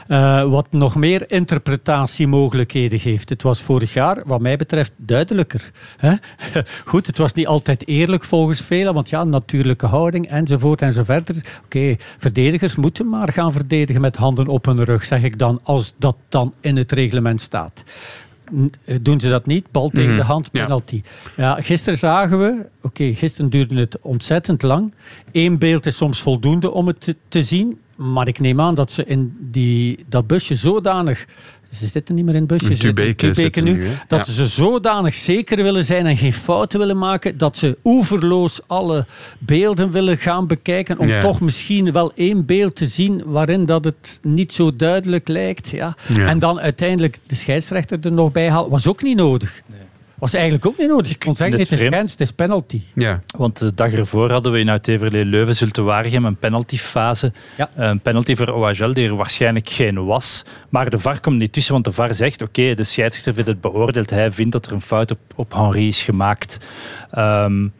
Uh, 0.08 0.50
wat 0.50 0.72
nog 0.72 0.94
meer 0.94 1.30
interpretatiemogelijkheden 1.30 2.98
geeft. 2.98 3.28
Het 3.28 3.42
was 3.42 3.62
vorig 3.62 3.92
jaar, 3.92 4.22
wat 4.26 4.40
mij 4.40 4.56
betreft, 4.56 4.92
duidelijker. 4.96 5.70
Hè? 5.96 6.14
Goed, 6.84 7.06
het 7.06 7.18
was 7.18 7.32
niet 7.32 7.46
altijd 7.46 7.88
eerlijk 7.88 8.24
volgens 8.24 8.60
velen, 8.60 8.94
want 8.94 9.08
ja, 9.08 9.24
natuurlijke 9.24 9.86
houding 9.86 10.28
enzovoort 10.28 10.82
en 10.82 10.92
zo 10.92 11.04
verder. 11.04 11.36
Oké, 11.36 11.48
okay, 11.64 11.98
verdedigers 12.18 12.76
moeten 12.76 13.08
maar 13.08 13.32
gaan 13.32 13.52
verdedigen 13.52 14.00
met 14.00 14.16
handen 14.16 14.46
op 14.46 14.64
hun 14.64 14.84
rug, 14.84 15.04
zeg 15.04 15.22
ik 15.22 15.38
dan, 15.38 15.60
als 15.62 15.94
dat 15.98 16.16
dan 16.28 16.54
in 16.60 16.76
het 16.76 16.92
reglement 16.92 17.40
staat 17.40 17.84
doen 19.02 19.20
ze 19.20 19.28
dat 19.28 19.46
niet. 19.46 19.70
Bal 19.70 19.88
tegen 19.88 20.08
Mhm, 20.08 20.18
de 20.18 20.24
hand, 20.24 20.50
penalty. 20.50 21.02
Ja. 21.36 21.56
ja 21.56 21.62
gisteren 21.62 21.98
zagen 21.98 22.38
we, 22.38 22.66
oké, 22.76 22.86
okay, 22.86 23.14
gisteren 23.14 23.50
duurde 23.50 23.76
het 23.76 23.98
ontzettend 24.00 24.62
lang. 24.62 24.94
Eén 25.32 25.58
beeld 25.58 25.86
is 25.86 25.96
soms 25.96 26.20
voldoende 26.20 26.70
om 26.70 26.86
het 26.86 27.00
te, 27.00 27.16
te 27.28 27.42
zien. 27.42 27.78
Maar 27.96 28.28
ik 28.28 28.38
neem 28.40 28.60
aan 28.60 28.74
dat 28.74 28.92
ze 28.92 29.04
in 29.04 29.36
die, 29.40 30.04
dat 30.08 30.26
busje 30.26 30.54
zodanig 30.54 31.26
ze 31.78 31.86
zitten 31.86 32.14
niet 32.14 32.24
meer 32.24 32.34
in 32.34 32.40
het 32.40 32.50
busje, 32.50 32.70
Een 32.70 32.78
tubeke, 32.78 33.30
tubeke 33.30 33.60
nu, 33.60 33.72
nu 33.72 33.88
dat 34.08 34.26
ja. 34.26 34.32
ze 34.32 34.46
zodanig 34.46 35.14
zeker 35.14 35.62
willen 35.62 35.84
zijn 35.84 36.06
en 36.06 36.16
geen 36.16 36.32
fouten 36.32 36.78
willen 36.78 36.98
maken, 36.98 37.38
dat 37.38 37.56
ze 37.56 37.78
oeverloos 37.84 38.60
alle 38.66 39.06
beelden 39.38 39.90
willen 39.90 40.18
gaan 40.18 40.46
bekijken, 40.46 40.98
om 40.98 41.08
ja. 41.08 41.20
toch 41.20 41.40
misschien 41.40 41.92
wel 41.92 42.12
één 42.14 42.46
beeld 42.46 42.76
te 42.76 42.86
zien 42.86 43.22
waarin 43.24 43.66
dat 43.66 43.84
het 43.84 44.18
niet 44.22 44.52
zo 44.52 44.76
duidelijk 44.76 45.28
lijkt. 45.28 45.68
Ja. 45.68 45.96
Ja. 46.14 46.26
En 46.26 46.38
dan 46.38 46.60
uiteindelijk 46.60 47.18
de 47.26 47.34
scheidsrechter 47.34 47.98
er 48.02 48.12
nog 48.12 48.32
bij 48.32 48.50
halen, 48.50 48.70
was 48.70 48.88
ook 48.88 49.02
niet 49.02 49.16
nodig. 49.16 49.62
Nee. 49.66 49.78
Was 50.24 50.34
eigenlijk 50.34 50.66
ook 50.66 50.78
niet 50.78 50.88
nodig. 50.88 51.08
Je 51.08 51.18
kon 51.18 51.36
zeggen, 51.36 51.56
dit 51.56 51.72
is 51.72 51.80
grens, 51.80 52.10
het 52.10 52.20
is 52.20 52.32
penalty. 52.32 52.82
Ja. 52.94 53.22
Want 53.36 53.58
de 53.58 53.74
dag 53.74 53.92
ervoor 53.92 54.30
hadden 54.30 54.52
we 54.52 54.58
in 54.58 54.70
Uit-Everlee 54.70 55.24
Leuven 55.24 55.54
Zulte-Waregem 55.54 56.24
een 56.24 56.36
penaltyfase. 56.36 57.32
Ja. 57.56 57.70
Een 57.74 58.00
penalty 58.00 58.36
voor 58.36 58.48
OHL 58.48 58.92
die 58.92 59.08
er 59.08 59.16
waarschijnlijk 59.16 59.68
geen 59.68 60.04
was. 60.04 60.44
Maar 60.68 60.90
de 60.90 60.98
VAR 60.98 61.20
komt 61.20 61.38
niet 61.38 61.52
tussen, 61.52 61.72
want 61.72 61.84
de 61.84 61.92
VAR 61.92 62.14
zegt 62.14 62.42
oké, 62.42 62.60
okay, 62.60 62.74
de 62.74 62.82
scheidsrechter 62.82 63.34
vindt 63.34 63.48
het 63.48 63.60
beoordeeld. 63.60 64.10
Hij 64.10 64.30
vindt 64.30 64.52
dat 64.52 64.66
er 64.66 64.72
een 64.72 64.80
fout 64.80 65.10
op, 65.10 65.18
op 65.34 65.52
Henri 65.52 65.88
is 65.88 66.02
gemaakt. 66.02 66.58
Um, 67.18 67.72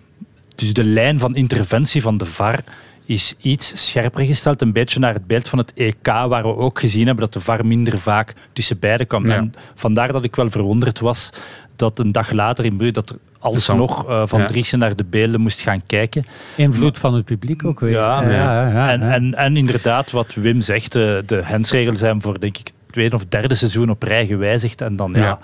dus 0.55 0.73
de 0.73 0.85
lijn 0.85 1.19
van 1.19 1.35
interventie 1.37 2.03
van 2.03 2.17
de 2.17 2.27
VAR 2.27 2.65
is 3.07 3.35
iets 3.41 3.87
scherper 3.91 4.25
gesteld. 4.25 4.63
Een 4.63 4.73
beetje 4.73 4.99
naar 4.99 5.15
het 5.15 5.27
beeld 5.27 5.49
van 5.49 5.59
het 5.59 5.73
EK, 5.75 6.07
waar 6.07 6.43
we 6.43 6.57
ook 6.57 6.81
gezien 6.81 7.07
hebben 7.07 7.25
dat 7.25 7.33
de 7.33 7.41
VAR 7.41 7.67
minder 7.67 7.99
vaak 7.99 8.35
tussen 8.53 8.79
beiden 8.79 9.07
kwam. 9.07 9.27
Ja. 9.27 9.35
En 9.37 9.53
vandaar 9.75 10.13
dat 10.13 10.25
ik 10.25 10.37
wel 10.37 10.51
verwonderd 10.51 11.01
was 11.01 11.31
dat 11.77 11.99
een 11.99 12.13
dag 12.13 12.31
later 12.31 12.65
in 12.65 12.77
Brugge 12.77 12.93
dat 12.93 13.11
er 13.11 13.17
alsnog 13.39 14.09
uh, 14.09 14.23
Van 14.27 14.41
Ja. 14.41 14.47
Driessen 14.47 14.79
naar 14.79 14.97
de 14.97 15.05
beelden 15.05 15.41
moest 15.41 15.61
gaan 15.61 15.83
kijken. 15.87 16.25
Invloed 16.57 16.99
van 16.99 17.15
het 17.15 17.25
publiek 17.25 17.65
ook 17.65 17.81
weer. 17.81 17.91
Ja, 17.91 18.23
ja, 18.23 18.31
ja, 18.31 18.69
ja, 18.69 18.91
en, 18.91 19.01
ja. 19.01 19.13
en, 19.13 19.35
en 19.35 19.57
inderdaad, 19.57 20.11
wat 20.11 20.35
Wim 20.35 20.61
zegt, 20.61 20.93
de, 20.93 21.23
de 21.27 21.43
hensregels 21.45 21.99
zijn 21.99 22.23
voor 22.23 22.41
denk 22.41 22.59
ik 22.59 22.67
het 22.67 22.75
tweede 22.91 23.17
of 23.17 23.25
derde 23.25 23.55
seizoen 23.55 23.91
op 23.91 24.03
rij 24.03 24.27
gewijzigd. 24.27 24.81
En 24.81 24.97
dan 24.97 25.13
ja, 25.15 25.23
Ja. 25.23 25.39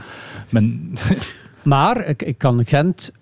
men, 0.49 0.93
Maar 1.63 2.07
ik, 2.07 2.23
ik 2.23 2.39
kan 2.39 2.65
Gent, 2.67 3.13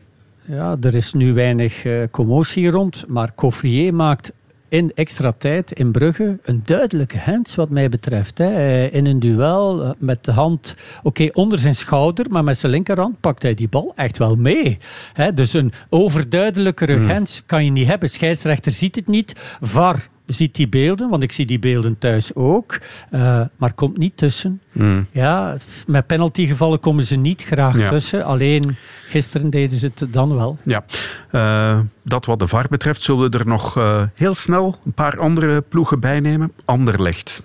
ja, 0.49 0.77
er 0.81 0.95
is 0.95 1.13
nu 1.13 1.33
weinig 1.35 1.85
eh, 1.85 2.03
commotie 2.11 2.71
rond, 2.71 3.05
maar 3.09 3.35
Coffrier 3.35 3.95
maakt 3.95 4.33
in 4.69 4.93
extra 4.95 5.33
tijd 5.39 5.73
in 5.73 5.91
Brugge 5.93 6.39
een 6.43 6.61
duidelijke 6.65 7.17
hens 7.17 7.55
wat 7.55 7.71
mij 7.71 7.89
betreft. 7.89 8.39
Hè. 8.39 8.53
Eh, 8.55 8.95
In 8.95 9.07
een 9.07 9.19
duel 9.19 9.85
eh, 9.85 9.91
met 9.99 10.25
de 10.25 10.33
hand, 10.33 10.75
oké, 11.03 11.29
onder 11.33 11.59
zijn 11.59 11.75
schouder, 11.75 12.27
maar 12.31 12.45
met 12.45 12.59
zijn 12.59 12.73
linkerhand 12.73 13.21
pakt 13.21 13.43
hij 13.43 13.55
die 13.55 13.69
bal 13.69 13.93
echt 13.97 14.19
wel 14.19 14.37
mee. 14.37 14.77
Hè. 15.13 15.33
Dus 15.33 15.53
een 15.53 15.73
overduidelijkere 15.89 16.99
hens 16.99 17.43
kan 17.47 17.65
je 17.65 17.71
niet 17.71 17.87
hebben. 17.87 18.11
Scheidsrechter 18.11 18.73
ziet 18.73 18.97
het 18.97 19.07
niet. 19.07 19.33
VAR 19.61 20.09
ziet 20.29 20.55
die 20.55 20.69
beelden, 20.69 21.09
want 21.11 21.23
ik 21.23 21.33
zie 21.33 21.47
die 21.47 21.59
beelden 21.59 21.99
thuis 21.99 22.35
ook, 22.35 22.79
eh, 23.11 23.41
maar 23.57 23.73
komt 23.73 23.99
niet 23.99 24.17
tussen. 24.17 24.61
Mm. 24.73 25.07
Ja, 25.11 25.57
met 25.87 26.07
penaltygevallen 26.07 26.81
komen 26.81 27.05
ze 27.05 27.17
niet 27.17 27.43
graag 27.45 27.79
Ja. 27.79 27.89
tussen. 27.89 28.25
Alleen 28.25 28.77
gisteren 29.09 29.51
deden 29.51 29.79
ze 29.79 29.91
het 29.95 30.13
dan 30.13 30.35
wel. 30.35 30.59
Ja, 30.65 30.85
Eh, 31.31 31.79
dat 32.05 32.25
wat 32.25 32.39
de 32.39 32.47
VAR 32.49 32.67
betreft 32.71 33.03
zullen 33.03 33.31
we 33.31 33.39
er 33.39 33.47
nog 33.47 33.77
eh, 33.77 34.03
heel 34.15 34.35
snel 34.35 34.79
een 34.85 34.93
paar 34.93 35.21
andere 35.21 35.61
ploegen 35.61 36.01
bij 36.01 36.21
nemen. 36.21 36.53
Anderlecht. 36.65 37.43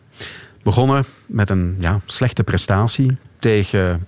Begonnen 0.63 1.05
met 1.25 1.49
een 1.49 1.75
ja, 1.79 1.99
slechte 2.05 2.43
prestatie 2.43 3.17
tegen 3.39 4.05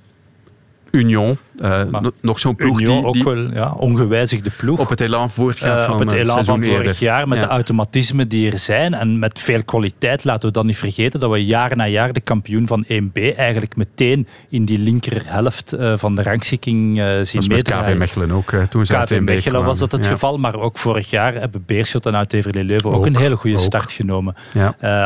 Union. 0.96 1.38
Eh, 1.60 1.82
no- 1.84 2.12
nog 2.22 2.40
zo'n 2.40 2.56
ploeg 2.56 2.80
Union 2.80 2.98
die, 2.98 3.06
ook 3.06 3.14
die 3.14 3.24
wel 3.24 3.54
ja, 3.54 3.72
ongewijzigde 3.72 4.50
ploeg. 4.58 4.80
op 4.80 4.90
het 4.90 5.02
elan 5.02 5.30
voortgaat 5.30 5.80
Eh, 5.80 5.86
van 5.86 6.00
het 6.00 6.12
het 6.12 6.14
elan 6.20 6.26
seizoen 6.34 6.56
van 6.56 6.64
vorig 6.64 6.78
eerder. 6.88 6.96
jaar, 7.04 7.28
met 7.28 7.40
Ja. 7.40 7.44
de 7.46 7.50
automatismen 7.52 8.28
die 8.28 8.52
er 8.52 8.58
zijn 8.58 8.94
en 8.94 9.20
met 9.20 9.40
veel 9.40 9.64
kwaliteit. 9.64 10.24
Laten 10.24 10.48
we 10.48 10.54
dan 10.54 10.66
niet 10.66 10.78
vergeten 10.78 11.20
dat 11.20 11.32
we 11.32 11.46
jaar 11.46 11.76
na 11.76 11.88
jaar 11.88 12.14
de 12.14 12.20
kampioen 12.22 12.68
van 12.68 12.86
1B 12.88 13.34
eigenlijk 13.38 13.76
meteen 13.76 14.28
in 14.50 14.66
die 14.66 14.78
linkerhelft 14.80 15.74
eh, 15.74 15.94
van 15.98 16.16
de 16.16 16.24
rangschikking 16.24 17.02
zien 17.22 17.44
meedraaien. 17.48 17.92
KV 17.94 17.98
Mechelen 17.98 18.32
ook, 18.32 18.52
toen 18.70 18.86
ze 18.86 18.96
uit 18.98 19.10
KV 19.10 19.16
1B 19.18 19.24
Mechelen 19.24 19.42
kwamen. 19.52 19.68
was 19.68 19.78
dat 19.78 19.92
het 19.92 20.06
Ja. 20.06 20.12
geval, 20.12 20.38
maar 20.38 20.56
ook 20.56 20.78
vorig 20.78 21.10
jaar 21.10 21.34
hebben 21.34 21.64
Beerschot 21.66 22.06
en 22.06 22.16
Uitheverlee 22.16 22.64
Leuven 22.64 22.90
ook, 22.90 22.96
Ook, 22.96 23.06
een 23.06 23.18
hele 23.18 23.36
goede 23.36 23.56
ook. 23.58 23.62
start 23.64 23.92
genomen. 23.92 24.36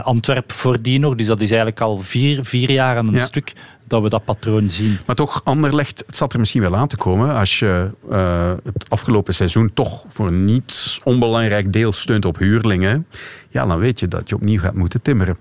Antwerp 0.03 0.51
voordien 0.51 1.01
nog, 1.01 1.15
dus 1.15 1.27
dat 1.27 1.41
is 1.41 1.47
eigenlijk 1.49 1.81
al 1.81 1.97
vier, 1.97 2.39
vier 2.45 2.71
jaar 2.71 2.97
aan 2.97 3.13
een 3.13 3.21
stuk 3.21 3.53
dat 3.89 4.01
we 4.01 4.09
dat 4.09 4.25
patroon 4.25 4.69
zien. 4.69 4.97
Maar 5.05 5.15
toch, 5.15 5.41
Anderlecht, 5.43 6.03
het 6.05 6.15
zat 6.15 6.33
er 6.33 6.39
misschien 6.39 6.61
wel 6.61 6.75
aan 6.75 6.87
te 6.87 6.97
komen 6.97 7.35
als 7.35 7.59
je 7.59 7.91
eh, 8.09 8.51
het 8.73 8.89
afgelopen 8.89 9.33
seizoen 9.33 9.73
toch 9.73 10.05
voor 10.07 10.27
een 10.27 10.45
niet 10.45 10.99
onbelangrijk 11.03 11.73
deel 11.73 11.91
steunt 11.91 12.25
op 12.25 12.37
huurlingen. 12.37 13.07
Ja, 13.49 13.65
dan 13.65 13.79
weet 13.79 13.99
je 13.99 14.07
dat 14.07 14.29
je 14.29 14.35
opnieuw 14.35 14.59
gaat 14.59 14.75
moeten 14.75 15.01
timmeren. 15.01 15.37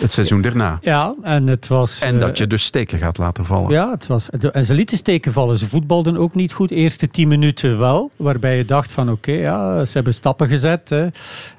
Het 0.00 0.12
seizoen 0.12 0.40
daarna. 0.40 0.78
Ja, 0.80 1.14
en 1.22 1.46
het 1.46 1.66
was... 1.66 2.00
En 2.00 2.14
eh, 2.14 2.20
dat 2.20 2.38
je 2.38 2.46
dus 2.46 2.64
steken 2.64 2.98
gaat 2.98 3.18
laten 3.18 3.44
vallen. 3.44 3.70
Ja, 3.70 3.90
het 3.90 4.06
was, 4.06 4.30
en 4.30 4.64
ze 4.64 4.74
lieten 4.74 4.96
steken 4.96 5.32
vallen. 5.32 5.58
Ze 5.58 5.66
voetbalden 5.66 6.16
ook 6.16 6.34
niet 6.34 6.52
goed. 6.52 6.70
Eerste 6.70 7.08
tien 7.08 7.28
minuten 7.28 7.78
wel. 7.78 8.10
Waarbij 8.16 8.56
je 8.56 8.64
dacht 8.64 8.92
van 8.92 9.10
oké, 9.10 9.32
ja, 9.32 9.84
ze 9.84 9.92
hebben 9.92 10.14
stappen 10.14 10.48
gezet. 10.48 10.88
Hè. 10.88 11.06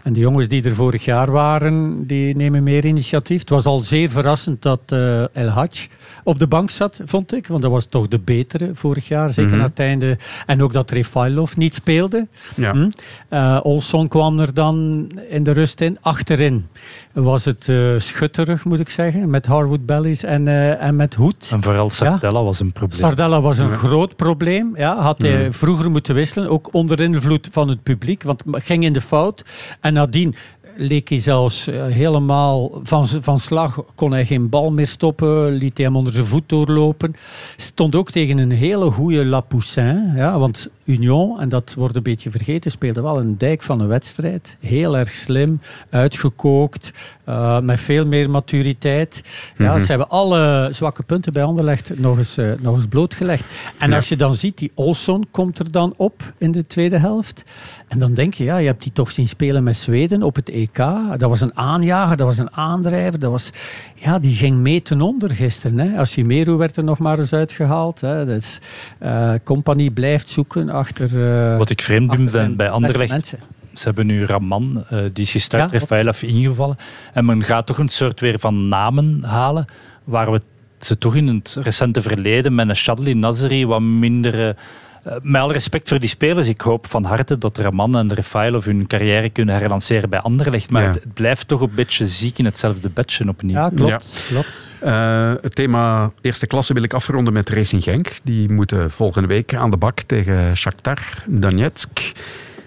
En 0.04 0.14
de 0.14 0.20
jongens 0.20 0.48
die 0.48 0.64
er 0.64 0.76
vorig 0.76 1.06
jaar 1.06 1.32
waren, 1.32 2.08
die 2.08 2.36
nemen 2.36 2.64
meer 2.64 2.86
initiatief. 2.86 3.40
Het 3.40 3.50
was 3.50 3.66
al 3.66 3.80
zeer 3.80 4.10
verrassend 4.10 4.62
dat 4.62 4.82
eh, 4.86 5.36
El 5.36 5.48
Hadj 5.48 5.88
op 6.24 6.40
de 6.40 6.48
bank 6.48 6.70
zat, 6.72 7.02
vond 7.06 7.34
ik. 7.34 7.48
Want 7.48 7.62
dat 7.62 7.72
was 7.72 7.86
toch 7.86 8.08
de 8.08 8.20
betere 8.20 8.70
vorig 8.74 9.08
jaar. 9.08 9.30
Zeker 9.30 9.52
Mhm. 9.52 9.60
aan 9.62 9.70
het 9.70 9.80
einde. 9.80 10.18
En 10.46 10.64
ook 10.64 10.74
dat 10.74 10.92
Refailov 10.92 11.56
niet 11.56 11.74
speelde. 11.76 12.28
Ja. 12.56 12.72
Hm? 12.72 12.90
Eh, 13.30 13.60
Olson 13.64 14.08
kwam 14.08 14.40
er 14.40 14.54
dan 14.54 15.10
in 15.30 15.44
de 15.44 15.52
rust 15.52 15.82
in. 15.82 15.98
Achterin 16.02 16.68
was 17.14 17.46
het 17.46 17.68
eh, 17.70 17.94
schutterig, 17.98 18.66
moet 18.66 18.80
ik 18.80 18.90
zeggen. 18.90 19.30
Met 19.30 19.46
Harwood 19.46 19.86
Bellies 19.86 20.24
en, 20.24 20.48
eh, 20.48 20.82
en 20.84 20.96
met 20.96 21.14
Hoed. 21.14 21.50
En 21.52 21.64
vooral 21.64 21.90
Sardella 21.90 22.44
was 22.44 22.60
een 22.60 22.72
probleem. 22.72 23.00
Sardella 23.00 23.42
was 23.42 23.58
een 23.58 23.70
Ja. 23.70 23.76
groot 23.76 24.16
probleem. 24.16 24.72
Ja, 24.78 25.02
had 25.02 25.22
hij 25.22 25.44
Ja. 25.44 25.52
vroeger 25.52 25.92
moeten 25.92 26.16
wisselen, 26.16 26.50
ook 26.50 26.74
onder 26.74 27.00
invloed 27.00 27.48
van 27.52 27.68
het 27.68 27.84
publiek, 27.84 28.24
want 28.24 28.44
het 28.52 28.64
ging 28.64 28.84
in 28.84 28.94
de 28.94 29.02
fout. 29.02 29.46
En 29.80 29.94
nadien 29.94 30.36
leek 30.82 31.10
hij 31.10 31.20
zelfs 31.20 31.68
eh, 31.68 31.86
helemaal 31.86 32.80
van, 32.84 33.08
van 33.08 33.40
slag, 33.40 33.84
kon 33.96 34.12
hij 34.12 34.26
geen 34.26 34.50
bal 34.50 34.72
meer 34.72 34.88
stoppen, 34.88 35.52
liet 35.52 35.78
hij 35.78 35.86
hem 35.86 35.96
onder 35.96 36.14
zijn 36.14 36.26
voet 36.26 36.50
doorlopen. 36.50 37.16
Stond 37.58 37.96
ook 37.96 38.12
tegen 38.12 38.38
een 38.38 38.52
hele 38.52 38.92
goede 38.92 39.26
Lapoussin, 39.26 40.12
ja, 40.16 40.40
want 40.40 40.70
Union, 40.84 41.40
en 41.40 41.50
dat 41.50 41.74
wordt 41.78 41.96
een 41.96 42.04
beetje 42.04 42.32
vergeten, 42.32 42.72
speelde 42.72 43.02
wel 43.02 43.20
een 43.20 43.38
dijk 43.38 43.62
van 43.62 43.80
een 43.80 43.88
wedstrijd. 43.88 44.58
Heel 44.60 44.98
erg 44.98 45.10
slim, 45.10 45.60
uitgekookt, 45.90 46.92
eh, 47.24 47.60
met 47.60 47.80
veel 47.82 48.06
meer 48.06 48.30
maturiteit. 48.30 49.22
Ja, 49.58 49.72
Mhm. 49.72 49.80
Ze 49.82 49.88
hebben 49.90 50.10
alle 50.10 50.70
zwakke 50.72 51.04
punten 51.04 51.34
bij 51.34 51.44
Anderlecht 51.44 52.00
nog 52.00 52.18
eens, 52.18 52.38
eh, 52.38 52.52
nog 52.60 52.76
eens 52.76 52.86
blootgelegd. 52.88 53.44
En 53.78 53.90
Ja. 53.90 53.96
als 53.96 54.10
je 54.10 54.16
dan 54.16 54.36
ziet, 54.36 54.58
die 54.58 54.72
Olson 54.76 55.26
komt 55.32 55.60
er 55.60 55.72
dan 55.72 55.94
op 55.98 56.34
in 56.38 56.52
de 56.52 56.68
tweede 56.68 56.98
helft. 56.98 57.44
En 57.92 58.00
dan 58.00 58.14
denk 58.14 58.34
je, 58.34 58.44
ja, 58.44 58.58
je 58.58 58.68
hebt 58.68 58.84
die 58.84 58.92
toch 58.92 59.12
zien 59.12 59.28
spelen 59.28 59.64
met 59.64 59.76
Zweden 59.78 60.24
op 60.24 60.36
het 60.36 60.50
EK. 60.50 60.78
Dat 61.18 61.30
was 61.30 61.42
een 61.42 61.58
aanjager, 61.58 62.18
dat 62.18 62.28
was 62.28 62.38
een 62.38 62.56
aandrijver. 62.56 63.20
Dat 63.20 63.32
was, 63.32 63.52
ja, 63.96 64.20
die 64.20 64.36
ging 64.36 64.58
mee 64.58 64.82
ten 64.82 65.02
onder 65.02 65.30
gisteren. 65.30 65.80
Hè. 65.80 65.98
Asimeru 65.98 66.56
werd 66.56 66.78
er 66.78 66.84
nog 66.84 67.00
maar 67.00 67.20
eens 67.20 67.34
uitgehaald. 67.34 68.02
Hè. 68.02 68.26
Dus, 68.26 68.60
eh, 69.00 69.34
Compagnie 69.44 69.92
blijft 69.92 70.30
zoeken 70.30 70.70
achter... 70.70 71.24
eh, 71.52 71.58
Wat 71.58 71.70
ik 71.70 71.82
vreemd 71.82 72.16
vind 72.16 72.28
achter 72.28 72.48
bij, 72.48 72.56
bij 72.56 72.70
Anderlecht, 72.70 73.36
ze 73.74 73.84
hebben 73.84 74.06
nu 74.06 74.26
Raman, 74.26 74.84
eh, 74.90 75.00
die 75.14 75.24
is 75.24 75.32
gestart, 75.32 75.72
Ja. 75.72 75.80
Rafaelov 75.80 76.22
ingevallen. 76.24 76.76
En 77.14 77.26
men 77.26 77.44
gaat 77.44 77.66
toch 77.66 77.78
een 77.78 77.90
soort 77.90 78.20
weer 78.20 78.40
van 78.40 78.68
namen 78.68 79.24
halen, 79.24 79.66
waar 80.04 80.32
we 80.32 80.42
ze 80.80 80.98
toch 80.98 81.16
in 81.16 81.28
het 81.28 81.58
recente 81.62 82.02
verleden 82.02 82.56
met 82.56 82.70
een 82.70 82.76
Shadley 82.76 83.14
Nazari 83.14 83.66
wat 83.66 83.82
minder... 83.82 84.56
eh, 85.04 85.14
met 85.22 85.42
alle 85.42 85.54
respect 85.54 85.88
voor 85.90 86.00
die 86.00 86.10
spelers, 86.10 86.48
ik 86.48 86.62
hoop 86.62 86.88
van 86.88 87.04
harte 87.04 87.38
dat 87.38 87.58
Raman 87.58 87.98
en 87.98 88.14
Rafaelov 88.14 88.66
hun 88.66 88.88
carrière 88.88 89.30
kunnen 89.30 89.56
herlanceren 89.56 90.10
bij 90.10 90.20
Anderlecht. 90.20 90.70
Maar 90.70 90.82
Ja. 90.82 90.88
het, 90.88 91.04
het 91.04 91.14
blijft 91.14 91.48
toch 91.48 91.62
een 91.62 91.72
beetje 91.76 92.06
ziek 92.06 92.38
in 92.38 92.46
hetzelfde 92.46 92.90
bedje 92.90 93.28
opnieuw. 93.28 93.56
Ja, 93.56 93.70
klopt. 93.76 94.24
klopt. 94.28 94.48
Eh, 94.80 95.34
het 95.42 95.56
thema 95.56 96.12
eerste 96.22 96.48
klasse 96.48 96.74
wil 96.74 96.84
ik 96.84 96.94
afronden 96.94 97.34
met 97.34 97.50
Racing 97.50 97.84
Genk. 97.84 98.12
Die 98.24 98.50
moeten 98.52 98.92
volgende 98.92 99.28
week 99.28 99.54
aan 99.54 99.72
de 99.72 99.78
bak 99.78 100.02
tegen 100.02 100.58
Shakhtar 100.58 101.00
Donetsk. 101.28 102.12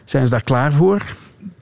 Zijn 0.04 0.24
ze 0.24 0.30
daar 0.30 0.42
klaar 0.44 0.72
voor? 0.72 1.02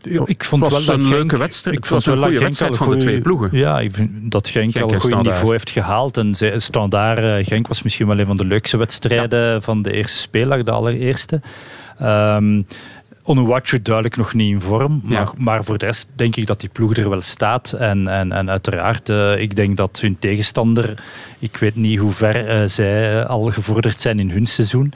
Ja, 0.02 0.22
ik 0.24 0.44
vond 0.44 0.62
het 0.62 0.72
was 0.72 0.86
wel 0.86 0.94
een 0.96 1.00
Genk- 1.02 1.14
leuke 1.14 1.36
wedstrijd. 1.38 1.76
Ik 1.76 1.82
Het 1.84 1.92
was 1.92 2.04
vond 2.04 2.16
een 2.16 2.22
wel 2.22 2.30
goede 2.30 2.44
dat 2.46 2.56
Genk 2.58 2.70
wedstrijd 2.70 2.90
van 2.90 2.98
de 2.98 3.04
twee 3.04 3.20
ploegen. 3.20 3.58
Ja, 3.58 3.80
ik 3.80 3.94
vind 3.94 4.10
dat 4.30 4.48
Genk, 4.48 4.70
Genk 4.72 4.84
al 4.84 4.88
en 4.90 4.94
een 4.94 5.00
goed 5.00 5.22
niveau 5.22 5.50
heeft 5.50 5.70
gehaald. 5.70 6.16
En 6.16 6.34
Standaard 6.56 7.18
eh, 7.18 7.46
Genk 7.46 7.68
was 7.68 7.82
misschien 7.82 8.06
wel 8.06 8.18
een 8.18 8.26
van 8.26 8.36
de 8.36 8.44
leukste 8.44 8.76
wedstrijden 8.76 9.62
van 9.62 9.82
de 9.82 9.92
eerste 9.92 10.18
speeldag, 10.18 10.62
de 10.62 10.70
allereerste. 10.70 11.40
Onuwachu 13.24 13.82
duidelijk 13.82 14.16
nog 14.16 14.34
niet 14.34 14.50
in 14.50 14.60
vorm. 14.60 15.00
Maar, 15.04 15.18
Ja. 15.20 15.32
maar 15.38 15.64
voor 15.64 15.78
de 15.78 15.86
rest 15.86 16.10
denk 16.14 16.36
ik 16.36 16.46
dat 16.46 16.60
die 16.60 16.68
ploeg 16.68 16.96
er 16.96 17.08
wel 17.10 17.20
staat. 17.20 17.72
En, 17.72 18.08
en, 18.08 18.32
en 18.32 18.50
uiteraard, 18.50 19.08
eh, 19.08 19.40
ik 19.40 19.56
denk 19.56 19.76
dat 19.76 20.00
hun 20.00 20.16
tegenstander... 20.18 20.94
Ik 21.38 21.56
weet 21.56 21.76
niet 21.76 21.98
hoe 21.98 22.10
ver 22.12 22.48
eh, 22.48 22.62
zij 22.68 23.24
al 23.26 23.42
gevorderd 23.44 24.00
zijn 24.00 24.18
in 24.18 24.30
hun 24.30 24.46
seizoen. 24.46 24.92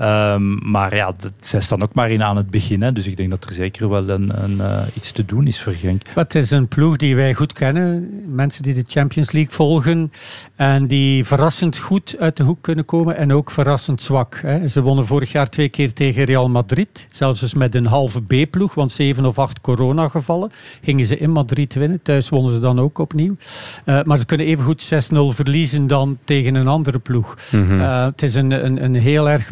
Ehm, 0.00 0.70
maar 0.70 0.94
ja, 0.96 1.12
d- 1.12 1.30
zij 1.40 1.60
staan 1.60 1.82
ook 1.82 1.94
maar 1.94 2.10
in 2.10 2.22
aan 2.22 2.36
het 2.36 2.50
begin. 2.50 2.82
Hè, 2.82 2.92
dus 2.92 3.06
ik 3.06 3.16
denk 3.16 3.30
dat 3.30 3.44
er 3.44 3.52
zeker 3.52 3.88
wel 3.88 4.08
een, 4.08 4.42
een, 4.44 4.60
eh, 4.60 4.82
iets 4.94 5.12
te 5.12 5.24
doen 5.24 5.46
is 5.46 5.62
voor 5.62 5.72
Genk. 5.72 6.02
Het 6.14 6.34
is 6.34 6.50
een 6.50 6.68
ploeg 6.68 6.96
die 6.96 7.16
wij 7.16 7.34
goed 7.34 7.52
kennen. 7.52 8.08
Mensen 8.34 8.62
die 8.62 8.74
de 8.74 8.84
Champions 8.86 9.32
League 9.32 9.52
volgen. 9.52 10.12
En 10.56 10.86
die 10.86 11.24
verrassend 11.24 11.78
goed 11.78 12.16
uit 12.18 12.36
de 12.36 12.42
hoek 12.42 12.58
kunnen 12.62 12.84
komen. 12.84 13.16
En 13.16 13.32
ook 13.32 13.50
verrassend 13.50 14.02
zwak. 14.02 14.38
Hè. 14.42 14.68
Ze 14.68 14.82
wonnen 14.82 15.06
vorig 15.06 15.32
jaar 15.32 15.48
twee 15.50 15.68
keer 15.68 15.92
tegen 15.92 16.24
Real 16.24 16.48
Madrid. 16.48 17.06
Zelfs 17.10 17.42
eens 17.42 17.54
met 17.54 17.74
een 17.74 17.86
halve 17.86 18.22
B-ploeg. 18.22 18.74
Want 18.74 18.92
zeven 18.92 19.24
of 19.26 19.38
acht 19.38 19.60
coronagevallen. 19.60 20.50
Gingen 20.82 21.04
ze 21.04 21.18
in 21.18 21.30
Madrid 21.30 21.74
winnen. 21.74 22.02
Thuis 22.02 22.28
wonnen 22.28 22.54
ze 22.54 22.60
dan 22.60 22.80
ook 22.80 22.98
opnieuw. 22.98 23.36
Eh, 23.84 24.02
maar 24.02 24.18
ze 24.18 24.26
kunnen 24.26 24.46
even 24.46 24.64
goed 24.64 24.82
6-0 24.82 25.16
verliezen 25.32 25.86
dan 25.86 26.18
tegen 26.24 26.54
een 26.54 26.68
andere 26.68 26.98
ploeg. 26.98 27.36
Mhm. 27.50 27.80
Eh, 27.80 28.04
het 28.04 28.22
is 28.22 28.34
een, 28.34 28.50
een, 28.50 28.84
een 28.84 28.94
heel 28.94 29.28
erg 29.30 29.46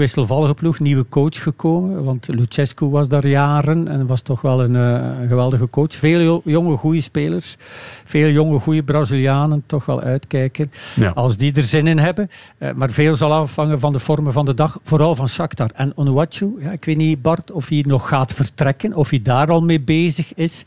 ploeg. 0.46 0.81
Nieuwe 0.81 1.07
coach 1.09 1.42
gekomen. 1.42 2.05
Want 2.05 2.29
Lucescu 2.29 2.87
was 2.87 3.09
daar 3.09 3.27
jaren. 3.27 3.89
En 3.89 4.07
was 4.07 4.22
toch 4.22 4.41
wel 4.41 4.62
een, 4.62 4.76
eh, 4.76 5.20
een 5.20 5.28
geweldige 5.28 5.70
coach. 5.70 5.95
Veel 5.95 6.20
jo- 6.20 6.43
jonge, 6.45 6.76
goede 6.76 7.01
spelers. 7.01 7.57
Veel 8.05 8.28
jonge, 8.28 8.59
goede 8.59 8.82
Brazilianen. 8.82 9.62
Toch 9.66 9.86
wel 9.86 10.01
uitkijken. 10.01 10.70
Ja. 10.95 11.11
Als 11.11 11.36
die 11.36 11.55
er 11.55 11.62
zin 11.62 11.86
in 11.86 11.99
hebben. 11.99 12.28
Eh, 12.59 12.72
maar 12.74 12.91
veel 12.91 13.16
zal 13.16 13.32
afhangen 13.32 13.80
van 13.80 13.93
de 13.93 13.99
vormen 13.99 14.32
van 14.32 14.45
de 14.45 14.55
dag. 14.55 14.78
Vooral 14.82 15.14
van 15.14 15.28
Shakhtar. 15.28 15.70
En 15.74 15.93
Onuachu, 15.95 16.55
ja, 16.59 16.70
ik 16.70 16.84
weet 16.84 16.97
niet 16.97 17.22
Bart 17.22 17.51
of 17.51 17.68
hij 17.68 17.84
nog 17.86 18.09
gaat 18.09 18.32
vertrekken. 18.32 18.95
Of 18.95 19.11
hij 19.11 19.22
daar 19.22 19.51
al 19.51 19.61
mee 19.61 19.80
bezig 19.80 20.34
is. 20.34 20.64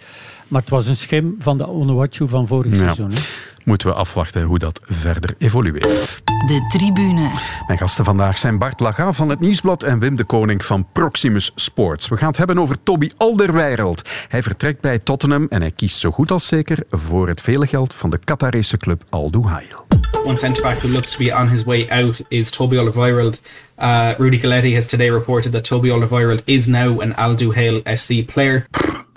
Maar 0.52 0.62
het 0.62 0.70
was 0.70 0.88
een 0.88 0.95
schim 0.95 1.36
van 1.39 1.58
de 1.58 1.68
Onuachu 1.68 2.28
van 2.28 2.47
vorig 2.47 2.76
seizoen. 2.76 3.12
Hè? 3.12 3.20
Moeten 3.64 3.88
we 3.88 3.93
afwachten 3.93 4.41
hoe 4.41 4.60
dat 4.60 4.80
verder 4.84 5.36
evolueert. 5.38 6.22
De 6.47 6.66
tribune. 6.78 7.30
Mijn 7.68 7.80
gasten 7.80 8.06
vandaag 8.06 8.38
zijn 8.38 8.58
Bart 8.58 8.80
Laga 8.80 9.14
van 9.14 9.30
het 9.30 9.39
Nieuwsblad 9.39 9.84
en 9.84 9.99
Wim 9.99 10.16
de 10.16 10.24
Koning 10.24 10.66
van 10.66 10.88
Proximus 10.93 11.52
Sports. 11.56 12.08
We 12.08 12.18
gaan 12.18 12.28
het 12.28 12.38
hebben 12.38 12.60
over 12.60 12.84
Toby 12.84 13.10
Alderweireld. 13.18 14.10
Hij 14.28 14.43
vertrekt 14.43 14.82
bij 14.82 14.99
Tottenham 14.99 15.45
en 15.49 15.62
hij 15.62 15.72
kiest 15.72 15.99
zo 15.99 16.12
goed 16.12 16.32
als 16.32 16.47
zeker 16.47 16.84
voor 16.89 17.28
het 17.28 17.41
vele 17.41 17.68
geld 17.68 17.93
van 17.93 18.10
de 18.10 18.18
Qatarese 18.18 18.78
club 18.78 19.04
Al 19.10 19.32
Duhail. 19.32 19.86
One 20.26 20.38
centre 20.38 20.64
back 20.64 20.78
who 20.78 20.89
looks 20.89 21.12
to 21.12 21.18
be 21.18 21.36
on 21.36 21.49
his 21.49 21.64
way 21.64 21.88
out 21.89 22.22
is 22.28 22.49
Toby 22.49 22.78
Alderweireld. 22.78 23.41
Uh, 23.80 24.10
Rudy 24.18 24.39
Galetti 24.39 24.74
has 24.74 24.88
today 24.88 25.10
reported 25.10 25.52
that 25.52 25.64
Toby 25.64 25.89
Alderweireld 25.89 26.41
is 26.45 26.66
now 26.66 27.02
an 27.02 27.16
Al 27.16 27.36
Duhail 27.36 27.82
SC 27.95 28.26
player. 28.26 28.66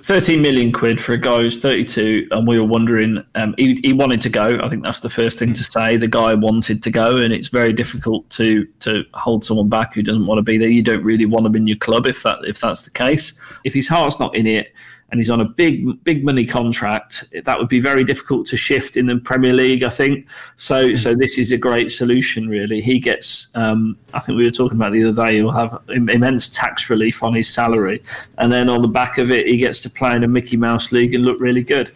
13 0.05 0.43
million 0.43 0.71
quid 0.71 1.01
for 1.01 1.15
a 1.15 1.19
guy 1.19 1.41
who's 1.41 1.59
32, 1.61 2.29
and 2.31 2.47
we 2.47 2.59
were 2.59 2.67
wondering. 2.67 3.25
Um, 3.37 3.55
he, 3.57 3.81
he 3.83 3.95
wanted 3.95 4.21
to 4.21 4.29
go. 4.29 4.59
I 4.63 4.69
think 4.69 4.83
that's 4.83 5.01
the 5.01 5.09
first 5.09 5.39
thing 5.39 5.55
to 5.55 5.65
say. 5.65 5.97
The 5.97 6.07
guy 6.07 6.35
wanted 6.35 6.83
to 6.83 6.91
go, 6.91 7.17
and 7.17 7.33
it's 7.33 7.49
very 7.49 7.73
difficult 7.73 8.29
to 8.31 8.67
to 8.81 9.05
hold 9.15 9.47
someone 9.47 9.71
back 9.71 9.95
who 9.95 10.03
doesn't 10.03 10.27
want 10.27 10.37
to 10.37 10.43
be 10.43 10.59
there. 10.59 10.69
You 10.69 10.83
don't 10.83 11.03
really 11.03 11.25
want 11.25 11.47
him 11.47 11.57
in 11.57 11.67
your 11.67 11.79
club 11.79 12.07
if 12.07 12.23
that 12.23 12.37
if 12.45 12.61
that's 12.61 12.83
the 12.83 12.91
case. 12.91 13.33
If 13.65 13.73
his 13.73 13.89
heart's 13.89 14.21
not 14.21 14.37
in 14.37 14.47
it, 14.47 14.75
and 15.15 15.21
he's 15.21 15.31
on 15.31 15.41
a 15.41 15.45
big 15.45 16.03
big 16.03 16.25
money 16.25 16.45
contract, 16.45 17.23
that 17.45 17.57
would 17.57 17.69
be 17.69 17.79
very 17.79 18.03
difficult 18.03 18.49
to 18.49 18.57
shift 18.57 18.97
in 18.97 19.07
the 19.07 19.17
Premier 19.19 19.53
League. 19.53 19.85
I 19.85 19.89
think 19.89 20.27
so. 20.57 20.97
So 20.97 21.15
this 21.15 21.39
is 21.39 21.53
a 21.53 21.57
great 21.57 21.93
solution. 21.93 22.49
Really, 22.49 22.81
he 22.81 22.99
gets. 22.99 23.47
Um, 23.55 23.97
I 24.13 24.19
think 24.19 24.37
we 24.37 24.45
were 24.45 24.51
talking 24.51 24.77
about 24.77 24.91
the 24.91 25.05
other 25.05 25.25
day. 25.25 25.37
He'll 25.37 25.53
have 25.53 25.81
immense 25.89 26.49
tax 26.49 26.91
relief 26.91 27.23
on 27.23 27.33
his 27.33 27.49
salary, 27.49 28.03
and 28.39 28.51
then 28.51 28.69
on 28.69 28.83
the 28.83 28.89
back 28.89 29.19
of 29.19 29.31
it, 29.31 29.47
he 29.47 29.57
gets 29.57 29.81
to 29.83 29.89
play 29.89 30.17
in 30.17 30.25
a 30.25 30.27
Mickey 30.27 30.57
Mouse 30.57 30.91
league 30.91 31.15
and 31.15 31.25
look 31.25 31.39
really 31.39 31.63
good. 31.63 31.93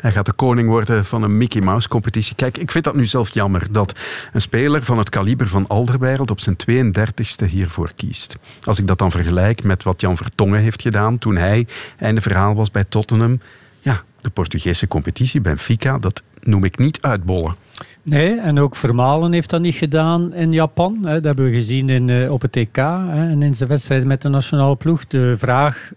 Hij 0.00 0.12
gaat 0.12 0.26
de 0.26 0.32
koning 0.32 0.68
worden 0.68 1.04
van 1.04 1.22
een 1.22 1.36
Mickey 1.36 1.60
Mouse 1.60 1.88
competitie. 1.88 2.34
Kijk, 2.34 2.58
ik 2.58 2.70
vind 2.70 2.84
dat 2.84 2.94
nu 2.94 3.06
zelf 3.06 3.34
jammer 3.34 3.72
dat 3.72 3.98
een 4.32 4.40
speler 4.40 4.82
van 4.82 4.98
het 4.98 5.08
kaliber 5.08 5.48
van 5.48 5.66
Alderweireld 5.66 6.30
op 6.30 6.40
zijn 6.40 6.56
32e 6.70 7.50
hiervoor 7.50 7.92
kiest. 7.96 8.36
Als 8.64 8.78
ik 8.78 8.86
dat 8.86 8.98
dan 8.98 9.10
vergelijk 9.10 9.62
met 9.62 9.82
wat 9.82 10.00
Jan 10.00 10.16
Vertongen 10.16 10.60
heeft 10.60 10.82
gedaan 10.82 11.18
toen 11.18 11.36
hij 11.36 11.66
einde 11.98 12.20
verhaal 12.20 12.54
was 12.54 12.70
bij 12.70 12.84
Tottenham. 12.88 13.40
Ja, 13.80 14.02
de 14.20 14.30
Portugese 14.30 14.88
competitie, 14.88 15.40
Benfica, 15.40 15.98
dat 15.98 16.22
noem 16.40 16.64
ik 16.64 16.78
niet 16.78 16.98
uitbollen. 17.00 17.54
Nee, 18.02 18.40
en 18.40 18.58
ook 18.58 18.76
Vermalen 18.76 19.32
heeft 19.32 19.50
dat 19.50 19.60
niet 19.60 19.74
gedaan 19.74 20.34
in 20.34 20.52
Japan. 20.52 20.98
Dat 21.02 21.24
hebben 21.24 21.44
we 21.44 21.52
gezien 21.52 21.88
in, 21.88 22.30
op 22.30 22.42
het 22.42 22.56
EK 22.56 22.76
en 22.76 23.42
in 23.42 23.54
zijn 23.54 23.68
wedstrijd 23.68 24.04
met 24.04 24.22
de 24.22 24.28
nationale 24.28 24.76
ploeg. 24.76 25.06
De 25.06 25.34
vraag 25.38 25.90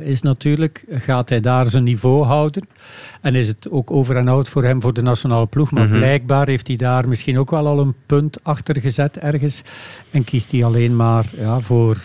is 0.00 0.22
natuurlijk, 0.22 0.84
gaat 0.90 1.28
hij 1.28 1.40
daar 1.40 1.66
zijn 1.66 1.84
niveau 1.84 2.24
houden? 2.24 2.68
En 3.20 3.34
is 3.34 3.48
het 3.48 3.70
ook 3.70 3.90
over 3.90 4.16
en 4.16 4.28
out 4.28 4.48
voor 4.48 4.64
hem 4.64 4.80
voor 4.80 4.92
de 4.92 5.02
nationale 5.02 5.46
ploeg? 5.46 5.70
Maar 5.70 5.86
Mhm. 5.88 5.96
blijkbaar 5.98 6.46
heeft 6.46 6.66
hij 6.66 6.76
daar 6.76 7.08
misschien 7.08 7.38
ook 7.38 7.50
wel 7.50 7.66
al 7.66 7.78
een 7.80 7.94
punt 8.06 8.44
achter 8.44 8.80
gezet 8.80 9.18
ergens. 9.18 9.62
En 10.10 10.24
kiest 10.24 10.50
hij 10.50 10.64
alleen 10.64 10.96
maar 10.96 11.24
ja, 11.36 11.60
voor 11.60 11.96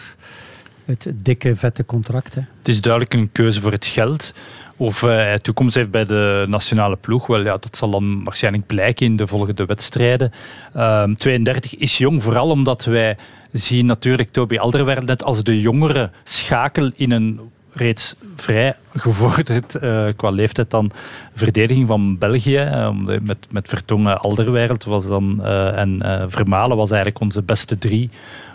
het 0.85 1.07
dikke, 1.15 1.55
vette 1.55 1.85
contract. 1.85 2.35
Hè. 2.35 2.41
Het 2.57 2.67
is 2.67 2.81
duidelijk 2.81 3.13
een 3.13 3.31
keuze 3.31 3.61
voor 3.61 3.71
het 3.71 3.85
geld. 3.85 4.33
Of 4.77 5.03
eh, 5.03 5.09
hij 5.09 5.39
toekomst 5.39 5.75
heeft 5.75 5.91
bij 5.91 6.05
de 6.05 6.45
nationale 6.49 6.95
ploeg, 6.95 7.27
wel, 7.27 7.39
ja, 7.43 7.57
dat 7.57 7.75
zal 7.75 7.89
dan 7.89 8.23
waarschijnlijk 8.23 8.65
blijken 8.67 9.05
in 9.05 9.15
de 9.15 9.27
volgende 9.27 9.65
wedstrijden. 9.65 10.31
Ehm 10.73 11.13
32 11.13 11.75
is 11.75 11.97
jong, 11.97 12.23
vooral 12.23 12.49
omdat 12.49 12.83
wij 12.85 13.17
zien 13.51 13.85
natuurlijk 13.85 14.29
Toby 14.29 14.57
Alderweireld 14.57 15.07
net 15.07 15.23
als 15.23 15.43
de 15.43 15.61
jongere 15.61 16.11
schakel 16.23 16.91
in 16.95 17.11
een 17.11 17.39
reeds 17.73 18.15
vrij 18.35 18.75
gevorderd 18.93 19.75
eh, 19.75 20.07
qua 20.15 20.29
leeftijd 20.29 20.69
dan 20.69 20.91
verdediging 21.35 21.87
van 21.87 22.17
België. 22.17 22.57
Eh, 22.57 22.89
met, 23.21 23.47
met 23.51 23.67
Vertongen 23.67 24.19
Alderweireld 24.19 24.83
was 24.83 25.07
dan, 25.07 25.43
eh, 25.43 25.77
en 25.77 26.01
Vermalen 26.27 26.77
was 26.77 26.91
eigenlijk 26.91 27.21
onze 27.21 27.41
beste 27.41 27.77
drie 27.77 28.09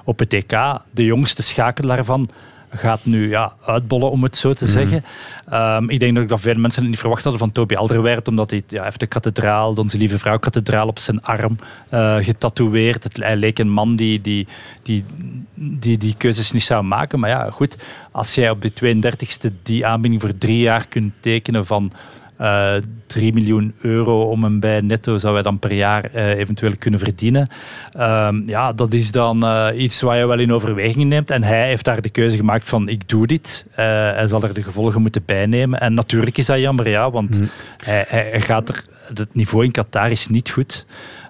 op 0.04 0.18
het 0.18 0.32
EK. 0.32 0.80
De 0.90 1.04
jongste 1.04 1.42
schakel 1.42 1.86
daarvan 1.86 2.28
gaat 2.70 3.04
nu 3.04 3.28
ja, 3.28 3.52
uitbollen, 3.66 4.10
om 4.10 4.22
het 4.22 4.36
zo 4.36 4.52
te 4.52 4.64
Mhm. 4.64 4.72
zeggen. 4.72 5.04
Ehm, 5.48 5.88
ik 5.90 6.00
denk 6.00 6.14
dat, 6.14 6.22
ik 6.22 6.28
dat 6.28 6.40
veel 6.40 6.54
mensen 6.54 6.80
het 6.82 6.90
niet 6.90 6.98
verwacht 7.00 7.22
hadden 7.22 7.40
van 7.40 7.52
Toby 7.52 7.74
Alderweireld, 7.74 8.28
omdat 8.28 8.50
hij 8.50 8.62
ja, 8.68 8.82
heeft 8.84 9.00
de 9.00 9.06
kathedraal, 9.06 9.74
de 9.74 9.80
Onze 9.80 9.98
Lieve 9.98 10.18
Vrouw 10.18 10.38
kathedraal 10.38 10.86
op 10.86 10.98
zijn 10.98 11.22
arm 11.22 11.58
eh, 11.88 12.16
getatoeëerd. 12.16 13.04
Het, 13.04 13.16
hij 13.16 13.36
leek 13.36 13.58
een 13.58 13.70
man 13.70 13.96
die 13.96 14.20
die, 14.20 14.46
die, 14.82 15.04
die 15.54 15.98
die 15.98 16.14
keuzes 16.16 16.52
niet 16.52 16.62
zou 16.62 16.82
maken. 16.82 17.18
Maar 17.20 17.30
ja, 17.30 17.50
goed, 17.50 17.78
als 18.10 18.34
jij 18.34 18.50
op 18.50 18.62
de 18.62 18.72
32e 18.72 19.52
die 19.62 19.86
aanbieding 19.86 20.20
voor 20.22 20.38
drie 20.38 20.58
jaar 20.60 20.86
kunt 20.88 21.12
tekenen 21.20 21.66
van 21.66 21.92
eh 22.38 22.76
3 23.08 23.32
miljoen 23.32 23.74
euro 23.80 24.30
om 24.30 24.44
en 24.44 24.60
bij 24.60 24.80
netto 24.80 25.18
zou 25.18 25.34
hij 25.34 25.42
dan 25.42 25.58
per 25.58 25.72
jaar 25.72 26.04
eh, 26.04 26.38
eventueel 26.38 26.72
kunnen 26.78 27.00
verdienen. 27.00 27.48
Ehm, 27.92 28.48
ja, 28.48 28.72
dat 28.72 28.92
is 28.92 29.10
dan 29.10 29.44
eh, 29.44 29.68
iets 29.74 30.00
waar 30.00 30.18
je 30.18 30.26
wel 30.26 30.38
in 30.38 30.52
overweging 30.52 31.04
neemt. 31.04 31.30
En 31.30 31.42
hij 31.42 31.66
heeft 31.66 31.84
daar 31.84 32.00
de 32.00 32.10
keuze 32.10 32.36
gemaakt 32.36 32.68
van 32.68 32.88
ik 32.88 33.08
doe 33.08 33.26
dit. 33.26 33.66
Hij 33.70 34.26
zal 34.26 34.42
er 34.42 34.54
de 34.54 34.62
gevolgen 34.62 35.02
moeten 35.02 35.22
bijnemen. 35.24 35.80
En 35.80 35.94
natuurlijk 35.94 36.38
is 36.38 36.46
dat 36.46 36.58
jammer, 36.58 36.88
ja, 36.88 37.10
want 37.10 37.40
hij, 37.84 38.04
hij 38.08 38.28
hij 38.30 38.40
gaat 38.40 38.68
er, 38.68 38.84
het 39.14 39.34
niveau 39.34 39.64
in 39.64 39.70
Qatar 39.70 40.10
is 40.10 40.28
niet 40.28 40.50
goed. 40.50 40.86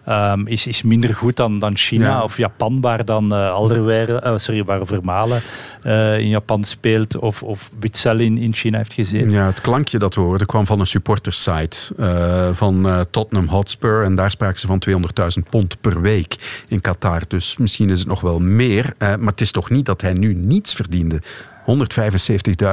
Ehm, 0.09 0.47
is, 0.47 0.67
is 0.67 0.83
minder 0.83 1.15
goed 1.15 1.37
dan, 1.37 1.59
dan 1.59 1.77
China 1.77 2.07
Ja. 2.07 2.23
of 2.23 2.37
Japan, 2.37 2.81
waar 2.81 3.05
dan 3.05 3.33
eh, 3.33 4.37
sorry, 4.37 4.65
waar 4.65 4.87
Vermalen 4.87 5.43
eh, 5.83 6.19
in 6.19 6.29
Japan 6.29 6.65
speelt, 6.65 7.19
of, 7.19 7.43
of 7.43 7.71
Witzel 7.81 8.19
in, 8.19 8.39
in 8.39 8.55
China 8.55 8.77
heeft 8.77 8.93
gezeten. 8.93 9.31
Ja, 9.31 9.47
het 9.47 9.61
klankje 9.61 9.99
dat 9.99 10.15
we 10.15 10.21
hoorden 10.21 10.47
kwam 10.47 10.67
van 10.67 10.81
een 10.81 10.87
supportersite 10.87 11.77
eh, 11.97 12.49
van 12.53 13.07
Tottenham 13.11 13.49
Hotspur. 13.49 14.03
En 14.03 14.15
daar 14.15 14.31
spraken 14.31 14.61
ze 14.61 14.67
van 14.67 14.83
200.000 14.89 15.49
pond 15.51 15.81
per 15.81 16.01
week 16.01 16.63
in 16.69 16.81
Qatar. 16.81 17.23
Dus 17.29 17.57
misschien 17.57 17.91
is 17.91 17.99
het 17.99 18.09
nog 18.09 18.21
wel 18.21 18.39
meer. 18.39 18.95
maar 18.99 19.19
het 19.19 19.41
is 19.41 19.51
toch 19.51 19.71
niet 19.71 19.87
dat 19.87 20.01
hij 20.01 20.13
nu 20.13 20.35
niets 20.35 20.75
verdiende. 20.75 21.23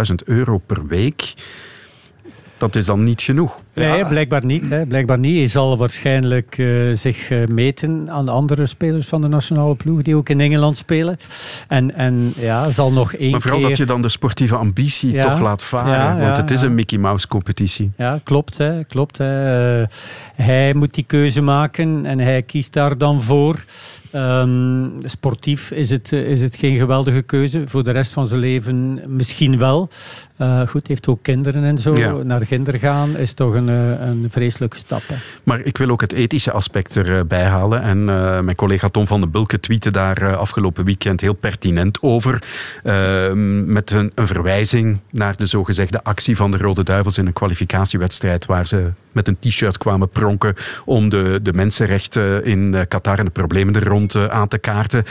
175.000 0.09 0.15
euro 0.25 0.57
per 0.57 0.87
week. 0.87 1.33
Dat 2.57 2.75
is 2.75 2.85
dan 2.85 3.03
niet 3.03 3.21
genoeg. 3.21 3.63
Nee, 3.75 4.05
blijkbaar 4.05 4.45
niet. 4.45 4.69
Hè. 4.69 4.85
Blijkbaar 4.85 5.19
niet. 5.19 5.37
Hij 5.37 5.47
zal 5.47 5.77
waarschijnlijk 5.77 6.57
eh, 6.57 6.67
zich 6.93 7.29
eh, 7.29 7.45
meten 7.47 8.09
aan 8.09 8.25
de 8.25 8.31
andere 8.31 8.65
spelers 8.65 9.07
van 9.07 9.21
de 9.21 9.27
nationale 9.27 9.75
ploeg 9.75 10.01
die 10.01 10.15
ook 10.15 10.29
in 10.29 10.39
Engeland 10.39 10.77
spelen. 10.77 11.17
En, 11.67 11.95
en 11.95 12.33
ja, 12.37 12.71
zal 12.71 12.91
nog 12.91 13.13
één 13.13 13.31
Maar 13.31 13.41
vooral 13.41 13.59
keer... 13.59 13.67
dat 13.69 13.77
je 13.77 13.85
dan 13.85 14.01
de 14.01 14.09
sportieve 14.09 14.55
ambitie 14.55 15.11
Ja. 15.11 15.29
toch 15.29 15.39
laat 15.39 15.63
varen. 15.63 15.91
Ja, 15.91 16.25
want 16.25 16.37
het 16.37 16.51
is 16.51 16.61
een 16.61 16.75
Mickey 16.75 16.97
Mouse 16.97 17.27
competitie. 17.27 17.91
Ja, 17.97 18.19
klopt. 18.23 18.57
Hè, 18.57 18.83
klopt 18.83 19.17
hè. 19.17 19.81
Eh, 19.81 19.87
hij 20.35 20.73
moet 20.73 20.93
die 20.93 21.03
keuze 21.07 21.41
maken 21.41 22.05
en 22.05 22.19
hij 22.19 22.41
kiest 22.41 22.73
daar 22.73 22.97
dan 22.97 23.21
voor. 23.21 23.63
Ehm, 24.11 24.87
sportief 25.01 25.71
is 25.71 25.89
het, 25.89 26.11
is 26.11 26.41
het 26.41 26.55
geen 26.55 26.77
geweldige 26.77 27.21
keuze. 27.21 27.63
Voor 27.65 27.83
de 27.83 27.91
rest 27.91 28.11
van 28.11 28.27
zijn 28.27 28.39
leven 28.39 29.01
misschien 29.07 29.57
wel. 29.57 29.89
Goed, 30.67 30.87
heeft 30.87 31.07
ook 31.07 31.19
kinderen 31.21 31.63
en 31.63 31.77
zo. 31.77 32.23
Naar 32.23 32.45
kinder 32.45 32.79
gaan 32.79 33.17
is 33.17 33.33
toch 33.33 33.53
een, 33.53 33.64
eh, 33.69 34.07
een 34.07 34.27
vreselijke 34.29 34.77
stap. 34.77 35.03
Maar 35.43 35.59
ik 35.59 35.77
wil 35.77 35.89
ook 35.89 36.01
het 36.01 36.13
ethische 36.13 36.51
aspect 36.51 36.95
erbij 36.95 37.43
halen. 37.43 37.81
En 37.81 38.09
eh, 38.09 38.39
mijn 38.39 38.55
collega 38.55 38.89
Tom 38.89 39.07
van 39.07 39.19
den 39.19 39.31
Bulke 39.31 39.59
tweette 39.59 39.91
daar 39.91 40.21
eh, 40.21 40.37
afgelopen 40.37 40.85
weekend 40.85 41.21
heel 41.21 41.33
pertinent 41.33 42.01
over. 42.01 42.43
Eh, 42.83 43.31
met 43.65 43.91
een, 43.91 44.11
een 44.15 44.27
verwijzing 44.27 44.99
naar 45.09 45.37
de 45.37 45.45
zogezegde 45.45 46.03
actie 46.03 46.35
van 46.35 46.51
de 46.51 46.57
Rode 46.57 46.83
Duivels 46.83 47.17
in 47.17 47.25
een 47.25 47.33
kwalificatiewedstrijd. 47.33 48.45
Waar 48.45 48.67
ze 48.67 48.91
met 49.11 49.27
een 49.27 49.37
t-shirt 49.39 49.77
kwamen 49.77 50.09
pronken 50.09 50.55
om 50.85 51.09
de, 51.09 51.39
de 51.43 51.53
mensenrechten 51.53 52.43
in 52.45 52.85
Qatar 52.87 53.19
en 53.19 53.25
de 53.25 53.31
problemen 53.31 53.75
er 53.75 53.87
rond 53.87 54.15
aan 54.29 54.47
te 54.47 54.57
kaarten. 54.57 55.03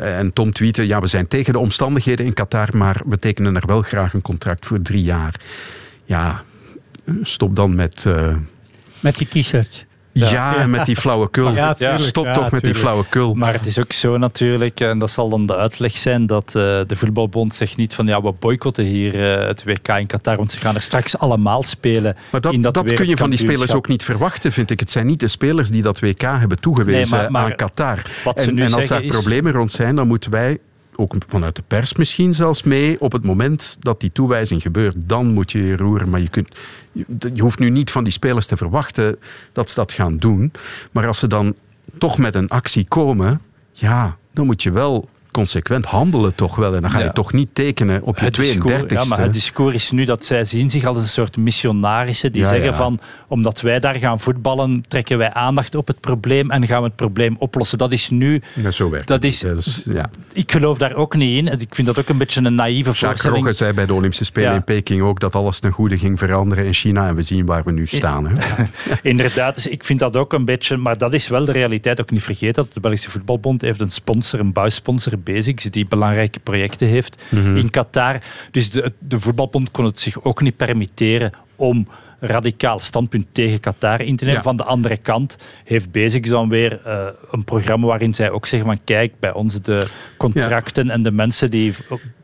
En 0.00 0.32
Tom 0.32 0.52
tweette, 0.52 0.86
ja 0.86 1.00
we 1.00 1.06
zijn 1.06 1.28
tegen 1.28 1.52
de 1.52 1.58
omstandigheden 1.58 2.26
in 2.26 2.32
Qatar, 2.32 2.68
maar 2.72 3.00
we 3.06 3.18
tekenen 3.18 3.56
er 3.56 3.66
wel 3.66 3.82
graag 3.82 4.14
een 4.14 4.22
contract 4.22 4.66
voor 4.66 4.82
drie 4.82 5.02
jaar. 5.02 5.34
Ja, 6.04 6.42
stop 7.22 7.56
dan 7.56 7.74
met... 7.74 8.04
eh, 8.06 8.34
Met 9.00 9.14
die 9.14 9.26
t-shirt. 9.42 9.86
ja, 10.12 10.56
en 10.56 10.70
met 10.70 10.86
die 10.86 10.96
flauwekul. 11.04 11.52
Ja, 11.52 11.72
tuurlijk. 11.74 11.98
Stop 12.00 12.24
Ja, 12.24 12.32
toch 12.32 12.42
met 12.42 12.50
die 12.50 12.60
tuurlijk. 12.60 12.78
flauwekul. 12.78 13.34
Maar 13.34 13.52
het 13.52 13.66
is 13.66 13.78
ook 13.78 13.92
zo 13.92 14.16
natuurlijk, 14.18 14.80
en 14.80 14.98
dat 14.98 15.10
zal 15.10 15.28
dan 15.28 15.46
de 15.46 15.56
uitleg 15.56 15.92
zijn, 15.96 16.26
dat 16.26 16.46
eh, 16.46 16.52
de 16.86 16.96
voetbalbond 16.96 17.54
zegt 17.54 17.76
niet 17.76 17.94
van 17.94 18.06
ja, 18.06 18.22
we 18.22 18.32
boycotten 18.38 18.84
hier 18.84 19.32
eh, 19.40 19.46
het 19.46 19.64
WK 19.64 19.88
in 19.88 20.06
Qatar, 20.06 20.36
want 20.36 20.52
ze 20.52 20.58
gaan 20.58 20.74
er 20.74 20.82
straks 20.82 21.18
allemaal 21.18 21.62
spelen. 21.62 22.16
Maar 22.32 22.40
dat, 22.40 22.52
in 22.52 22.62
dat, 22.62 22.74
dat 22.74 22.92
kun 22.94 23.08
je 23.08 23.16
van 23.16 23.30
die 23.30 23.38
spelers 23.38 23.72
ook 23.74 23.88
niet 23.88 24.02
verwachten, 24.04 24.52
vind 24.52 24.70
ik. 24.70 24.80
Het 24.80 24.90
zijn 24.90 25.06
niet 25.06 25.20
de 25.20 25.28
spelers 25.28 25.70
die 25.70 25.82
dat 25.82 26.00
WK 26.00 26.22
hebben 26.22 26.60
toegewezen 26.60 27.16
Nee, 27.16 27.22
maar- 27.22 27.30
maar 27.42 27.50
aan 27.50 27.56
Qatar. 27.56 28.02
wat 28.24 28.40
ze 28.40 28.48
en, 28.48 28.54
nu 28.54 28.62
en 28.62 28.72
als 28.72 28.86
daar 28.86 29.02
is- 29.02 29.10
problemen 29.10 29.52
rond 29.52 29.72
zijn, 29.72 29.96
dan 29.96 30.06
moeten 30.06 30.30
wij, 30.30 30.58
ook 31.00 31.14
vanuit 31.26 31.56
de 31.56 31.62
pers 31.66 31.94
misschien 31.94 32.34
zelfs 32.34 32.62
mee, 32.62 33.00
op 33.00 33.12
het 33.12 33.24
moment 33.24 33.76
dat 33.80 34.00
die 34.00 34.12
toewijzing 34.12 34.62
gebeurt, 34.62 34.94
dan 34.98 35.26
moet 35.26 35.52
je 35.52 35.64
je 35.64 35.76
roeren. 35.76 36.08
Maar 36.08 36.20
je, 36.20 36.28
kunt, 36.28 36.56
je, 36.92 37.42
hoeft 37.42 37.58
nu 37.58 37.70
niet 37.70 37.90
van 37.90 38.04
die 38.04 38.12
spelers 38.12 38.46
te 38.46 38.56
verwachten 38.56 39.18
dat 39.52 39.68
ze 39.68 39.74
dat 39.74 39.92
gaan 39.92 40.16
doen. 40.16 40.52
Maar 40.92 41.06
als 41.06 41.18
ze 41.18 41.26
dan 41.26 41.54
toch 41.98 42.18
met 42.18 42.34
een 42.34 42.48
actie 42.48 42.84
komen, 42.88 43.40
ja, 43.72 44.16
dan 44.32 44.46
moet 44.46 44.62
je 44.62 44.70
wel 44.70 45.08
consequent 45.30 45.84
handelen 45.86 46.34
toch 46.34 46.56
wel. 46.56 46.74
En 46.74 46.82
dan 46.82 46.90
ga 46.90 46.98
je 46.98 47.04
Ja. 47.04 47.12
toch 47.12 47.32
niet 47.32 47.48
tekenen 47.52 48.02
op 48.02 48.18
je 48.18 48.24
Het 48.24 48.34
discours, 48.34 48.82
32e. 48.82 48.94
ja, 48.94 49.04
maar 49.04 49.20
het 49.20 49.32
discours 49.32 49.74
is 49.74 49.90
nu 49.90 50.04
dat 50.04 50.24
zij 50.24 50.44
zien 50.44 50.70
zich 50.70 50.84
als 50.84 50.96
een 50.96 51.04
soort 51.08 51.36
missionarissen 51.36 52.32
die 52.32 52.42
Ja, 52.42 52.48
zeggen 52.48 52.68
ja. 52.70 52.74
van 52.76 53.00
omdat 53.28 53.60
wij 53.60 53.80
daar 53.80 53.94
gaan 53.94 54.20
voetballen, 54.20 54.82
trekken 54.88 55.18
wij 55.18 55.32
aandacht 55.32 55.74
op 55.74 55.86
het 55.86 56.00
probleem 56.00 56.50
en 56.50 56.66
gaan 56.66 56.80
we 56.80 56.86
het 56.86 56.96
probleem 56.96 57.36
oplossen. 57.38 57.78
Dat 57.78 57.92
is 57.92 58.10
nu... 58.10 58.42
Ja, 58.54 58.70
zo 58.70 58.90
werkt 58.90 59.06
dat 59.08 59.24
is, 59.24 59.44
ja. 59.84 60.10
Ik 60.32 60.52
geloof 60.52 60.78
daar 60.78 60.94
ook 60.94 61.16
niet 61.16 61.36
in. 61.36 61.60
Ik 61.60 61.74
vind 61.74 61.86
dat 61.86 61.98
ook 61.98 62.08
een 62.08 62.18
beetje 62.18 62.40
een 62.44 62.54
naïeve 62.54 62.82
Jacques 62.90 62.98
voorstelling. 63.08 63.38
Rogge 63.44 63.52
zei 63.56 63.72
bij 63.72 63.86
de 63.86 63.94
Olympische 63.94 64.24
Spelen 64.24 64.54
in 64.54 64.64
Peking 64.64 65.02
ook 65.02 65.20
dat 65.20 65.34
alles 65.34 65.58
ten 65.60 65.72
goede 65.72 65.98
ging 65.98 66.18
veranderen 66.18 66.64
in 66.64 66.74
China. 66.74 67.08
En 67.08 67.14
we 67.14 67.22
zien 67.22 67.46
waar 67.46 67.64
we 67.64 67.72
nu 67.72 67.86
staan. 67.86 68.26
Hè. 68.26 68.64
Inderdaad, 69.02 69.54
dus 69.54 69.66
ik 69.66 69.84
vind 69.84 69.98
dat 69.98 70.16
ook 70.16 70.32
een 70.32 70.44
beetje, 70.44 70.76
maar 70.76 70.98
dat 70.98 71.14
is 71.14 71.28
wel 71.28 71.44
de 71.44 71.52
realiteit. 71.52 72.00
Ook 72.00 72.10
niet 72.10 72.22
vergeten 72.22 72.54
dat 72.64 72.72
de 72.72 72.80
Belgische 72.80 73.10
Voetbalbond 73.10 73.60
heeft 73.60 73.80
een 73.80 73.90
sponsor, 73.90 74.40
een 74.40 74.52
bouwsponsor, 75.18 75.34
Basics, 75.34 75.64
die 75.64 75.86
belangrijke 75.86 76.40
projecten 76.40 76.86
heeft 76.88 77.22
Mhm. 77.30 77.56
in 77.56 77.70
Qatar. 77.70 78.18
Dus 78.50 78.70
de, 78.70 78.92
de 78.98 79.18
Voetbalbond 79.20 79.70
kon 79.70 79.84
het 79.84 79.98
zich 79.98 80.22
ook 80.24 80.40
niet 80.42 80.56
permitteren 80.56 81.30
om 81.56 81.88
radicaal 82.20 82.78
standpunt 82.78 83.26
tegen 83.32 83.60
Qatar 83.60 84.00
in 84.00 84.16
te 84.16 84.24
nemen. 84.24 84.38
Ja. 84.40 84.46
Van 84.46 84.56
de 84.56 84.64
andere 84.64 84.96
kant 84.96 85.36
heeft 85.64 85.92
Basics 85.92 86.28
dan 86.28 86.48
weer 86.48 86.80
eh, 86.84 87.06
een 87.30 87.44
programma 87.44 87.86
waarin 87.86 88.14
zij 88.14 88.30
ook 88.30 88.46
zeggen 88.46 88.68
van 88.68 88.80
kijk, 88.84 89.12
bij 89.20 89.32
ons 89.32 89.60
de 89.60 89.86
contracten 90.16 90.90
en 90.90 91.02
de 91.02 91.10
mensen 91.10 91.50
die 91.50 91.74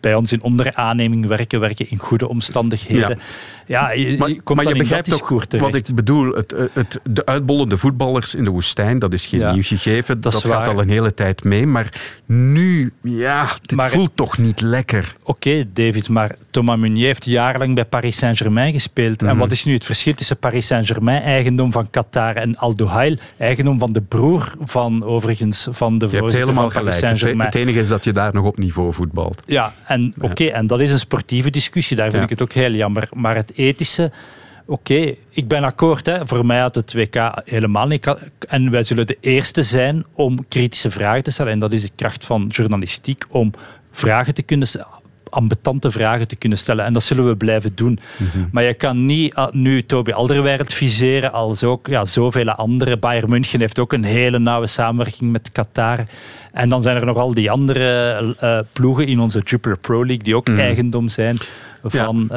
bij 0.04 0.14
ons 0.14 0.32
in 0.32 0.42
onderaanneming 0.42 1.26
werken, 1.26 1.60
werken 1.60 1.90
in 1.90 1.98
goede 1.98 2.28
omstandigheden. 2.28 3.18
Ja, 3.66 3.92
je, 3.92 4.10
je 4.10 4.16
komt 4.16 4.54
maar 4.54 4.64
dan 4.64 4.74
je 4.74 4.78
begrijpt 4.78 5.08
toch 5.10 5.46
terecht. 5.46 5.70
wat 5.70 5.74
ik 5.74 5.94
bedoel. 5.94 6.32
Het, 6.34 6.54
het, 6.72 7.00
de 7.10 7.26
uitbollende 7.26 7.76
voetballers 7.78 8.34
in 8.34 8.44
de 8.44 8.50
woestijn, 8.50 8.98
dat 8.98 9.12
is 9.12 9.26
geen 9.26 9.40
Ja, 9.40 9.52
nieuw 9.52 9.62
gegeven. 9.62 10.20
dat 10.20 10.34
gaat 10.34 10.68
al 10.68 10.80
een 10.80 10.88
hele 10.88 11.14
tijd 11.14 11.44
mee. 11.44 11.66
Maar 11.66 11.88
nu, 12.26 12.92
ja, 13.02 13.48
dit 13.62 13.76
Maar- 13.78 13.90
voelt 13.90 14.10
toch 14.14 14.38
niet 14.38 14.60
lekker. 14.60 15.16
Oké, 15.22 15.64
David, 15.72 16.08
maar 16.08 16.34
Thomas 16.50 16.78
Meunier 16.78 17.06
heeft 17.06 17.24
jarenlang 17.24 17.74
bij 17.74 17.84
Paris 17.84 18.16
Saint-Germain 18.16 18.72
gespeeld. 18.72 19.22
En 19.22 19.28
Mhm. 19.28 19.38
wat 19.38 19.50
is 19.50 19.64
nu 19.64 19.72
het 19.72 19.84
verschil 19.84 20.14
tussen 20.14 20.36
Paris 20.36 20.66
Saint-Germain, 20.66 21.22
eigendom 21.22 21.72
van 21.72 21.90
Qatar, 21.90 22.36
en 22.36 22.56
Al 22.56 22.74
Duhail, 22.74 23.16
eigendom 23.38 23.78
van 23.78 23.92
de 23.92 24.00
broer 24.02 24.52
van, 24.60 25.04
overigens, 25.04 25.66
van 25.70 25.98
de 25.98 26.04
Je 26.04 26.10
hebt 26.10 26.18
voorzitter 26.22 26.48
helemaal 26.48 26.70
van 26.70 26.82
Paris 26.82 26.96
gelijk. 26.98 27.10
Het, 27.12 27.18
Saint-Germain. 27.18 27.48
het 27.50 27.58
enige 27.58 27.80
is 27.80 27.88
dat 27.88 28.04
je 28.04 28.12
daar 28.12 28.34
nog 28.34 28.44
op 28.46 28.58
niveau 28.58 28.92
voetbalt. 28.92 29.42
Ja, 29.46 29.74
en 29.94 30.14
oké, 30.20 30.44
en 30.44 30.66
dat 30.66 30.80
is 30.80 30.92
een 30.92 30.98
sportieve 30.98 31.50
discussie, 31.50 31.96
daar 31.96 32.10
vind 32.10 32.22
ik 32.22 32.28
het 32.28 32.42
ook 32.42 32.52
heel 32.52 32.72
jammer. 32.72 33.08
Maar 33.12 33.34
het 33.34 33.52
ethische, 33.56 34.10
oké, 34.66 35.14
ik 35.30 35.48
ben 35.48 35.64
akkoord. 35.64 36.06
Hè. 36.06 36.26
Voor 36.26 36.46
mij 36.46 36.60
had 36.60 36.74
het 36.74 36.92
WK 36.92 37.42
helemaal 37.44 37.86
niet. 37.86 38.16
En 38.48 38.70
wij 38.70 38.82
zullen 38.82 39.06
de 39.06 39.16
eerste 39.20 39.62
zijn 39.62 40.04
om 40.12 40.48
kritische 40.48 40.90
vragen 40.90 41.22
te 41.22 41.30
stellen. 41.30 41.52
En 41.52 41.58
dat 41.58 41.72
is 41.72 41.82
de 41.82 41.90
kracht 41.96 42.24
van 42.24 42.46
journalistiek, 42.46 43.24
om 43.28 43.50
vragen 43.90 44.34
te 44.34 44.42
kunnen 44.42 44.68
stellen 44.68 45.03
ambetante 45.34 45.90
vragen 45.90 46.28
te 46.28 46.36
kunnen 46.36 46.58
stellen. 46.58 46.84
En 46.84 46.92
dat 46.92 47.02
zullen 47.02 47.26
we 47.28 47.36
blijven 47.36 47.72
doen. 47.74 47.98
Maar 48.52 48.62
je 48.62 48.74
kan 48.74 49.04
niet 49.06 49.34
ah, 49.34 49.52
nu 49.52 49.82
Toby 49.82 50.10
Alderweireld 50.12 50.72
viseren 50.72 51.32
als 51.32 51.64
ook 51.64 51.86
ja, 51.86 52.04
zoveel 52.04 52.50
andere. 52.50 52.96
Bayern 52.96 53.28
München 53.30 53.60
heeft 53.60 53.78
ook 53.78 53.92
een 53.92 54.04
hele 54.04 54.38
nauwe 54.38 54.66
samenwerking 54.66 55.32
met 55.32 55.52
Qatar. 55.52 55.98
En 56.52 56.68
dan 56.68 56.82
zijn 56.82 56.96
er 56.96 57.06
nog 57.06 57.16
al 57.16 57.34
die 57.34 57.50
andere 57.50 58.34
eh, 58.40 58.58
ploegen 58.72 59.06
in 59.06 59.20
onze 59.20 59.38
Jupiler 59.44 59.78
Pro 59.78 59.98
League 60.06 60.24
die 60.24 60.36
ook 60.36 60.48
Mhm. 60.48 60.58
eigendom 60.58 61.08
zijn 61.08 61.36
van... 61.84 62.28
eh, 62.30 62.36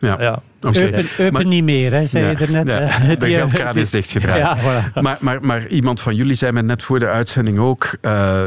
Ja. 0.00 0.16
ja. 0.20 0.42
Oké. 0.66 0.80
Eupen, 0.80 1.04
Eupen 1.18 1.32
Maar- 1.32 1.46
niet 1.46 1.64
meer, 1.64 1.92
hè, 1.92 2.06
zei 2.06 2.24
Ja, 2.24 2.30
je 2.30 2.36
er 2.36 2.50
net. 2.50 2.66
ja. 2.66 2.78
hè. 2.80 3.16
De 3.16 3.30
geldkraan 3.30 3.76
is 3.76 3.90
dichtgedraaid. 3.90 4.40
Ja, 4.42 4.58
voilà. 4.58 4.92
maar, 5.00 5.16
maar, 5.20 5.38
maar 5.42 5.66
iemand 5.68 6.00
van 6.00 6.14
jullie 6.14 6.34
zei 6.34 6.52
me 6.52 6.62
net 6.62 6.82
voor 6.82 6.98
de 6.98 7.08
uitzending 7.08 7.58
ook... 7.58 7.96
eh, 8.00 8.42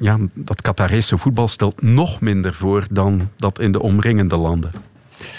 ja, 0.00 0.16
dat 0.34 0.62
Qatarese 0.62 1.18
voetbal 1.18 1.48
stelt 1.48 1.82
nog 1.82 2.20
minder 2.20 2.54
voor 2.54 2.84
dan 2.90 3.30
dat 3.36 3.58
in 3.58 3.72
de 3.72 3.80
omringende 3.82 4.36
landen. 4.36 4.70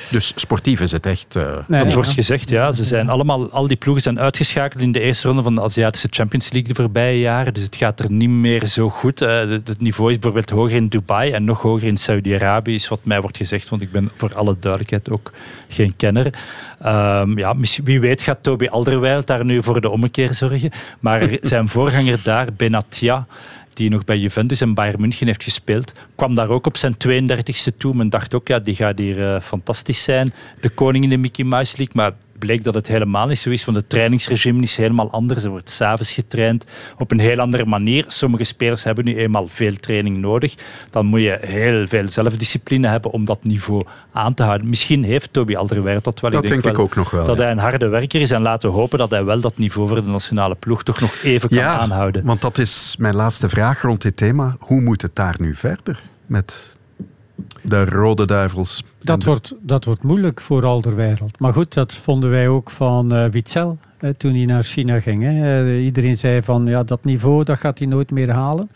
Dus 0.10 0.32
sportief 0.36 0.80
is 0.80 0.91
het 0.91 1.06
echt... 1.06 1.36
eh, 1.36 1.43
dat 1.68 1.93
wordt 1.93 2.10
gezegd, 2.10 2.49
ja. 2.49 2.72
Ze 2.72 2.84
zijn 2.84 3.10
allemaal, 3.10 3.49
al 3.49 3.68
die 3.68 3.78
ploegen 3.78 4.03
zijn 4.03 4.20
uitgeschakeld 4.20 4.82
in 4.82 4.91
de 4.91 4.99
eerste 4.99 5.28
ronde 5.28 5.43
van 5.43 5.56
de 5.56 5.62
Aziatische 5.62 6.08
Champions 6.12 6.51
League 6.51 6.74
de 6.74 6.82
voorbije 6.82 7.20
jaren. 7.20 7.53
Dus 7.53 7.64
het 7.64 7.76
gaat 7.76 7.99
er 7.99 8.12
niet 8.12 8.30
meer 8.30 8.66
zo 8.66 8.89
goed. 8.89 9.22
Eh, 9.22 9.39
Het 9.39 9.82
niveau 9.82 10.10
is 10.12 10.20
bijvoorbeeld 10.20 10.49
hoger 10.49 10.76
in 10.76 10.88
Dubai 10.88 11.32
en 11.32 11.43
nog 11.43 11.62
hoger 11.62 11.88
in 11.88 11.97
Saudi-Arabië, 11.97 12.74
is 12.74 12.88
wat 12.88 12.99
mij 13.03 13.22
wordt 13.22 13.38
gezegd. 13.38 13.70
Want 13.70 13.82
ik 13.82 13.91
ben 13.91 14.12
voor 14.16 14.36
alle 14.36 14.56
duidelijkheid 14.60 15.10
ook 15.10 15.32
geen 15.68 15.95
kenner. 15.95 16.34
Ehm, 16.82 17.38
ja, 17.38 17.56
wie 17.84 17.99
weet 17.99 18.22
gaat 18.22 18.43
Toby 18.43 18.68
Alderweireld 18.68 19.28
daar 19.28 19.45
nu 19.45 19.64
voor 19.64 19.82
de 19.82 19.89
ommekeer 19.89 20.34
zorgen. 20.34 20.70
Maar 20.99 21.30
zijn 21.41 21.68
voorganger 21.70 22.20
daar, 22.24 22.47
Benatia, 22.58 23.26
die 23.76 23.89
nog 23.89 24.03
bij 24.03 24.17
Juventus 24.17 24.61
en 24.61 24.73
Bayern 24.73 25.01
München 25.01 25.28
heeft 25.28 25.43
gespeeld, 25.43 25.93
kwam 26.15 26.36
daar 26.36 26.49
ook 26.49 26.65
op 26.65 26.78
zijn 26.78 26.95
32e 27.07 27.78
toe. 27.78 27.95
Men 27.95 28.09
dacht 28.09 28.34
ook, 28.34 28.47
ja, 28.47 28.59
die 28.59 28.76
gaat 28.76 28.97
hier 28.97 29.34
eh, 29.34 29.41
fantastisch 29.41 30.03
zijn. 30.03 30.34
De 30.59 30.69
koning 30.69 31.03
in 31.03 31.09
de 31.09 31.17
Mickey 31.17 31.45
Mouse 31.45 31.78
League. 31.78 31.95
Maar 31.95 32.13
bleek 32.39 32.63
dat 32.63 32.73
het 32.73 32.88
helemaal 32.88 33.27
niet 33.27 33.38
zo 33.38 33.49
is, 33.49 33.65
want 33.65 33.77
het 33.77 33.89
trainingsregime 33.89 34.61
is 34.61 34.75
helemaal 34.75 35.11
anders. 35.11 35.43
Er 35.43 35.49
wordt 35.49 35.69
s'avonds 35.69 36.11
getraind 36.11 36.65
op 36.97 37.11
een 37.11 37.19
heel 37.19 37.39
andere 37.39 37.65
manier. 37.65 38.05
Sommige 38.07 38.43
spelers 38.43 38.83
hebben 38.83 39.05
nu 39.05 39.17
eenmaal 39.17 39.47
veel 39.47 39.75
training 39.75 40.17
nodig. 40.17 40.55
Dan 40.89 41.05
moet 41.05 41.21
je 41.21 41.38
heel 41.41 41.88
veel 41.88 42.07
zelfdiscipline 42.09 42.88
hebben 42.88 43.11
om 43.11 43.25
dat 43.25 43.43
niveau 43.43 43.81
aan 44.11 44.33
te 44.33 44.43
houden. 44.43 44.69
Misschien 44.69 45.03
heeft 45.03 45.33
Toby 45.33 45.55
Alderweireld 45.55 46.03
dat 46.03 46.19
wel. 46.19 46.31
Dat 46.31 46.47
denk 46.47 46.65
ik 46.65 46.79
ook 46.79 46.95
nog 46.95 47.11
wel, 47.11 47.25
Dat 47.25 47.38
ja. 47.38 47.41
hij 47.41 47.51
een 47.51 47.57
harde 47.57 47.88
werker 47.88 48.21
is 48.21 48.31
en 48.31 48.41
laten 48.41 48.69
we 48.69 48.75
hopen 48.75 48.97
dat 48.97 49.09
hij 49.09 49.23
wel 49.23 49.39
dat 49.39 49.57
niveau 49.57 49.88
voor 49.88 50.01
de 50.01 50.07
nationale 50.07 50.55
ploeg 50.55 50.83
toch 50.83 50.99
nog 50.99 51.15
even 51.23 51.49
kan 51.49 51.57
ja, 51.57 51.77
aanhouden. 51.77 52.25
want 52.25 52.41
dat 52.41 52.57
is 52.57 52.95
mijn 52.99 53.15
laatste 53.15 53.49
vraag 53.49 53.81
rond 53.81 54.01
dit 54.01 54.17
thema. 54.17 54.55
Hoe 54.59 54.81
moet 54.81 55.01
het 55.01 55.15
daar 55.15 55.36
nu 55.38 55.55
verder 55.55 55.99
met 56.25 56.74
de 57.61 57.86
Rode 57.86 58.25
Duivels? 58.25 58.83
Dat 58.99 59.23
wordt, 59.23 59.55
dat 59.59 59.86
wordt 59.86 60.03
moeilijk 60.03 60.41
voor 60.41 60.65
Alderweireld. 60.65 61.39
Maar 61.39 61.53
goed, 61.53 61.73
dat 61.73 61.93
vonden 61.93 62.29
wij 62.29 62.47
ook 62.47 62.71
van 62.71 63.13
eh 63.13 63.29
Witzel 63.29 63.77
toen 64.18 64.36
hij 64.36 64.46
naar 64.46 64.64
China 64.64 65.00
ging. 65.00 65.24
Hè. 65.24 65.64
Eh, 65.64 65.84
iedereen 65.84 66.18
zei 66.18 66.41
van 66.41 66.66
ja, 66.66 66.84
dat 66.84 67.04
niveau 67.04 67.43
dat 67.43 67.60
gaat 67.60 67.78
hij 67.78 67.88
nooit 67.88 68.12
meer 68.12 68.32
halen. 68.32 68.70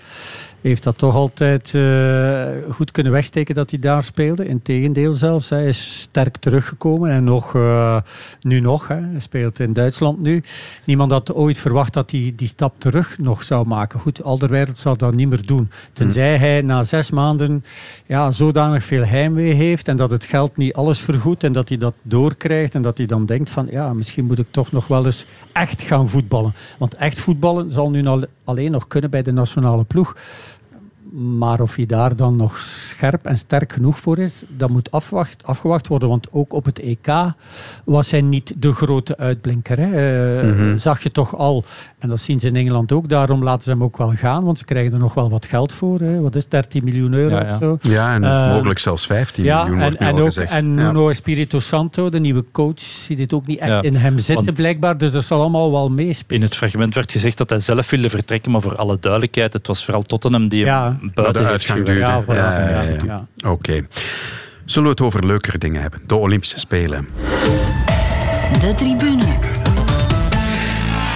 Heeft 0.61 0.83
dat 0.83 0.97
toch 0.97 1.15
altijd 1.15 1.73
eh, 1.75 2.47
goed 2.71 2.91
kunnen 2.91 3.11
wegsteken 3.11 3.55
dat 3.55 3.69
hij 3.69 3.79
daar 3.79 4.03
speelde. 4.03 4.47
Integendeel 4.47 5.13
zelfs. 5.13 5.49
Hij 5.49 5.67
is 5.67 5.99
sterk 6.01 6.37
teruggekomen 6.37 7.09
en 7.09 7.23
nog, 7.23 7.55
eh, 7.55 7.97
nu 8.41 8.59
nog. 8.59 8.87
Hè. 8.87 8.95
Hij 8.95 9.19
speelt 9.19 9.59
in 9.59 9.73
Duitsland 9.73 10.21
nu. 10.21 10.43
Niemand 10.83 11.11
had 11.11 11.33
ooit 11.33 11.57
verwacht 11.57 11.93
dat 11.93 12.11
hij 12.11 12.33
die 12.35 12.47
stap 12.47 12.73
terug 12.77 13.17
nog 13.17 13.43
zou 13.43 13.67
maken. 13.67 13.99
Goed, 13.99 14.23
Alderweireld 14.23 14.77
zal 14.77 14.97
dat 14.97 15.13
niet 15.13 15.29
meer 15.29 15.45
doen. 15.45 15.69
Tenzij 15.93 16.37
hij 16.37 16.61
na 16.61 16.83
zes 16.83 17.11
maanden 17.11 17.63
ja, 18.05 18.31
zodanig 18.31 18.83
veel 18.83 19.05
heimwee 19.05 19.53
heeft 19.53 19.87
en 19.87 19.97
dat 19.97 20.11
het 20.11 20.25
geld 20.25 20.57
niet 20.57 20.73
alles 20.73 20.99
vergoedt 20.99 21.43
en 21.43 21.51
dat 21.51 21.69
hij 21.69 21.77
dat 21.77 21.93
doorkrijgt 22.01 22.75
en 22.75 22.81
dat 22.81 22.97
hij 22.97 23.05
dan 23.05 23.25
denkt 23.25 23.49
van 23.49 23.67
ja, 23.71 23.93
misschien 23.93 24.25
moet 24.25 24.39
ik 24.39 24.47
toch 24.51 24.71
nog 24.71 24.87
wel 24.87 25.03
echt 25.53 25.81
gaan 25.81 26.09
voetballen. 26.09 26.53
Want 26.77 26.95
echt 26.95 27.19
voetballen 27.19 27.71
zal 27.71 27.89
nu 27.89 28.05
al- 28.05 28.25
alleen 28.43 28.71
nog 28.71 28.87
kunnen 28.87 29.09
bij 29.09 29.21
de 29.21 29.31
nationale 29.31 29.83
ploeg. 29.83 30.15
Maar 31.11 31.61
of 31.61 31.75
hij 31.75 31.85
daar 31.85 32.15
dan 32.15 32.35
nog 32.35 32.57
scherp 32.59 33.25
en 33.25 33.37
sterk 33.37 33.73
genoeg 33.73 33.99
voor 33.99 34.17
is, 34.17 34.43
dat 34.57 34.69
moet 34.69 34.91
afwacht, 34.91 35.43
afgewacht 35.45 35.87
worden. 35.87 36.09
Want 36.09 36.27
ook 36.31 36.53
op 36.53 36.65
het 36.65 36.79
EK 36.79 37.07
was 37.85 38.11
hij 38.11 38.21
niet 38.21 38.53
de 38.57 38.73
grote 38.73 39.17
uitblinker. 39.17 39.77
Hè. 39.79 40.17
Eh, 40.39 40.47
Mhm. 40.49 40.77
Zag 40.77 41.03
je 41.03 41.11
toch 41.11 41.35
al, 41.37 41.63
en 41.99 42.09
dat 42.09 42.19
zien 42.19 42.39
ze 42.39 42.47
in 42.47 42.55
Engeland 42.55 42.91
ook, 42.91 43.09
daarom 43.09 43.43
laten 43.43 43.63
ze 43.63 43.69
hem 43.69 43.83
ook 43.83 43.97
wel 43.97 44.11
gaan, 44.11 44.43
want 44.43 44.57
ze 44.57 44.65
krijgen 44.65 44.93
er 44.93 44.99
nog 44.99 45.13
wel 45.13 45.29
wat 45.29 45.45
geld 45.45 45.73
voor. 45.73 45.99
Hè. 45.99 46.19
Wat 46.21 46.35
is 46.35 46.47
13 46.47 46.83
miljoen 46.83 47.13
euro 47.13 47.35
Ja, 47.35 47.45
ja. 47.45 47.53
of 47.53 47.57
zo? 47.61 47.77
Ja, 47.81 48.13
en 48.13 48.23
Eh, 48.23 48.53
mogelijk 48.53 48.79
zelfs 48.79 49.05
15 49.05 49.43
ja, 49.43 49.57
miljoen 49.63 49.75
en, 49.77 49.83
wordt 49.83 49.99
nu 49.99 50.05
en 50.07 50.13
al 50.13 50.19
ook, 50.19 50.25
gezegd. 50.25 50.51
En 50.51 50.75
Ja. 50.75 50.85
Nuno 50.91 51.09
Espirito 51.09 51.59
Santo, 51.59 52.09
de 52.09 52.19
nieuwe 52.19 52.45
coach, 52.51 52.79
ziet 52.79 53.17
dit 53.17 53.33
ook 53.33 53.47
niet 53.47 53.59
echt 53.59 53.69
Ja, 53.69 53.81
in 53.81 53.95
hem 53.95 54.17
zitten 54.19 54.45
want- 54.45 54.57
blijkbaar. 54.57 54.97
Dus 54.97 55.11
dat 55.11 55.23
zal 55.23 55.39
allemaal 55.41 55.71
wel 55.71 55.89
meespelen. 55.89 56.41
In 56.41 56.47
het 56.47 56.55
fragment 56.55 56.93
werd 56.93 57.11
gezegd 57.11 57.37
dat 57.37 57.49
hij 57.49 57.59
zelf 57.59 57.89
wilde 57.89 58.09
vertrekken, 58.09 58.51
maar 58.51 58.61
voor 58.61 58.75
alle 58.75 58.97
duidelijkheid, 58.99 59.53
het 59.53 59.67
was 59.67 59.85
vooral 59.85 60.01
Tottenham 60.03 60.47
die 60.47 60.65
hem 60.65 60.98
buiten 61.13 61.43
de 61.43 61.49
uitgang 61.49 61.85
duurde. 61.85 62.01
Ja, 62.01 62.23
voilà. 62.23 62.27
Ja, 62.27 62.59
ja, 62.59 62.81
ja. 62.81 63.03
Ja. 63.05 63.49
Oké. 63.49 63.87
Zullen 64.65 64.89
we 64.89 64.95
het 64.95 65.01
over 65.01 65.25
leukere 65.25 65.57
dingen 65.57 65.81
hebben? 65.81 65.99
De 66.07 66.15
Olympische 66.15 66.59
Spelen. 66.59 67.07
De 68.59 68.73
tribune. 68.75 69.57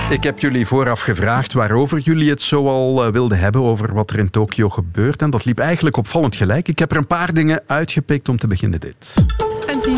Ik 0.10 0.24
heb 0.24 0.40
jullie 0.40 0.68
vooraf 0.68 1.02
gevraagd 1.02 1.54
waarover 1.54 2.00
jullie 2.00 2.30
het 2.30 2.42
zoal 2.42 3.06
eh, 3.06 3.12
wilden 3.12 3.40
hebben, 3.40 3.62
over 3.62 3.94
wat 3.94 4.10
er 4.12 4.20
in 4.20 4.30
Tokio 4.30 4.70
gebeurt. 4.70 5.22
En 5.22 5.30
dat 5.30 5.46
liep 5.46 5.60
eigenlijk 5.60 5.98
opvallend 5.98 6.36
gelijk. 6.36 6.68
Ik 6.68 6.80
heb 6.80 6.92
er 6.92 6.98
een 6.98 7.08
paar 7.08 7.34
dingen 7.34 7.62
uitgepikt 7.68 8.30
om 8.30 8.38
te 8.38 8.48
beginnen 8.48 8.80
dit. 8.80 9.16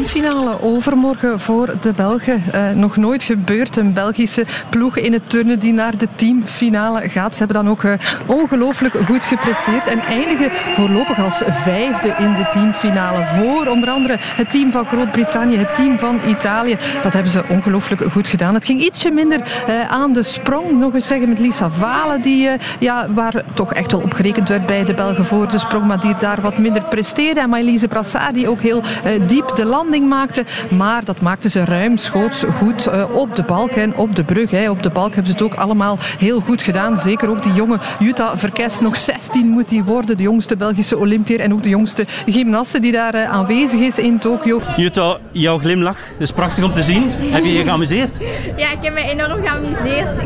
Teamfinale 0.06 0.62
overmorgen 0.62 1.39
voor 1.39 1.74
de 1.82 1.93
Belgen. 1.93 2.43
Uh, 2.56 2.70
nog 2.70 2.97
nooit 2.97 3.24
gebeurd. 3.24 3.76
Een 3.76 3.93
Belgische 3.93 4.45
ploeg 4.70 4.97
in 4.97 5.14
het 5.14 5.30
turnen 5.30 5.60
die 5.60 5.74
naar 5.74 5.97
de 5.97 6.08
teamfinale 6.16 7.10
gaat. 7.10 7.32
Ze 7.32 7.38
hebben 7.38 7.64
dan 7.64 7.72
ook 7.72 7.84
uh, 7.84 7.93
ongelooflijk 8.26 8.95
goed 9.06 9.24
gepresteerd 9.24 9.88
en 9.88 9.99
eindigen 9.99 10.51
voorlopig 10.51 11.24
als 11.24 11.41
vijfde 11.45 12.16
in 12.18 12.36
de 12.36 12.49
teamfinale. 12.53 13.26
Voor 13.26 13.68
onder 13.68 13.89
andere 13.89 14.16
het 14.20 14.51
team 14.51 14.72
van 14.72 14.86
Groot-Brittannië, 14.86 15.58
het 15.58 15.76
team 15.76 15.99
van 15.99 16.20
Italië. 16.28 16.78
Dat 17.03 17.14
hebben 17.14 17.32
ze 17.32 17.43
ongelooflijk 17.49 18.01
goed 18.12 18.28
gedaan. 18.28 18.53
Het 18.53 18.66
ging 18.66 18.82
ietsje 18.82 19.12
minder 19.12 19.39
uh, 19.39 19.91
aan 19.91 20.14
de 20.14 20.24
sprong. 20.24 20.80
Nog 20.80 20.93
eens 20.93 21.08
zeggen 21.08 21.30
met 21.30 21.39
Lisa 21.39 21.70
Valen, 21.70 22.22
die, 22.22 22.49
ja, 22.80 23.08
waar 23.14 23.43
toch 23.53 23.74
echt 23.74 23.91
wel 23.91 24.01
op 24.01 24.14
gerekend 24.14 24.47
werd 24.47 24.66
bij 24.66 24.84
de 24.84 24.93
Belgen 24.93 25.26
voor 25.26 25.51
de 25.51 25.60
sprong, 25.60 25.86
maar 25.86 25.99
die 25.99 26.16
daar 26.16 26.41
wat 26.41 26.58
minder 26.58 26.82
presteerde. 26.82 27.39
En 27.39 27.49
Maëlys 27.49 27.86
Brassard, 27.86 28.34
die 28.34 28.49
ook 28.49 28.62
heel 28.62 28.82
diep 29.28 29.56
de 29.56 29.66
landing 29.66 29.93
maakte. 30.03 30.43
Maar 30.69 31.05
dat 31.05 31.21
maakte 31.21 31.49
ze 31.49 31.65
ruimschoots 31.65 32.43
goed 32.43 32.87
uh, 32.87 33.15
op 33.15 33.35
de 33.35 33.43
balk 33.43 33.71
en 33.71 33.95
op 33.95 34.15
de 34.15 34.23
brug. 34.23 34.51
Hè. 34.51 34.69
Op 34.69 34.83
de 34.83 34.89
balk 34.89 35.13
hebben 35.13 35.31
ze 35.31 35.31
het 35.31 35.53
ook 35.53 35.59
allemaal 35.59 35.97
heel 36.19 36.39
goed 36.39 36.61
gedaan. 36.61 36.97
Zeker 36.97 37.29
ook 37.29 37.43
die 37.43 37.53
jonge 37.53 37.79
Jutta 37.99 38.37
Verkest. 38.37 38.81
Nog 38.81 38.95
16 38.95 39.47
moet 39.47 39.69
hij 39.69 39.83
worden. 39.83 40.17
De 40.17 40.23
jongste 40.23 40.57
Belgische 40.57 40.97
Olympier 40.97 41.39
en 41.39 41.53
ook 41.53 41.63
de 41.63 41.69
jongste 41.69 42.05
gymnaste 42.25 42.79
die 42.79 42.91
daar 42.91 43.15
uh, 43.15 43.31
aanwezig 43.31 43.79
is 43.79 43.97
in 43.97 44.19
Tokio. 44.19 44.61
Jutta, 44.75 45.17
jouw 45.31 45.57
glimlach 45.57 45.99
is 46.19 46.31
prachtig 46.31 46.63
om 46.63 46.73
te 46.73 46.83
zien. 46.83 47.03
Heb 47.09 47.43
je 47.43 47.53
je 47.53 47.63
geamuseerd? 47.63 48.17
Ja, 48.55 48.71
ik 48.71 48.77
heb 48.81 48.93
me 48.93 49.01
enorm 49.01 49.41
geamuseerd. 49.41 50.21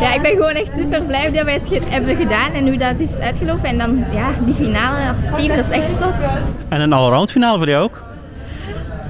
Ja, 0.00 0.12
ik 0.12 0.22
ben 0.22 0.30
gewoon 0.30 0.54
echt 0.54 0.76
super 0.76 1.02
blij 1.02 1.30
dat 1.30 1.44
we 1.44 1.50
het 1.50 1.68
ge 1.68 1.80
hebben 1.84 2.16
gedaan 2.16 2.52
en 2.52 2.68
hoe 2.68 2.76
dat 2.76 3.00
is 3.00 3.18
uitgelopen. 3.18 3.64
En 3.64 3.78
dan 3.78 4.04
ja, 4.12 4.30
die 4.44 4.54
finale 4.54 5.08
als 5.08 5.26
team, 5.36 5.56
dat 5.56 5.64
is 5.64 5.70
echt 5.70 5.98
zot. 5.98 6.14
En 6.68 6.80
een 6.80 6.92
allround 6.92 7.30
finale 7.30 7.58
voor 7.58 7.68
jou 7.68 7.84
ook? 7.84 8.02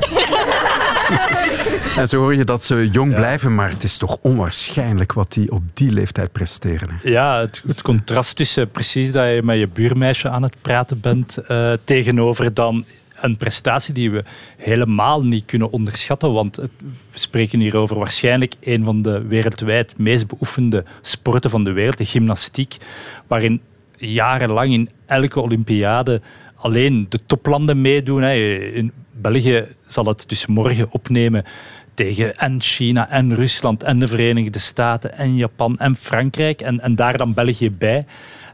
en 2.00 2.09
zo 2.09 2.18
hoor 2.18 2.34
je 2.34 2.44
dat 2.44 2.62
ze 2.62 2.88
jong 2.92 3.14
blijven, 3.14 3.55
maar 3.55 3.70
het 3.70 3.84
is 3.84 3.98
toch 3.98 4.16
onwaarschijnlijk 4.20 5.12
wat 5.12 5.32
die 5.32 5.52
op 5.52 5.62
die 5.74 5.92
leeftijd 5.92 6.32
presteren. 6.32 6.88
Hè? 6.90 7.11
Ja, 7.11 7.40
het, 7.40 7.62
het, 7.66 7.82
contrast 7.82 8.36
tussen 8.36 8.70
precies 8.70 9.12
dat 9.12 9.26
je 9.26 9.40
met 9.42 9.59
je 9.59 9.68
buurmeisje 9.68 10.28
aan 10.28 10.42
het 10.42 10.57
praten 10.61 11.00
bent, 11.00 11.38
uh, 11.48 11.72
tegenover 11.84 12.55
dan 12.55 12.84
een 13.20 13.36
prestatie 13.36 13.94
die 13.94 14.11
we 14.11 14.24
helemaal 14.57 15.24
niet 15.24 15.44
kunnen 15.44 15.70
onderschatten. 15.70 16.32
Want 16.32 16.57
we 16.57 16.68
spreken 17.12 17.61
hier 17.61 17.76
over 17.76 17.98
waarschijnlijk 17.98 18.55
een 18.61 18.84
van 18.84 19.02
de 19.02 19.22
wereldwijd 19.22 19.98
meest 19.98 20.26
beoefende 20.26 20.84
sporten 21.00 21.50
van 21.50 21.64
de 21.64 21.72
wereld, 21.72 21.98
de 21.98 22.05
gymnastiek, 22.05 22.76
waarin 23.26 23.61
jarenlang 23.96 24.72
in 24.72 24.90
elke 25.07 25.40
Olympiade 25.40 26.20
alleen 26.55 27.07
de 27.09 27.18
toplanden 27.26 27.80
meedoen. 27.80 28.22
Hè. 28.22 28.34
In 28.57 28.92
België 29.20 29.64
zal 29.86 30.04
het 30.04 30.28
dus 30.28 30.46
morgen 30.46 30.86
opnemen 30.90 31.44
tegen 31.94 32.36
en 32.36 32.60
China 32.60 33.10
en 33.10 33.34
Rusland 33.34 33.82
en 33.82 33.98
de 33.98 34.08
Verenigde 34.08 34.58
Staten 34.58 35.16
en 35.16 35.36
Japan 35.36 35.78
en 35.78 35.96
Frankrijk 35.96 36.60
en, 36.60 36.80
en 36.80 36.94
daar 36.94 37.16
dan 37.16 37.34
België 37.34 37.70
bij. 37.70 38.06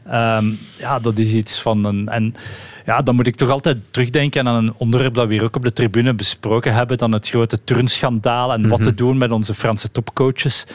Um, 0.07 0.59
ja, 0.77 0.99
dat 0.99 1.17
is 1.17 1.33
iets 1.33 1.61
van 1.61 1.85
een... 1.85 2.09
En 2.09 2.35
ja, 2.85 3.01
dan 3.01 3.15
moet 3.15 3.27
ik 3.27 3.35
toch 3.35 3.49
altijd 3.49 3.77
terugdenken 3.91 4.47
aan 4.47 4.55
een 4.55 4.73
onderwerp 4.77 5.13
dat 5.13 5.27
we 5.27 5.33
hier 5.33 5.43
ook 5.43 5.55
op 5.55 5.63
de 5.63 5.73
tribune 5.73 6.13
besproken 6.13 6.73
hebben, 6.73 6.97
dan 6.97 7.11
het 7.11 7.29
grote 7.29 7.63
turnschandaal 7.63 8.53
en 8.53 8.67
wat 8.67 8.83
te 8.83 8.89
mhm. 8.89 8.97
doen 8.97 9.17
met 9.17 9.31
onze 9.31 9.53
Franse 9.53 9.91
topcoaches. 9.91 10.65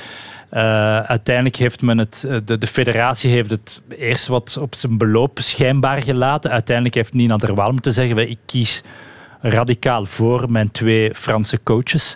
Uh, 0.53 0.61
uiteindelijk 1.01 1.57
heeft 1.57 1.82
men 1.82 1.99
het, 1.99 2.24
eh, 2.28 2.37
de, 2.45 2.59
de 2.59 2.66
federatie 2.66 3.30
heeft 3.30 3.51
het 3.51 3.82
eerst 3.89 4.26
wat 4.26 4.59
op 4.61 4.74
zijn 4.74 4.99
beloop 4.99 5.39
schijnbaar 5.41 6.03
gelaten. 6.03 6.51
Uiteindelijk 6.51 6.95
heeft 6.95 7.12
Nina 7.12 7.37
Derwaal 7.37 7.72
moeten 7.72 7.93
zeggen, 7.93 8.30
ik 8.30 8.39
kies 8.47 8.82
radicaal 9.41 10.07
voor 10.07 10.51
mijn 10.51 10.70
twee 10.70 11.14
Franse 11.14 11.62
coaches. 11.62 12.14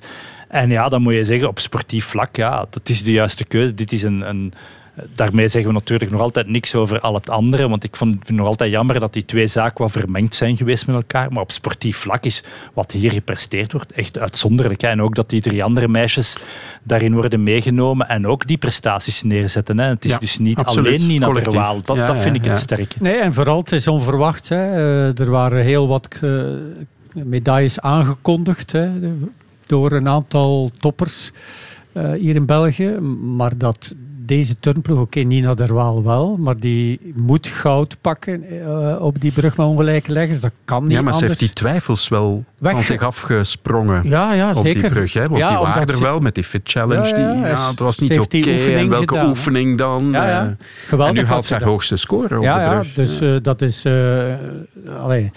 En 0.48 0.70
ja, 0.70 0.88
dan 0.88 1.02
moet 1.02 1.14
je 1.14 1.24
zeggen, 1.24 1.48
op 1.48 1.58
sportief 1.58 2.04
vlak, 2.04 2.36
ja, 2.36 2.66
dat 2.70 2.88
is 2.88 3.04
de 3.04 3.12
juiste 3.12 3.44
keuze. 3.44 3.74
Dit 3.74 3.92
is 3.92 4.02
een, 4.02 4.28
een 4.28 4.52
Daarmee 5.14 5.48
zeggen 5.48 5.72
we 5.72 5.78
natuurlijk 5.78 6.10
nog 6.10 6.20
altijd 6.20 6.48
niks 6.48 6.74
over 6.74 7.00
al 7.00 7.14
het 7.14 7.30
andere, 7.30 7.68
want 7.68 7.84
ik 7.84 7.96
vind 7.96 8.16
het 8.18 8.36
nog 8.36 8.46
altijd 8.46 8.70
jammer 8.70 9.00
dat 9.00 9.12
die 9.12 9.24
twee 9.24 9.46
zaken 9.46 9.82
wat 9.84 9.92
vermengd 9.92 10.34
zijn 10.34 10.56
geweest 10.56 10.86
met 10.86 10.96
elkaar. 10.96 11.32
Maar 11.32 11.42
op 11.42 11.52
sportief 11.52 11.96
vlak 11.96 12.24
is 12.24 12.42
wat 12.74 12.92
hier 12.92 13.10
gepresteerd 13.10 13.72
wordt 13.72 13.92
echt 13.92 14.18
uitzonderlijk. 14.18 14.80
Hè. 14.80 14.88
En 14.88 15.02
ook 15.02 15.14
dat 15.14 15.30
die 15.30 15.40
drie 15.40 15.64
andere 15.64 15.88
meisjes 15.88 16.36
daarin 16.84 17.14
worden 17.14 17.42
meegenomen 17.42 18.08
en 18.08 18.26
ook 18.26 18.46
die 18.46 18.58
prestaties 18.58 19.22
neerzetten. 19.22 19.78
Hè. 19.78 19.86
Het 19.86 20.04
is 20.04 20.18
dus 20.18 20.38
niet 20.38 20.62
alleen 20.62 21.06
Nina 21.06 21.30
Terwaal. 21.30 21.82
Dat, 21.82 21.96
dat 21.96 22.16
vind 22.16 22.36
ik 22.36 22.44
het 22.44 22.58
sterke. 22.58 22.96
Nee, 22.98 23.16
en 23.16 23.34
vooral 23.34 23.58
het 23.58 23.72
is 23.72 23.88
onverwacht. 23.88 24.48
Hè. 24.48 24.56
Eh, 24.56 25.18
er 25.18 25.30
waren 25.30 25.62
heel 25.62 25.88
wat 25.88 26.08
uh, 26.20 26.54
medailles 27.12 27.80
aangekondigd 27.80 28.72
hè, 28.72 28.90
door 29.66 29.92
een 29.92 30.08
aantal 30.08 30.70
toppers. 30.78 31.30
Uh, 31.92 32.12
hier 32.12 32.34
in 32.34 32.46
België. 32.46 32.90
Maar 33.36 33.58
dat 33.58 33.94
deze 34.30 34.60
turnploeg, 34.60 34.98
oké, 35.00 35.18
okay, 35.18 35.22
Nina 35.22 35.54
Derwaal 35.54 36.04
wel, 36.04 36.36
maar 36.36 36.58
die 36.58 37.12
moet 37.14 37.46
goud 37.46 37.96
pakken 38.00 38.52
uh, 38.52 38.96
op 39.00 39.20
die 39.20 39.32
brug 39.32 39.56
met 39.56 39.66
ongelijke 39.66 40.12
leggers. 40.12 40.40
Dat 40.40 40.52
kan 40.64 40.82
niet 40.82 40.92
Ja, 40.92 41.02
maar 41.02 41.12
anders. 41.12 41.18
ze 41.18 41.26
heeft 41.26 41.38
die 41.38 41.50
twijfels 41.50 42.08
wel 42.08 42.44
Weg... 42.58 42.72
van 42.72 42.82
zich 42.82 43.02
afgesprongen 43.02 44.08
ja, 44.08 44.32
ja, 44.32 44.50
op 44.50 44.64
zeker. 44.64 44.82
die 44.82 44.90
brug. 44.90 45.12
Hè? 45.12 45.28
Want 45.28 45.36
ja, 45.36 45.48
die 45.48 45.58
waren 45.58 45.88
er 45.88 45.94
ze... 45.94 46.02
wel 46.02 46.20
met 46.20 46.34
die 46.34 46.44
Fit 46.44 46.60
Challenge. 46.64 47.08
Ja, 47.08 47.14
die, 47.14 47.42
ja, 47.42 47.68
het 47.68 47.78
was 47.78 47.98
niet 47.98 48.20
oké. 48.20 48.36
Okay. 48.36 48.74
En 48.74 48.88
welke 48.88 49.14
gedaan, 49.14 49.28
oefening 49.28 49.78
dan? 49.78 50.08
Ja, 50.12 50.28
ja. 50.28 50.56
Geweldig 50.86 51.16
en 51.16 51.22
nu 51.22 51.28
haalt 51.28 51.44
ze 51.44 51.54
haar 51.54 51.62
hoogste 51.62 51.96
score 51.96 52.36
op 52.36 52.42
ja, 52.42 52.68
de 52.68 52.74
brug. 52.74 52.94
Ja, 52.94 53.02
dus 53.02 53.42
dat 53.42 53.62
is... 53.62 53.86
Allee, 55.02 55.30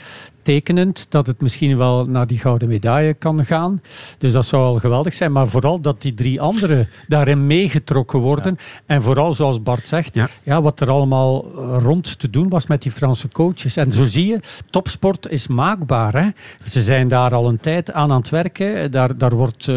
tekenend 0.44 1.06
dat 1.10 1.28
het 1.28 1.41
misschien 1.41 1.78
wel 1.78 2.06
naar 2.06 2.28
die 2.28 2.39
gouden 2.39 2.68
medaille 2.68 3.14
kan 3.14 3.46
gaan. 3.46 3.82
Dus 4.18 4.32
dat 4.32 4.46
zou 4.46 4.64
al 4.64 4.80
geweldig 4.80 5.14
zijn. 5.14 5.32
Maar 5.32 5.48
vooral 5.48 5.82
dat 5.82 6.02
die 6.02 6.14
drie 6.14 6.41
anderen 6.41 6.89
daarin 7.08 7.48
meegetrokken 7.48 8.20
worden. 8.20 8.58
Ja. 8.58 8.84
En 8.86 9.02
vooral, 9.02 9.34
zoals 9.34 9.64
Bart 9.64 9.88
zegt, 9.88 10.16
ja. 10.16 10.30
ja. 10.44 10.62
wat 10.62 10.80
er 10.80 10.89
allemaal 10.89 11.46
rond 11.80 12.20
te 12.20 12.30
doen 12.30 12.50
was 12.50 12.68
met 12.68 12.82
die 12.82 12.91
Franse 12.91 13.28
coaches. 13.28 13.78
En 13.78 13.91
zo 13.91 14.06
zie 14.06 14.28
je, 14.28 14.39
topsport 14.70 15.30
is 15.30 15.48
maakbaar. 15.48 16.14
Hè? 16.14 16.30
Ze 16.66 16.82
zijn 16.82 17.08
daar 17.08 17.34
al 17.34 17.48
een 17.48 17.60
tijd 17.60 17.91
aan 17.91 18.12
aan 18.12 18.20
het 18.20 18.30
werken. 18.30 18.91
Daar, 18.91 19.18
daar 19.18 19.36
wordt 19.36 19.68
uh, 19.68 19.76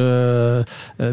uh, 0.59 0.62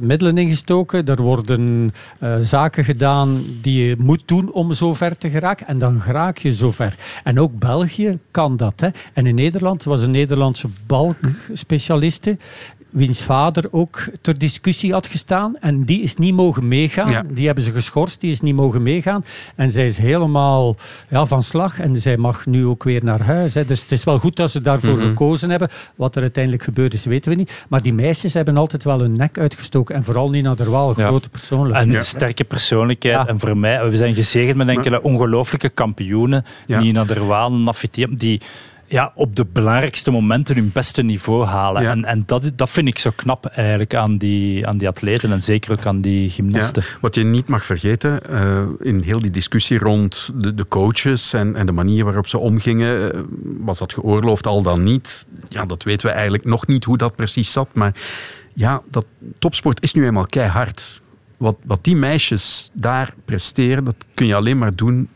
middelen 0.02 0.38
in 0.38 0.50
gestoken. 0.50 1.06
Er 1.06 1.22
worden 1.22 1.94
uh, 2.20 2.36
zaken 2.42 2.84
gedaan 2.84 3.44
die 3.62 3.88
je 3.88 3.96
moet 4.00 4.24
doen 4.26 4.52
om 4.52 4.74
zo 4.74 4.94
ver 4.94 5.18
te 5.18 5.30
geraken. 5.30 5.68
En 5.68 5.78
dan 5.78 6.02
raak 6.08 6.38
je 6.38 6.54
zo 6.54 6.72
ver. 6.72 6.98
En 7.24 7.40
ook 7.40 7.60
België 7.60 8.20
kan 8.32 8.58
dat. 8.58 8.80
Hè? 8.80 8.88
En 9.14 9.26
in 9.26 9.40
Nederland 9.44 9.84
was 9.84 10.02
een 10.02 10.12
Nederlandse 10.12 10.68
balkspecialiste 10.88 12.38
wiens 12.94 13.24
vader 13.24 13.66
ook 13.72 14.04
ter 14.22 14.38
discussie 14.38 14.92
had 14.92 15.08
gestaan. 15.08 15.58
En 15.60 15.84
die 15.84 16.02
is 16.02 16.16
niet 16.16 16.34
mogen 16.34 16.68
meegaan. 16.68 17.12
Ja. 17.12 17.24
Die 17.28 17.46
hebben 17.46 17.64
ze 17.64 17.72
geschorst, 17.72 18.22
die 18.22 18.32
is 18.32 18.42
niet 18.42 18.56
mogen 18.56 18.84
meegaan. 18.84 19.26
En 19.56 19.72
zij 19.72 19.86
is 19.86 19.98
helemaal 19.98 20.76
ja, 21.10 21.26
van 21.26 21.44
slag. 21.44 21.80
En 21.80 22.02
zij 22.02 22.18
mag 22.18 22.46
nu 22.46 22.66
ook 22.66 22.84
weer 22.84 23.04
naar 23.04 23.22
huis. 23.22 23.54
Hè. 23.54 23.66
Dus 23.66 23.82
het 23.82 23.92
is 23.92 24.04
wel 24.04 24.20
goed 24.20 24.36
dat 24.36 24.52
ze 24.52 24.62
daarvoor 24.62 24.94
mm 24.94 25.00
-hmm. 25.00 25.08
gekozen 25.08 25.50
hebben. 25.50 25.70
Wat 25.96 26.16
er 26.16 26.22
uiteindelijk 26.22 26.64
gebeurd 26.64 26.94
is, 26.94 27.06
weten 27.06 27.32
we 27.32 27.38
niet. 27.38 27.66
Maar 27.70 27.82
die 27.82 27.94
meisjes 27.94 28.34
hebben 28.34 28.58
altijd 28.58 28.84
wel 28.84 29.00
hun 29.00 29.14
nek 29.14 29.38
uitgestoken. 29.38 29.96
En 29.96 30.04
vooral 30.04 30.30
Nina 30.30 30.56
Derwaal, 30.56 30.90
een 30.90 30.96
ja. 30.98 31.08
grote 31.08 31.30
persoonlijkheid. 31.30 31.88
En 31.88 31.96
een 31.96 32.04
sterke 32.04 32.44
persoonlijkheid. 32.44 33.28
En 33.28 33.40
voor 33.40 33.58
mij, 33.58 33.90
we 33.90 33.98
zijn 33.98 34.16
gezegend 34.16 34.58
met 34.58 34.68
enkele 34.68 35.02
ongelooflijke 35.02 35.70
kampioenen. 35.70 36.46
Nina 36.68 37.04
Derwaal, 37.04 37.54
Nafiti, 37.54 38.08
die 38.10 38.42
ja, 38.94 39.12
op 39.16 39.36
de 39.36 39.46
belangrijkste 39.46 40.12
momenten 40.12 40.56
hun 40.56 40.72
beste 40.74 41.02
niveau 41.02 41.46
halen. 41.46 41.82
Ja. 41.82 41.92
En, 41.92 42.06
en 42.06 42.24
dat, 42.26 42.52
dat 42.56 42.70
vind 42.70 42.88
ik 42.88 43.00
zo 43.00 43.12
knap 43.16 43.46
eigenlijk 43.46 43.96
aan 43.96 44.18
die, 44.18 44.68
aan 44.68 44.78
die 44.78 44.88
atleten 44.88 45.32
en 45.32 45.44
zeker 45.44 45.72
ook 45.72 45.86
aan 45.86 46.02
die 46.02 46.30
gymnasten. 46.30 46.84
Ja, 46.86 46.98
wat 47.02 47.16
je 47.16 47.24
niet 47.24 47.48
mag 47.48 47.66
vergeten, 47.66 48.20
uh, 48.30 48.62
in 48.80 49.02
heel 49.02 49.22
die 49.22 49.32
discussie 49.32 49.78
rond 49.78 50.30
de, 50.36 50.54
de 50.54 50.68
coaches 50.68 51.34
en, 51.34 51.56
en 51.56 51.66
de 51.66 51.72
manier 51.72 52.04
waarop 52.04 52.28
ze 52.28 52.38
omgingen, 52.38 53.16
uh, 53.16 53.22
was 53.58 53.78
dat 53.78 53.94
geoorloofd 53.94 54.48
al 54.48 54.62
dan 54.62 54.84
niet? 54.84 55.26
Ja, 55.50 55.66
dat 55.66 55.84
weten 55.84 56.08
we 56.08 56.14
eigenlijk 56.14 56.46
nog 56.46 56.68
niet 56.68 56.84
hoe 56.84 56.98
dat 56.98 57.16
precies 57.16 57.52
zat, 57.52 57.70
maar 57.74 57.96
ja, 58.54 58.82
dat 58.92 59.06
topsport 59.40 59.82
is 59.82 59.94
nu 59.94 60.06
eenmaal 60.06 60.26
keihard. 60.26 61.02
Wat, 61.38 61.58
wat 61.66 61.84
die 61.84 61.96
meisjes 61.96 62.70
daar 62.74 63.14
presteren, 63.26 63.84
dat 63.84 64.06
kun 64.14 64.26
je 64.26 64.36
alleen 64.36 64.58
maar 64.58 64.76
doen 64.76 65.10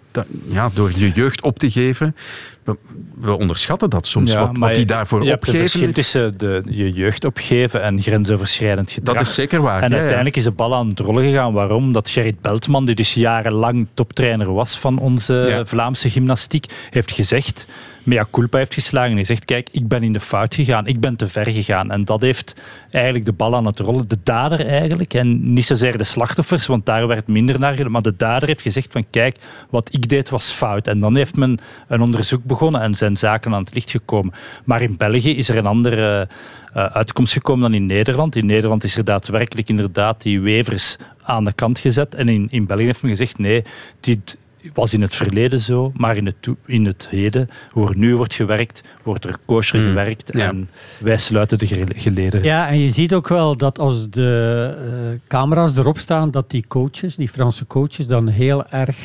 ja, 0.47 0.69
door 0.73 0.91
je 0.95 1.09
jeugd 1.09 1.41
op 1.41 1.59
te 1.59 1.71
geven. 1.71 2.15
We, 2.63 2.77
we 3.19 3.37
onderschatten 3.37 3.89
dat 3.89 4.07
soms, 4.07 4.31
ja, 4.31 4.39
wat, 4.39 4.57
wat 4.57 4.75
die 4.75 4.85
daarvoor 4.85 5.23
je 5.23 5.33
opgeven. 5.33 5.61
Het 5.61 5.71
verschil 5.71 5.91
tussen 5.91 6.37
de, 6.37 6.61
je 6.65 6.91
jeugd 6.91 7.25
opgeven 7.25 7.83
en 7.83 8.01
grensoverschrijdend 8.01 8.91
gedrag. 8.91 9.17
Dat 9.17 9.27
is 9.27 9.33
zeker 9.33 9.61
waar. 9.61 9.81
En 9.81 9.91
ja, 9.91 9.97
uiteindelijk 9.97 10.35
is 10.35 10.43
de 10.43 10.51
bal 10.51 10.75
aan 10.75 10.87
het 10.87 10.99
rollen 10.99 11.23
gegaan. 11.23 11.53
Waarom? 11.53 11.91
Dat 11.91 12.09
Gerrit 12.09 12.41
Beltman, 12.41 12.85
die 12.85 12.95
dus 12.95 13.13
jarenlang 13.13 13.87
toptrainer 13.93 14.53
was 14.53 14.79
van 14.79 14.99
onze 14.99 15.61
Vlaamse 15.65 16.09
gymnastiek, 16.09 16.65
heeft 16.89 17.11
gezegd 17.11 17.67
mea 18.07 18.27
culpa 18.31 18.57
heeft 18.57 18.73
geslagen. 18.73 19.13
Hij 19.13 19.23
zegt, 19.23 19.45
kijk, 19.45 19.69
ik 19.71 19.87
ben 19.87 20.03
in 20.03 20.13
de 20.13 20.19
fout 20.19 20.55
gegaan. 20.55 20.87
Ik 20.87 20.99
ben 20.99 21.15
te 21.15 21.27
ver 21.27 21.51
gegaan. 21.51 21.91
En 21.91 22.05
dat 22.05 22.21
heeft 22.21 22.55
eigenlijk 22.91 23.25
de 23.25 23.33
bal 23.33 23.55
aan 23.55 23.65
het 23.65 23.79
rollen. 23.79 24.07
De 24.07 24.17
dader 24.23 24.67
eigenlijk. 24.67 25.13
En 25.13 25.53
niet 25.53 25.65
zozeer 25.65 25.97
de 25.97 26.03
slachtoffers, 26.03 26.65
want 26.65 26.85
daar 26.85 27.07
werd 27.07 27.27
minder 27.27 27.59
naar. 27.59 27.91
Maar 27.91 28.01
de 28.01 28.15
dader 28.15 28.47
heeft 28.47 28.61
gezegd 28.61 28.91
van, 28.91 29.05
kijk, 29.09 29.37
wat 29.69 29.93
ik 29.93 30.09
deed 30.09 30.29
was 30.29 30.51
fout. 30.51 30.87
En 30.87 30.99
dan 30.99 31.15
heeft 31.15 31.35
men 31.35 31.59
een 31.87 32.01
onderzoek 32.01 32.43
begonnen 32.43 32.81
en 32.81 32.93
zijn 32.93 33.17
zaken 33.17 33.53
aan 33.53 33.63
het 33.63 33.73
licht 33.73 33.91
gekomen. 33.91 34.33
Maar 34.63 34.81
in 34.81 34.97
België 34.97 35.37
is 35.37 35.49
er 35.49 35.57
een 35.57 35.65
andere 35.65 36.27
uh, 36.75 36.85
uitkomst 36.85 37.33
gekomen 37.33 37.61
dan 37.61 37.79
in 37.81 37.85
Nederland. 37.85 38.35
In 38.35 38.45
Nederland 38.45 38.83
is 38.83 38.97
er 38.97 39.03
daadwerkelijk 39.03 39.69
inderdaad 39.69 40.21
die 40.21 40.41
wevers 40.41 40.97
aan 41.23 41.43
de 41.43 41.53
kant 41.53 41.79
gezet. 41.79 42.15
En 42.15 42.29
in, 42.29 42.47
in 42.49 42.65
België 42.65 42.85
heeft 42.85 43.01
men 43.01 43.11
gezegd, 43.11 43.37
nee, 43.37 43.63
dit 43.99 44.37
was 44.73 44.93
in 44.93 45.01
het 45.01 45.15
verleden 45.15 45.59
zo, 45.59 45.91
maar 45.95 46.17
in 46.17 46.25
het, 46.25 46.49
in 46.65 46.85
het 46.85 47.07
heden, 47.09 47.49
hoe 47.69 47.89
er 47.89 47.97
nu 47.97 48.15
wordt 48.15 48.33
gewerkt, 48.33 48.83
wordt 49.03 49.25
er 49.25 49.35
kosher 49.45 49.79
hmm. 49.79 49.87
gewerkt 49.87 50.31
en 50.31 50.69
wij 50.99 51.17
sluiten 51.17 51.57
de 51.57 51.67
geleden. 51.95 52.43
Ja, 52.43 52.67
en 52.67 52.79
je 52.79 52.89
ziet 52.89 53.13
ook 53.13 53.27
wel 53.27 53.57
dat 53.57 53.79
als 53.79 54.09
de 54.09 54.75
uh, 55.11 55.19
camera's 55.27 55.77
erop 55.77 55.97
staan, 55.97 56.31
dat 56.31 56.49
die 56.49 56.65
coaches, 56.67 57.15
die 57.15 57.29
Franse 57.29 57.67
coaches, 57.67 58.07
dan 58.07 58.27
heel 58.27 58.67
erg 58.67 58.97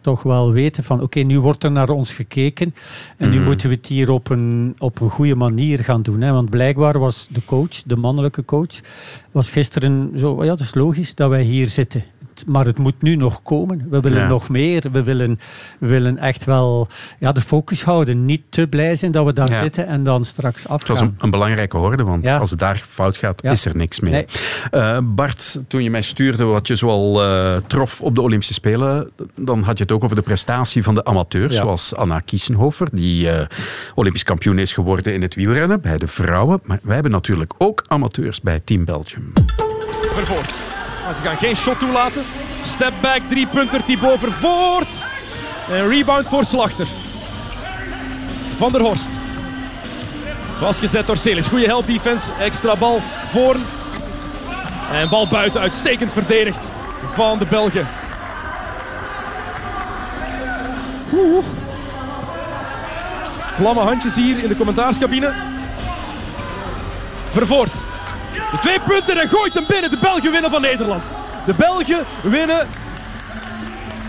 toch 0.00 0.22
wel 0.22 0.52
weten 0.52 0.84
van 0.84 1.02
oké, 1.02 1.20
nu 1.20 1.40
wordt 1.40 1.64
er 1.64 1.72
naar 1.72 1.88
ons 1.88 2.12
gekeken 2.12 2.74
en 3.16 3.30
nu 3.30 3.36
mhm. 3.36 3.44
moeten 3.44 3.68
we 3.68 3.74
het 3.74 3.86
hier 3.86 4.10
op 4.10 4.30
een, 4.30 4.74
op 4.78 5.00
een 5.00 5.10
goede 5.10 5.34
manier 5.34 5.78
gaan 5.78 6.02
doen. 6.02 6.20
Hè? 6.20 6.32
Want 6.32 6.50
blijkbaar 6.50 6.98
was 6.98 7.28
de 7.30 7.44
coach, 7.44 7.82
de 7.86 7.96
mannelijke 7.96 8.44
coach, 8.44 8.80
was 9.30 9.50
gisteren 9.50 10.12
zo, 10.16 10.44
ja 10.44 10.48
dat 10.48 10.60
is 10.60 10.74
logisch 10.74 11.14
dat 11.14 11.30
wij 11.30 11.42
hier 11.42 11.68
zitten 11.68 12.04
maar 12.46 12.66
het 12.66 12.78
moet 12.78 13.02
nu 13.02 13.16
nog 13.16 13.42
komen. 13.42 13.86
We 13.90 14.00
willen 14.00 14.28
nog 14.28 14.48
meer. 14.48 14.84
We 14.92 15.02
willen, 15.02 15.38
we 15.78 15.86
willen 15.86 16.18
echt 16.18 16.44
wel 16.44 16.88
ja, 17.18 17.32
de 17.32 17.40
focus 17.40 17.82
houden. 17.82 18.24
Niet 18.24 18.42
te 18.48 18.66
blij 18.66 18.96
zijn 18.96 19.12
dat 19.12 19.24
we 19.24 19.32
daar 19.32 19.54
zitten 19.54 19.86
en 19.86 20.04
dan 20.04 20.24
straks 20.24 20.68
afgaan. 20.68 20.78
Het 20.78 20.88
was 20.88 21.00
een, 21.00 21.14
een 21.18 21.30
belangrijke 21.30 21.76
hoorde, 21.76 22.04
want 22.04 22.28
als 22.28 22.50
het 22.50 22.58
daar 22.58 22.84
fout 22.88 23.16
gaat, 23.16 23.44
is 23.44 23.64
er 23.64 23.76
niks 23.76 24.00
meer. 24.00 24.24
Eh, 24.70 24.98
Bart, 25.02 25.60
toen 25.68 25.82
je 25.82 25.90
mij 25.90 26.02
stuurde 26.02 26.44
wat 26.44 26.66
je 26.66 26.76
zoal 26.76 27.24
uh, 27.24 27.56
trof 27.66 28.00
op 28.00 28.14
de 28.14 28.20
Olympische 28.20 28.54
Spelen, 28.54 29.10
dan 29.34 29.62
had 29.62 29.76
je 29.78 29.82
het 29.82 29.92
ook 29.92 30.04
over 30.04 30.16
de 30.16 30.22
prestatie 30.22 30.82
van 30.82 30.94
de 30.94 31.04
amateurs, 31.04 31.56
zoals 31.56 31.94
Anna 31.94 32.20
Kiesenhofer, 32.20 32.88
die 32.92 33.26
uh, 33.26 33.40
Olympisch 33.94 34.22
kampioen 34.22 34.58
is 34.58 34.72
geworden 34.72 35.14
in 35.14 35.22
het 35.22 35.34
wielrennen 35.34 35.80
bij 35.80 35.98
de 35.98 36.08
vrouwen. 36.08 36.60
Maar 36.64 36.78
wij 36.82 36.94
hebben 36.94 37.12
natuurlijk 37.12 37.54
ook 37.58 37.84
amateurs 37.86 38.40
bij 38.40 38.60
Team 38.64 38.84
Belgium. 38.84 39.32
Vervoort. 40.12 40.71
Ze 41.14 41.22
gaan 41.22 41.36
geen 41.36 41.56
shot 41.56 41.78
toelaten. 41.78 42.24
Step 42.62 42.92
back, 43.00 43.20
drie 43.28 43.46
punter 43.46 43.84
Thibaut 43.84 44.18
Vervoort. 44.18 45.04
En 45.68 45.88
rebound 45.88 46.28
voor 46.28 46.44
Slachter. 46.44 46.86
Van 48.56 48.72
der 48.72 48.80
Horst. 48.80 49.08
Vastgezet 50.58 51.06
door 51.06 51.16
Celis. 51.16 51.46
Goede 51.46 51.66
help 51.66 51.86
defense. 51.86 52.32
Extra 52.40 52.76
bal 52.76 53.00
voor. 53.28 53.56
En 54.92 55.08
bal 55.08 55.28
buiten. 55.28 55.60
Uitstekend 55.60 56.12
verdedigd 56.12 56.68
van 57.12 57.38
de 57.38 57.44
Belgen. 57.44 57.88
Klamme 63.56 63.80
handjes 63.80 64.14
hier 64.14 64.42
in 64.42 64.48
de 64.48 64.56
commentaarscabine. 64.56 65.32
Vervoort. 67.30 67.81
De 68.52 68.58
twee 68.58 68.80
punten 68.80 69.16
en 69.20 69.28
gooit 69.28 69.54
hem 69.54 69.64
binnen. 69.66 69.90
De 69.90 69.98
Belgen 69.98 70.30
winnen 70.30 70.50
van 70.50 70.60
Nederland. 70.60 71.04
De 71.46 71.54
Belgen 71.54 72.04
winnen 72.22 72.68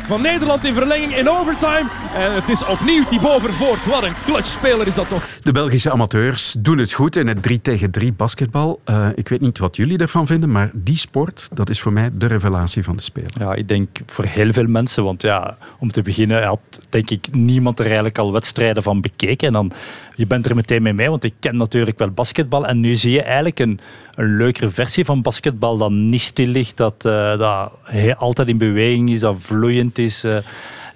van 0.08 0.22
Nederland 0.22 0.66
in 0.66 0.74
verlenging 0.74 1.16
in 1.16 1.30
overtime. 1.30 1.90
En 2.14 2.34
het 2.34 2.50
is 2.50 2.66
opnieuw 2.66 3.04
Thibaut 3.04 3.42
Vervoort. 3.42 3.86
Wat 3.86 4.04
een 4.04 4.14
clutchspeler 4.26 4.88
is 4.88 4.96
dat 4.96 5.10
toch. 5.10 5.28
De 5.44 5.52
Belgische 5.52 5.92
amateurs 5.92 6.56
doen 6.60 6.78
het 6.78 6.92
goed 6.92 7.16
in 7.16 7.28
het 7.28 7.44
3 7.44 7.62
tegen 7.62 7.92
3 7.92 8.14
basketbal. 8.14 8.82
Uh, 8.90 9.08
ik 9.16 9.30
weet 9.30 9.42
niet 9.42 9.58
wat 9.58 9.76
jullie 9.76 9.98
ervan 9.98 10.28
vinden, 10.28 10.52
maar 10.52 10.72
die 10.74 10.98
sport, 10.98 11.48
dat 11.54 11.70
is 11.70 11.82
voor 11.82 11.94
mij 11.94 12.10
de 12.14 12.26
revelatie 12.26 12.84
van 12.84 12.96
de 12.96 13.02
speler. 13.02 13.32
Ja, 13.40 13.54
ik 13.54 13.68
denk 13.68 14.00
voor 14.06 14.26
heel 14.26 14.52
veel 14.52 14.66
mensen. 14.66 15.04
Want 15.04 15.22
ja, 15.22 15.58
om 15.80 15.92
te 15.92 16.02
beginnen 16.02 16.44
had 16.44 16.60
denk 16.90 17.10
ik 17.10 17.28
niemand 17.32 17.80
er 17.80 17.86
eigenlijk 17.86 18.18
al 18.18 18.32
wedstrijden 18.32 18.84
van 18.84 19.02
bekeken. 19.02 19.48
En 19.48 19.54
dan, 19.54 19.72
je 20.16 20.28
bent 20.28 20.50
er 20.50 20.56
meteen 20.56 20.82
mee 20.82 20.94
mee, 20.94 21.10
want 21.10 21.24
ik 21.24 21.34
ken 21.40 21.58
natuurlijk 21.58 22.00
wel 22.00 22.12
basketbal. 22.12 22.68
En 22.68 22.80
nu 22.80 22.96
zie 22.96 23.12
je 23.12 23.22
eigenlijk 23.22 23.60
een, 23.60 23.80
een 24.16 24.38
leukere 24.38 24.70
versie 24.70 25.06
van 25.06 25.22
basketbal 25.22 25.78
dat 25.78 25.92
niet 25.92 26.22
stil 26.22 26.48
ligt, 26.48 26.78
dat, 26.78 27.06
uh, 27.06 27.38
dat 27.38 27.72
altijd 28.18 28.48
in 28.48 28.58
beweging 28.58 29.10
is, 29.10 29.20
dat 29.20 29.36
vloeiend 29.40 29.98
is. 29.98 30.26
Uh, 30.26 30.38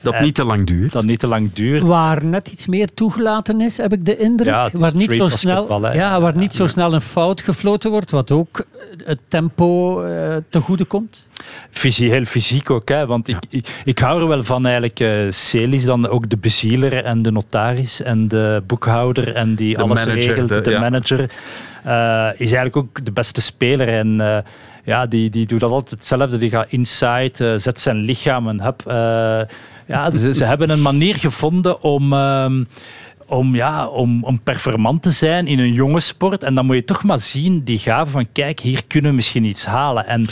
dat 0.02 0.20
niet 0.20 0.36
te 0.36 0.44
lang 0.44 0.66
duurt. 0.66 0.92
Dat 0.92 1.04
niet 1.04 1.20
te 1.20 1.28
lang 1.28 1.54
duurt. 1.54 1.84
Waar 1.84 2.26
net 2.26 2.48
iets 2.48 2.68
meer 2.68 2.94
toegelaten 2.94 3.62
is, 3.62 3.78
heb 3.78 3.94
ik 3.94 4.06
de 4.06 4.18
indruk. 4.18 4.48
Ja, 4.48 4.70
waar 4.74 4.96
niet, 4.96 5.14
zo 5.14 5.28
snel, 5.28 5.94
ja, 5.94 6.22
waar 6.22 6.38
niet 6.38 6.54
zo 6.54 6.68
snel 6.68 6.94
een 6.94 7.02
fout 7.02 7.42
gefloten 7.42 7.92
wordt, 7.92 8.12
wat 8.12 8.32
ook 8.32 8.66
het 9.04 9.20
tempo 9.28 10.02
uh, 10.04 10.36
te 10.50 10.60
goede 10.60 10.86
komt. 10.86 11.28
Fysie, 11.70 12.10
heel 12.10 12.26
fysiek 12.26 12.70
ook, 12.70 12.90
hè? 12.90 13.06
want 13.06 13.28
ik, 13.28 13.38
ik, 13.50 13.82
ik, 13.86 14.00
hou 14.00 14.22
er 14.22 14.28
wel 14.28 14.44
van 14.44 14.64
eigenlijk. 14.64 15.00
Uh, 15.00 15.32
Celis 15.32 15.86
dan 15.86 16.08
ook 16.08 16.30
de 16.30 16.38
bezieler 16.38 17.04
en 17.04 17.22
de 17.22 17.32
notaris 17.32 18.02
en 18.02 18.28
de 18.28 18.64
boekhouder 18.68 19.36
en 19.36 19.56
die 19.56 19.78
alles 19.78 20.04
regelt, 20.04 20.48
de, 20.48 20.62
de 20.62 20.80
manager. 20.80 21.20
Uh, 21.86 22.30
is 22.34 22.52
eigenlijk 22.52 22.76
ook 22.76 23.06
de 23.06 23.12
beste 23.12 23.42
speler 23.42 23.88
en 23.88 24.20
uh, 24.20 24.38
ja, 24.84 25.06
die, 25.06 25.30
die 25.30 25.46
doet 25.46 25.60
dat 25.60 25.72
altijd 25.72 25.92
hetzelfde. 26.00 26.38
Die 26.38 26.50
gaat 26.50 26.68
inside, 26.70 27.60
zet 27.60 27.80
zijn 27.80 27.98
lichaam 27.98 28.48
en 28.48 28.62
hup 28.62 28.84
ja, 29.88 30.18
ze, 30.34 30.46
hebben 30.46 30.70
een 30.70 30.82
manier 30.82 31.16
gevonden 31.16 31.82
om. 31.82 32.14
Ehm, 32.14 32.64
om, 33.28 33.56
ja, 33.56 33.88
om, 33.88 34.24
om 34.24 34.42
performant 34.42 35.02
te 35.02 35.12
zijn 35.12 35.48
in 35.48 35.60
een 35.60 35.74
jonge 35.74 36.00
sport. 36.00 36.44
En 36.44 36.56
dan 36.56 36.66
moet 36.66 36.76
je 36.76 36.84
toch 36.84 37.04
maar 37.04 37.20
zien, 37.20 37.64
die 37.64 37.78
gave 37.78 38.12
van 38.12 38.28
kijk, 38.32 38.60
hier 38.60 38.82
kunnen 38.88 39.10
we 39.10 39.16
misschien 39.16 39.44
iets 39.44 39.66
halen. 39.66 40.08
En 40.08 40.26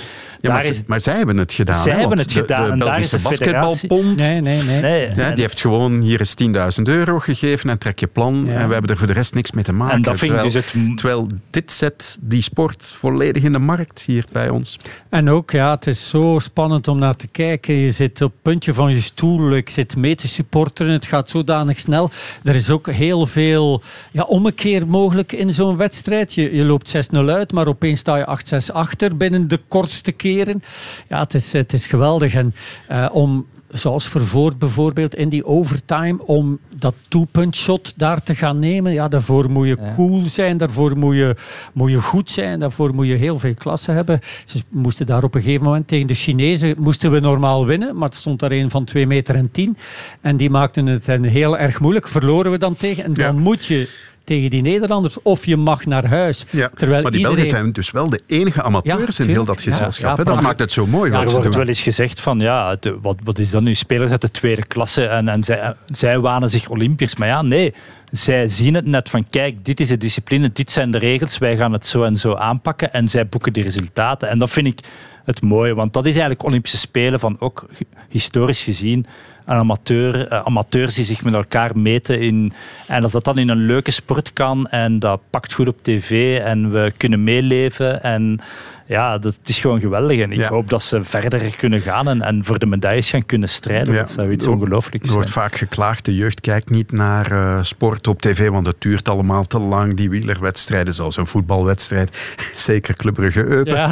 ja, 0.48 0.54
maar, 0.54 0.66
is, 0.66 0.84
maar, 0.88 1.00
zij 1.00 1.18
hebben 1.18 1.38
het 1.38 1.54
gedaan. 1.54 1.82
Zij 1.82 2.00
hebben 2.00 2.18
het 2.18 2.32
gedaan. 2.32 2.70
De, 2.70 2.78
de 2.78 2.84
Belgische 2.86 3.20
basketbalpond, 3.20 4.16
nee, 4.16 4.42
nee, 4.42 4.64
nee. 4.64 4.82
nee. 4.82 5.10
Ja, 5.16 5.32
die 5.32 5.42
heeft 5.42 5.62
gewoon 5.62 6.02
hier 6.02 6.20
eens 6.20 6.34
10.000 6.80 6.84
euro 6.84 7.20
gegeven 7.20 7.70
en 7.70 7.78
trek 7.78 8.00
je 8.00 8.08
plan. 8.08 8.50
En 8.50 8.68
we 8.68 8.74
hebben 8.74 8.92
er 8.92 8.98
voor 8.98 9.08
de 9.08 9.14
rest 9.14 9.34
niks 9.34 9.52
mee 9.52 9.64
te 9.64 9.72
maken. 9.72 9.96
En 9.96 10.02
dat 10.02 10.18
vind 10.18 10.32
terwijl, 10.32 10.52
dus 10.52 10.64
het... 10.72 10.98
terwijl 10.98 11.28
dit 11.50 11.72
zet 11.72 12.18
die 12.22 12.42
sport 12.42 12.94
volledig 12.98 13.44
in 13.44 13.52
de 13.52 13.60
markt 13.60 14.02
hier 14.02 14.26
bij 14.32 14.50
ons. 14.50 14.80
En 15.10 15.30
ook, 15.30 15.52
ja, 15.52 15.72
het 15.72 15.88
is 15.88 16.10
zo 16.10 16.40
spannend 16.42 16.88
om 16.88 17.00
naar 17.00 17.16
te 17.16 17.28
kijken. 17.28 17.76
Je 17.76 17.92
zit 17.92 18.22
op 18.22 18.32
het 18.32 18.42
puntje 18.42 18.74
van 18.74 18.94
je 18.94 19.02
stoel. 19.02 19.56
Ik 19.56 19.70
zit 19.70 19.96
mee 19.96 20.16
te 20.16 20.28
supporteren. 20.28 20.94
Het 20.94 21.06
gaat 21.06 21.30
zodanig 21.30 21.80
snel. 21.80 22.10
Er 22.44 22.56
is 22.56 22.70
ook 22.70 22.92
heel 22.92 23.26
veel 23.26 23.82
ja, 24.12 24.24
ommekeer 24.24 24.88
mogelijk 24.88 25.32
in 25.32 25.54
zo'n 25.54 25.78
wedstrijd. 25.78 26.34
Je, 26.34 26.56
je 26.56 26.64
loopt 26.64 26.96
6-0 27.16 27.18
uit, 27.18 27.52
maar 27.52 27.68
opeens 27.68 28.00
sta 28.00 28.18
je 28.18 28.64
8-6 28.70 28.74
achter 28.74 29.18
binnen 29.18 29.48
de 29.48 29.60
kortste 29.68 30.12
keren. 30.36 30.64
Ja, 31.08 31.20
het 31.20 31.34
is, 31.34 31.54
het 31.54 31.74
is 31.74 31.88
geweldig. 31.88 32.34
En 32.34 32.54
uh, 32.92 33.06
om 33.12 33.46
zoals 33.70 34.08
Vervoort 34.08 34.60
bijvoorbeeld 34.60 35.16
in 35.16 35.30
die 35.30 35.46
overtime, 35.46 36.26
om 36.26 36.60
dat 36.70 36.94
two-punch 37.08 37.56
shot 37.56 37.94
daar 37.96 38.24
te 38.24 38.36
gaan 38.36 38.60
nemen. 38.60 38.94
Ja, 38.94 39.08
daarvoor 39.08 39.50
moet 39.50 39.68
je 39.68 39.78
cool 39.96 40.28
zijn, 40.28 40.58
daarvoor 40.58 40.98
moet 40.98 41.16
je, 41.16 41.36
moet 41.74 41.92
je 41.92 42.02
goed 42.02 42.30
zijn, 42.30 42.60
daarvoor 42.60 42.96
moet 42.96 43.08
je 43.08 43.14
heel 43.14 43.40
veel 43.40 43.54
klasse 43.54 43.92
hebben. 43.92 44.20
Ze 44.46 44.60
moesten 44.70 45.06
daar 45.06 45.24
op 45.24 45.36
een 45.36 45.42
gegeven 45.42 45.66
moment 45.66 45.88
tegen 45.88 46.08
de 46.08 46.14
Chinezen, 46.14 46.76
moesten 46.80 47.12
we 47.12 47.20
normaal 47.20 47.66
winnen, 47.66 47.98
maar 47.98 48.10
het 48.10 48.18
stond 48.18 48.40
daar 48.40 48.52
een 48.52 48.70
van 48.70 48.84
2 48.84 49.08
meter 49.08 49.36
en 49.36 49.52
10. 49.52 49.78
En 50.22 50.38
die 50.38 50.50
maakten 50.50 50.86
het 50.86 51.06
heel 51.08 51.58
erg 51.58 51.80
moeilijk, 51.80 52.08
verloren 52.08 52.52
we 52.52 52.58
dan 52.58 52.76
tegen. 52.76 53.04
En 53.04 53.14
dan 53.14 53.40
moet 53.40 53.66
je 53.66 53.90
tegen 54.26 54.50
die 54.50 54.62
Nederlanders. 54.62 55.18
Of 55.22 55.46
je 55.46 55.58
mag 55.58 55.86
naar 55.86 56.08
huis. 56.08 56.46
Ja, 56.50 56.70
Terwijl 56.76 57.02
maar 57.02 57.12
die 57.12 57.22
Belgen 57.22 57.48
zijn 57.48 57.72
dus 57.72 57.92
wel 57.92 58.10
de 58.10 58.22
enige 58.28 58.62
amateurs 58.62 59.20
in 59.20 59.28
heel 59.28 59.46
dat 59.46 59.62
gezelschap. 59.62 60.26
dat 60.26 60.42
maakt 60.42 60.60
het 60.60 60.72
zo 60.72 60.88
mooi. 60.88 61.12
er 61.12 61.32
wordt 61.32 61.56
wel 61.56 61.68
eens 61.68 61.82
gezegd 61.82 62.22
van, 62.22 62.40
ja, 62.40 62.78
wat, 63.02 63.18
wat 63.24 63.40
is 63.40 63.52
dat 63.52 63.62
nu? 63.62 63.74
Spelers 63.74 64.12
uit 64.12 64.22
de 64.22 64.32
tweede 64.32 64.66
klasse 64.66 65.06
en, 65.06 65.28
en 65.28 65.44
zij, 65.44 65.74
zij 65.86 66.20
wanen 66.20 66.50
zich 66.50 66.70
Olympisch. 66.70 67.16
Maar 67.16 67.28
ja, 67.28 67.42
nee. 67.42 67.74
Zij 68.12 68.48
zien 68.48 68.74
het 68.74 68.86
net 68.86 69.10
van, 69.10 69.30
kijk, 69.30 69.66
dit 69.66 69.80
is 69.80 69.88
de 69.88 69.98
discipline, 69.98 70.50
dit 70.54 70.72
zijn 70.72 70.92
de 70.92 70.98
regels, 70.98 71.38
wij 71.38 71.58
gaan 71.58 71.74
het 71.74 71.86
zo 71.86 72.04
en 72.04 72.16
zo 72.16 72.34
aanpakken. 72.34 72.94
En 72.94 73.10
zij 73.10 73.28
boeken 73.28 73.54
die 73.54 73.64
resultaten. 73.64 74.30
En 74.30 74.40
dat 74.40 74.50
vind 74.50 74.68
ik 74.68 74.80
het 75.26 75.42
mooie, 75.42 75.76
want 75.76 75.94
dat 75.94 76.04
is 76.04 76.12
eigenlijk 76.12 76.44
Olympische 76.44 76.78
Spelen 76.78 77.20
van 77.20 77.36
ook 77.40 77.66
historisch 78.10 78.64
gezien 78.64 79.06
een 79.46 79.58
amateur, 79.58 80.32
uh, 80.32 80.42
amateurs 80.44 80.96
die 80.96 81.06
zich 81.06 81.24
met 81.24 81.34
elkaar 81.34 81.78
meten. 81.78 82.22
In, 82.22 82.54
en 82.88 83.04
als 83.04 83.12
dat 83.12 83.24
dan 83.24 83.38
in 83.38 83.50
een 83.50 83.66
leuke 83.66 83.92
sport 83.92 84.34
kan 84.34 84.68
en 84.68 85.00
dat 85.00 85.22
pakt 85.30 85.54
goed 85.54 85.68
op 85.68 85.78
tv 85.82 86.40
en 86.40 86.72
we 86.72 86.92
kunnen 86.98 87.24
meeleven 87.24 88.04
en 88.04 88.40
ja, 88.88 89.18
dat 89.18 89.40
is 89.46 89.60
gewoon 89.60 89.80
geweldig. 89.80 90.20
En 90.20 90.32
ik 90.32 90.42
hoop 90.42 90.70
dat 90.70 90.84
ze 90.84 91.04
verder 91.04 91.56
kunnen 91.56 91.82
gaan 91.82 92.08
en, 92.08 92.22
en 92.22 92.46
voor 92.46 92.60
de 92.60 92.66
medailles 92.66 93.10
gaan 93.10 93.26
kunnen 93.26 93.50
strijden. 93.50 93.94
Ja. 93.94 94.00
Dat 94.00 94.12
zou 94.12 94.32
iets 94.32 94.48
ongelooflijks 94.48 95.08
zijn. 95.08 95.10
Er 95.10 95.14
wordt 95.14 95.30
vaak 95.30 95.56
geklaagd, 95.56 96.06
de 96.06 96.16
jeugd 96.16 96.42
kijkt 96.42 96.70
niet 96.70 96.92
naar 96.92 97.32
uh, 97.32 97.64
sport 97.64 98.08
op 98.08 98.22
tv, 98.22 98.50
want 98.50 98.68
het 98.68 98.76
duurt 98.80 99.10
allemaal 99.10 99.44
te 99.44 99.60
lang. 99.60 99.96
Die 99.96 100.10
wielerwedstrijden, 100.10 100.94
zoals 100.94 101.18
een 101.18 101.28
voetbalwedstrijd. 101.28 102.36
Zeker 102.56 102.96
Club 102.96 103.14
Brugge 103.14 103.46
Eupen. 103.46 103.74
Ja. 103.74 103.92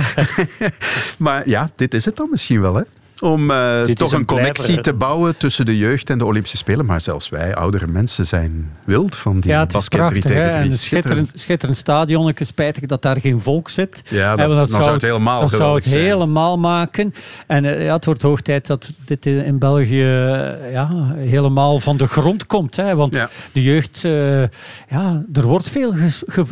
maar 1.18 1.49
ja, 1.49 1.70
dit 1.76 1.93
is 1.93 2.06
het 2.06 2.16
dan 2.16 2.28
misschien 2.32 2.62
wel, 2.62 2.76
hè? 2.76 2.84
Om 3.24 3.51
uh, 3.51 3.82
toch 3.82 4.11
een, 4.11 4.19
een 4.19 4.26
connectie 4.26 4.82
te 4.82 4.93
bouwen 4.93 5.38
tussen 5.38 5.65
de 5.65 5.78
jeugd 5.78 6.09
en 6.09 6.17
de 6.17 6.26
Olympische 6.26 6.57
Spelen. 6.57 6.86
Maar 6.86 7.01
zelfs 7.01 7.30
wij, 7.30 7.55
oudere 7.55 7.88
mensen, 7.88 8.28
zijn 8.28 8.71
wild 8.84 9.15
van 9.15 9.39
die 9.39 9.51
ja, 9.51 9.65
basket 9.65 9.99
prachtig, 9.99 10.21
3 10.21 10.36
tegen 10.36 10.51
3. 10.51 10.71
Een 10.71 10.78
schitterend, 10.78 11.32
schitterend 11.36 11.78
stadionnetje. 11.78 12.45
Spijtig 12.45 12.86
dat 12.86 13.01
daar 13.01 13.19
geen 13.19 13.41
volk 13.41 13.69
zit. 13.69 14.01
Ja, 14.07 14.36
dat, 14.36 14.51
dat 14.51 14.69
zou, 14.69 14.91
het 14.91 15.01
helemaal 15.01 15.41
dat 15.41 15.49
zou 15.51 15.76
het 15.76 15.86
zijn. 15.86 16.03
helemaal 16.03 16.57
maken. 16.57 17.13
En 17.47 17.63
uh, 17.63 17.86
ja, 17.86 17.93
het 17.93 18.05
wordt 18.05 18.21
hoog 18.21 18.41
tijd 18.41 18.67
dat 18.67 18.89
dit 19.05 19.26
in 19.26 19.59
België 19.59 20.03
ja, 20.71 21.13
helemaal 21.15 21.80
van 21.80 21.97
de 21.97 22.07
grond 22.07 22.45
komt. 22.45 22.76
Hè? 22.76 22.95
Want 22.95 23.15
ja. 23.15 23.30
de 23.51 23.63
jeugd, 23.63 24.03
uh, 24.05 24.41
ja, 24.89 25.24
er 25.34 25.47
wordt 25.47 25.69
veel 25.69 25.93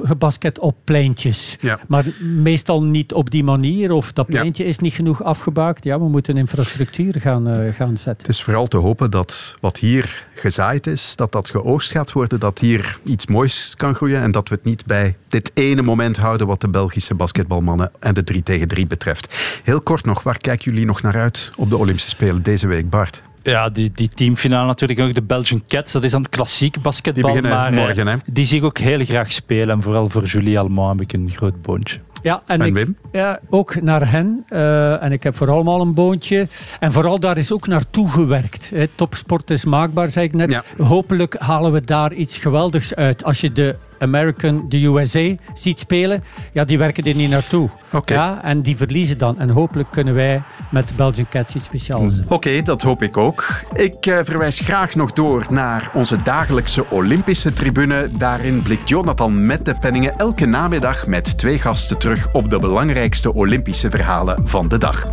gebasket 0.03 0.59
op 0.59 0.75
pleintjes. 0.83 1.57
Ja. 1.59 1.79
Maar 1.87 2.05
meestal 2.19 2.83
niet 2.83 3.13
op 3.13 3.29
die 3.29 3.43
manier. 3.43 3.91
Of 3.91 4.13
dat 4.13 4.25
pleintje 4.25 4.65
is 4.65 4.79
niet 4.79 4.93
genoeg 4.93 5.23
afgebaakt. 5.23 5.83
Ja, 5.83 5.99
we 5.99 6.09
moeten 6.09 6.37
infrastructuur 6.61 7.21
gaan, 7.21 7.47
uh, 7.47 7.73
gaan 7.73 7.97
zetten. 7.97 8.25
Het 8.25 8.27
is 8.27 8.43
vooral 8.43 8.67
te 8.67 8.77
hopen 8.77 9.11
dat 9.11 9.55
wat 9.59 9.77
hier 9.77 10.27
gezaaid 10.35 10.87
is, 10.87 11.15
dat 11.15 11.31
dat 11.31 11.49
geoogst 11.49 11.91
gaat 11.91 12.11
worden. 12.11 12.39
Dat 12.39 12.59
hier 12.59 12.99
iets 13.03 13.27
moois 13.27 13.73
kan 13.77 13.95
groeien. 13.95 14.21
En 14.21 14.31
dat 14.31 14.49
we 14.49 14.55
het 14.55 14.63
niet 14.63 14.85
bij 14.85 15.15
dit 15.27 15.51
ene 15.53 15.81
moment 15.81 16.17
houden 16.17 16.47
wat 16.47 16.61
de 16.61 16.69
Belgische 16.69 17.15
basketbalmannen 17.15 17.91
en 17.99 18.13
de 18.13 18.23
3 18.23 18.43
tegen 18.43 18.67
3 18.67 18.87
betreft. 18.87 19.35
Heel 19.63 19.81
kort 19.81 20.05
nog, 20.05 20.23
waar 20.23 20.37
kijken 20.37 20.71
jullie 20.71 20.85
nog 20.85 21.01
naar 21.01 21.15
uit 21.15 21.51
op 21.55 21.69
de 21.69 21.77
Olympische 21.77 22.09
Spelen 22.09 22.43
deze 22.43 22.67
week, 22.67 22.89
Bart? 22.89 23.21
Ja, 23.43 23.69
die, 23.69 23.91
die 23.93 24.09
teamfinale 24.09 24.65
natuurlijk 24.65 24.99
ook. 24.99 25.13
De 25.13 25.21
Belgian 25.21 25.63
Cats, 25.67 25.91
dat 25.91 26.03
is 26.03 26.11
dan 26.11 26.21
het 26.21 26.29
klassiek 26.29 26.81
basketbal. 26.81 27.33
Die 27.33 27.41
maar 27.41 27.73
morgen, 27.73 28.07
hè? 28.07 28.15
die 28.31 28.45
zie 28.45 28.57
ik 28.57 28.63
ook 28.63 28.77
heel 28.77 29.05
graag 29.05 29.31
spelen. 29.31 29.75
En 29.75 29.81
vooral 29.81 30.09
voor 30.09 30.23
Julie 30.23 30.59
Alma 30.59 30.89
heb 30.89 31.01
ik 31.01 31.13
een 31.13 31.31
groot 31.31 31.61
boontje. 31.61 31.99
Ja, 32.21 32.41
en, 32.45 32.61
en 32.61 32.67
ik, 32.67 32.73
Wim? 32.73 32.97
Ja, 33.11 33.39
ook 33.49 33.81
naar 33.81 34.11
hen. 34.11 34.45
Uh, 34.49 35.03
en 35.03 35.11
ik 35.11 35.23
heb 35.23 35.35
vooral 35.35 35.67
al 35.67 35.81
een 35.81 35.93
boontje. 35.93 36.47
En 36.79 36.91
vooral 36.91 37.19
daar 37.19 37.37
is 37.37 37.51
ook 37.51 37.67
naartoe 37.67 38.09
gewerkt. 38.09 38.69
Hè. 38.69 38.87
Topsport 38.95 39.49
is 39.49 39.65
maakbaar, 39.65 40.11
zei 40.11 40.25
ik 40.25 40.33
net. 40.33 40.51
Ja. 40.51 40.63
Hopelijk 40.77 41.35
halen 41.39 41.71
we 41.71 41.81
daar 41.81 42.13
iets 42.13 42.37
geweldigs 42.37 42.95
uit. 42.95 43.23
Als 43.23 43.41
je 43.41 43.51
de 43.51 43.75
American, 44.01 44.65
de 44.69 44.85
USA 44.85 45.35
ziet 45.53 45.79
spelen, 45.79 46.23
ja, 46.51 46.65
die 46.65 46.77
werken 46.77 47.03
er 47.03 47.15
niet 47.15 47.29
naartoe. 47.29 47.69
Okay. 47.91 48.17
Ja, 48.17 48.43
en 48.43 48.61
die 48.61 48.77
verliezen 48.77 49.17
dan. 49.17 49.39
En 49.39 49.49
hopelijk 49.49 49.91
kunnen 49.91 50.13
wij 50.13 50.43
met 50.71 50.87
de 50.87 50.93
Belgian 50.93 51.27
Cats 51.29 51.55
iets 51.55 51.65
speciaals 51.65 52.15
doen. 52.15 52.23
Oké, 52.23 52.33
okay, 52.33 52.61
dat 52.61 52.81
hoop 52.81 53.01
ik 53.01 53.17
ook. 53.17 53.63
Ik 53.73 54.05
uh, 54.05 54.17
verwijs 54.23 54.59
graag 54.59 54.95
nog 54.95 55.13
door 55.13 55.45
naar 55.49 55.91
onze 55.93 56.21
dagelijkse 56.21 56.89
Olympische 56.89 57.53
tribune. 57.53 58.09
Daarin 58.17 58.61
blikt 58.61 58.89
Jonathan 58.89 59.45
met 59.45 59.65
de 59.65 59.75
penningen 59.79 60.17
elke 60.17 60.45
namiddag 60.45 61.07
met 61.07 61.37
twee 61.37 61.59
gasten 61.59 61.97
terug 61.97 62.27
op 62.31 62.49
de 62.49 62.59
belangrijkste 62.59 63.33
Olympische 63.33 63.89
verhalen 63.89 64.47
van 64.47 64.67
de 64.67 64.77
dag. 64.77 65.07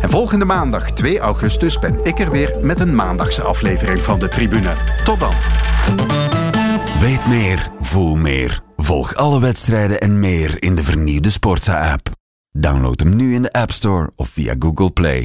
En 0.00 0.10
volgende 0.10 0.44
maandag, 0.44 0.90
2 0.90 1.18
augustus, 1.18 1.78
ben 1.78 1.98
ik 2.02 2.18
er 2.18 2.30
weer 2.30 2.58
met 2.62 2.80
een 2.80 2.94
maandagse 2.94 3.42
aflevering 3.42 4.04
van 4.04 4.18
de 4.18 4.28
tribune. 4.28 4.72
Tot 5.04 5.20
dan. 5.20 6.19
Weet 7.00 7.26
meer, 7.26 7.72
voel 7.78 8.16
meer. 8.16 8.60
Volg 8.76 9.14
alle 9.14 9.40
wedstrijden 9.40 10.00
en 10.00 10.18
meer 10.18 10.62
in 10.62 10.74
de 10.74 10.84
vernieuwde 10.84 11.30
Sportsa-app. 11.30 12.10
Download 12.52 13.00
hem 13.00 13.16
nu 13.16 13.34
in 13.34 13.42
de 13.42 13.52
App 13.52 13.70
Store 13.70 14.10
of 14.16 14.28
via 14.28 14.54
Google 14.58 14.90
Play. 14.90 15.18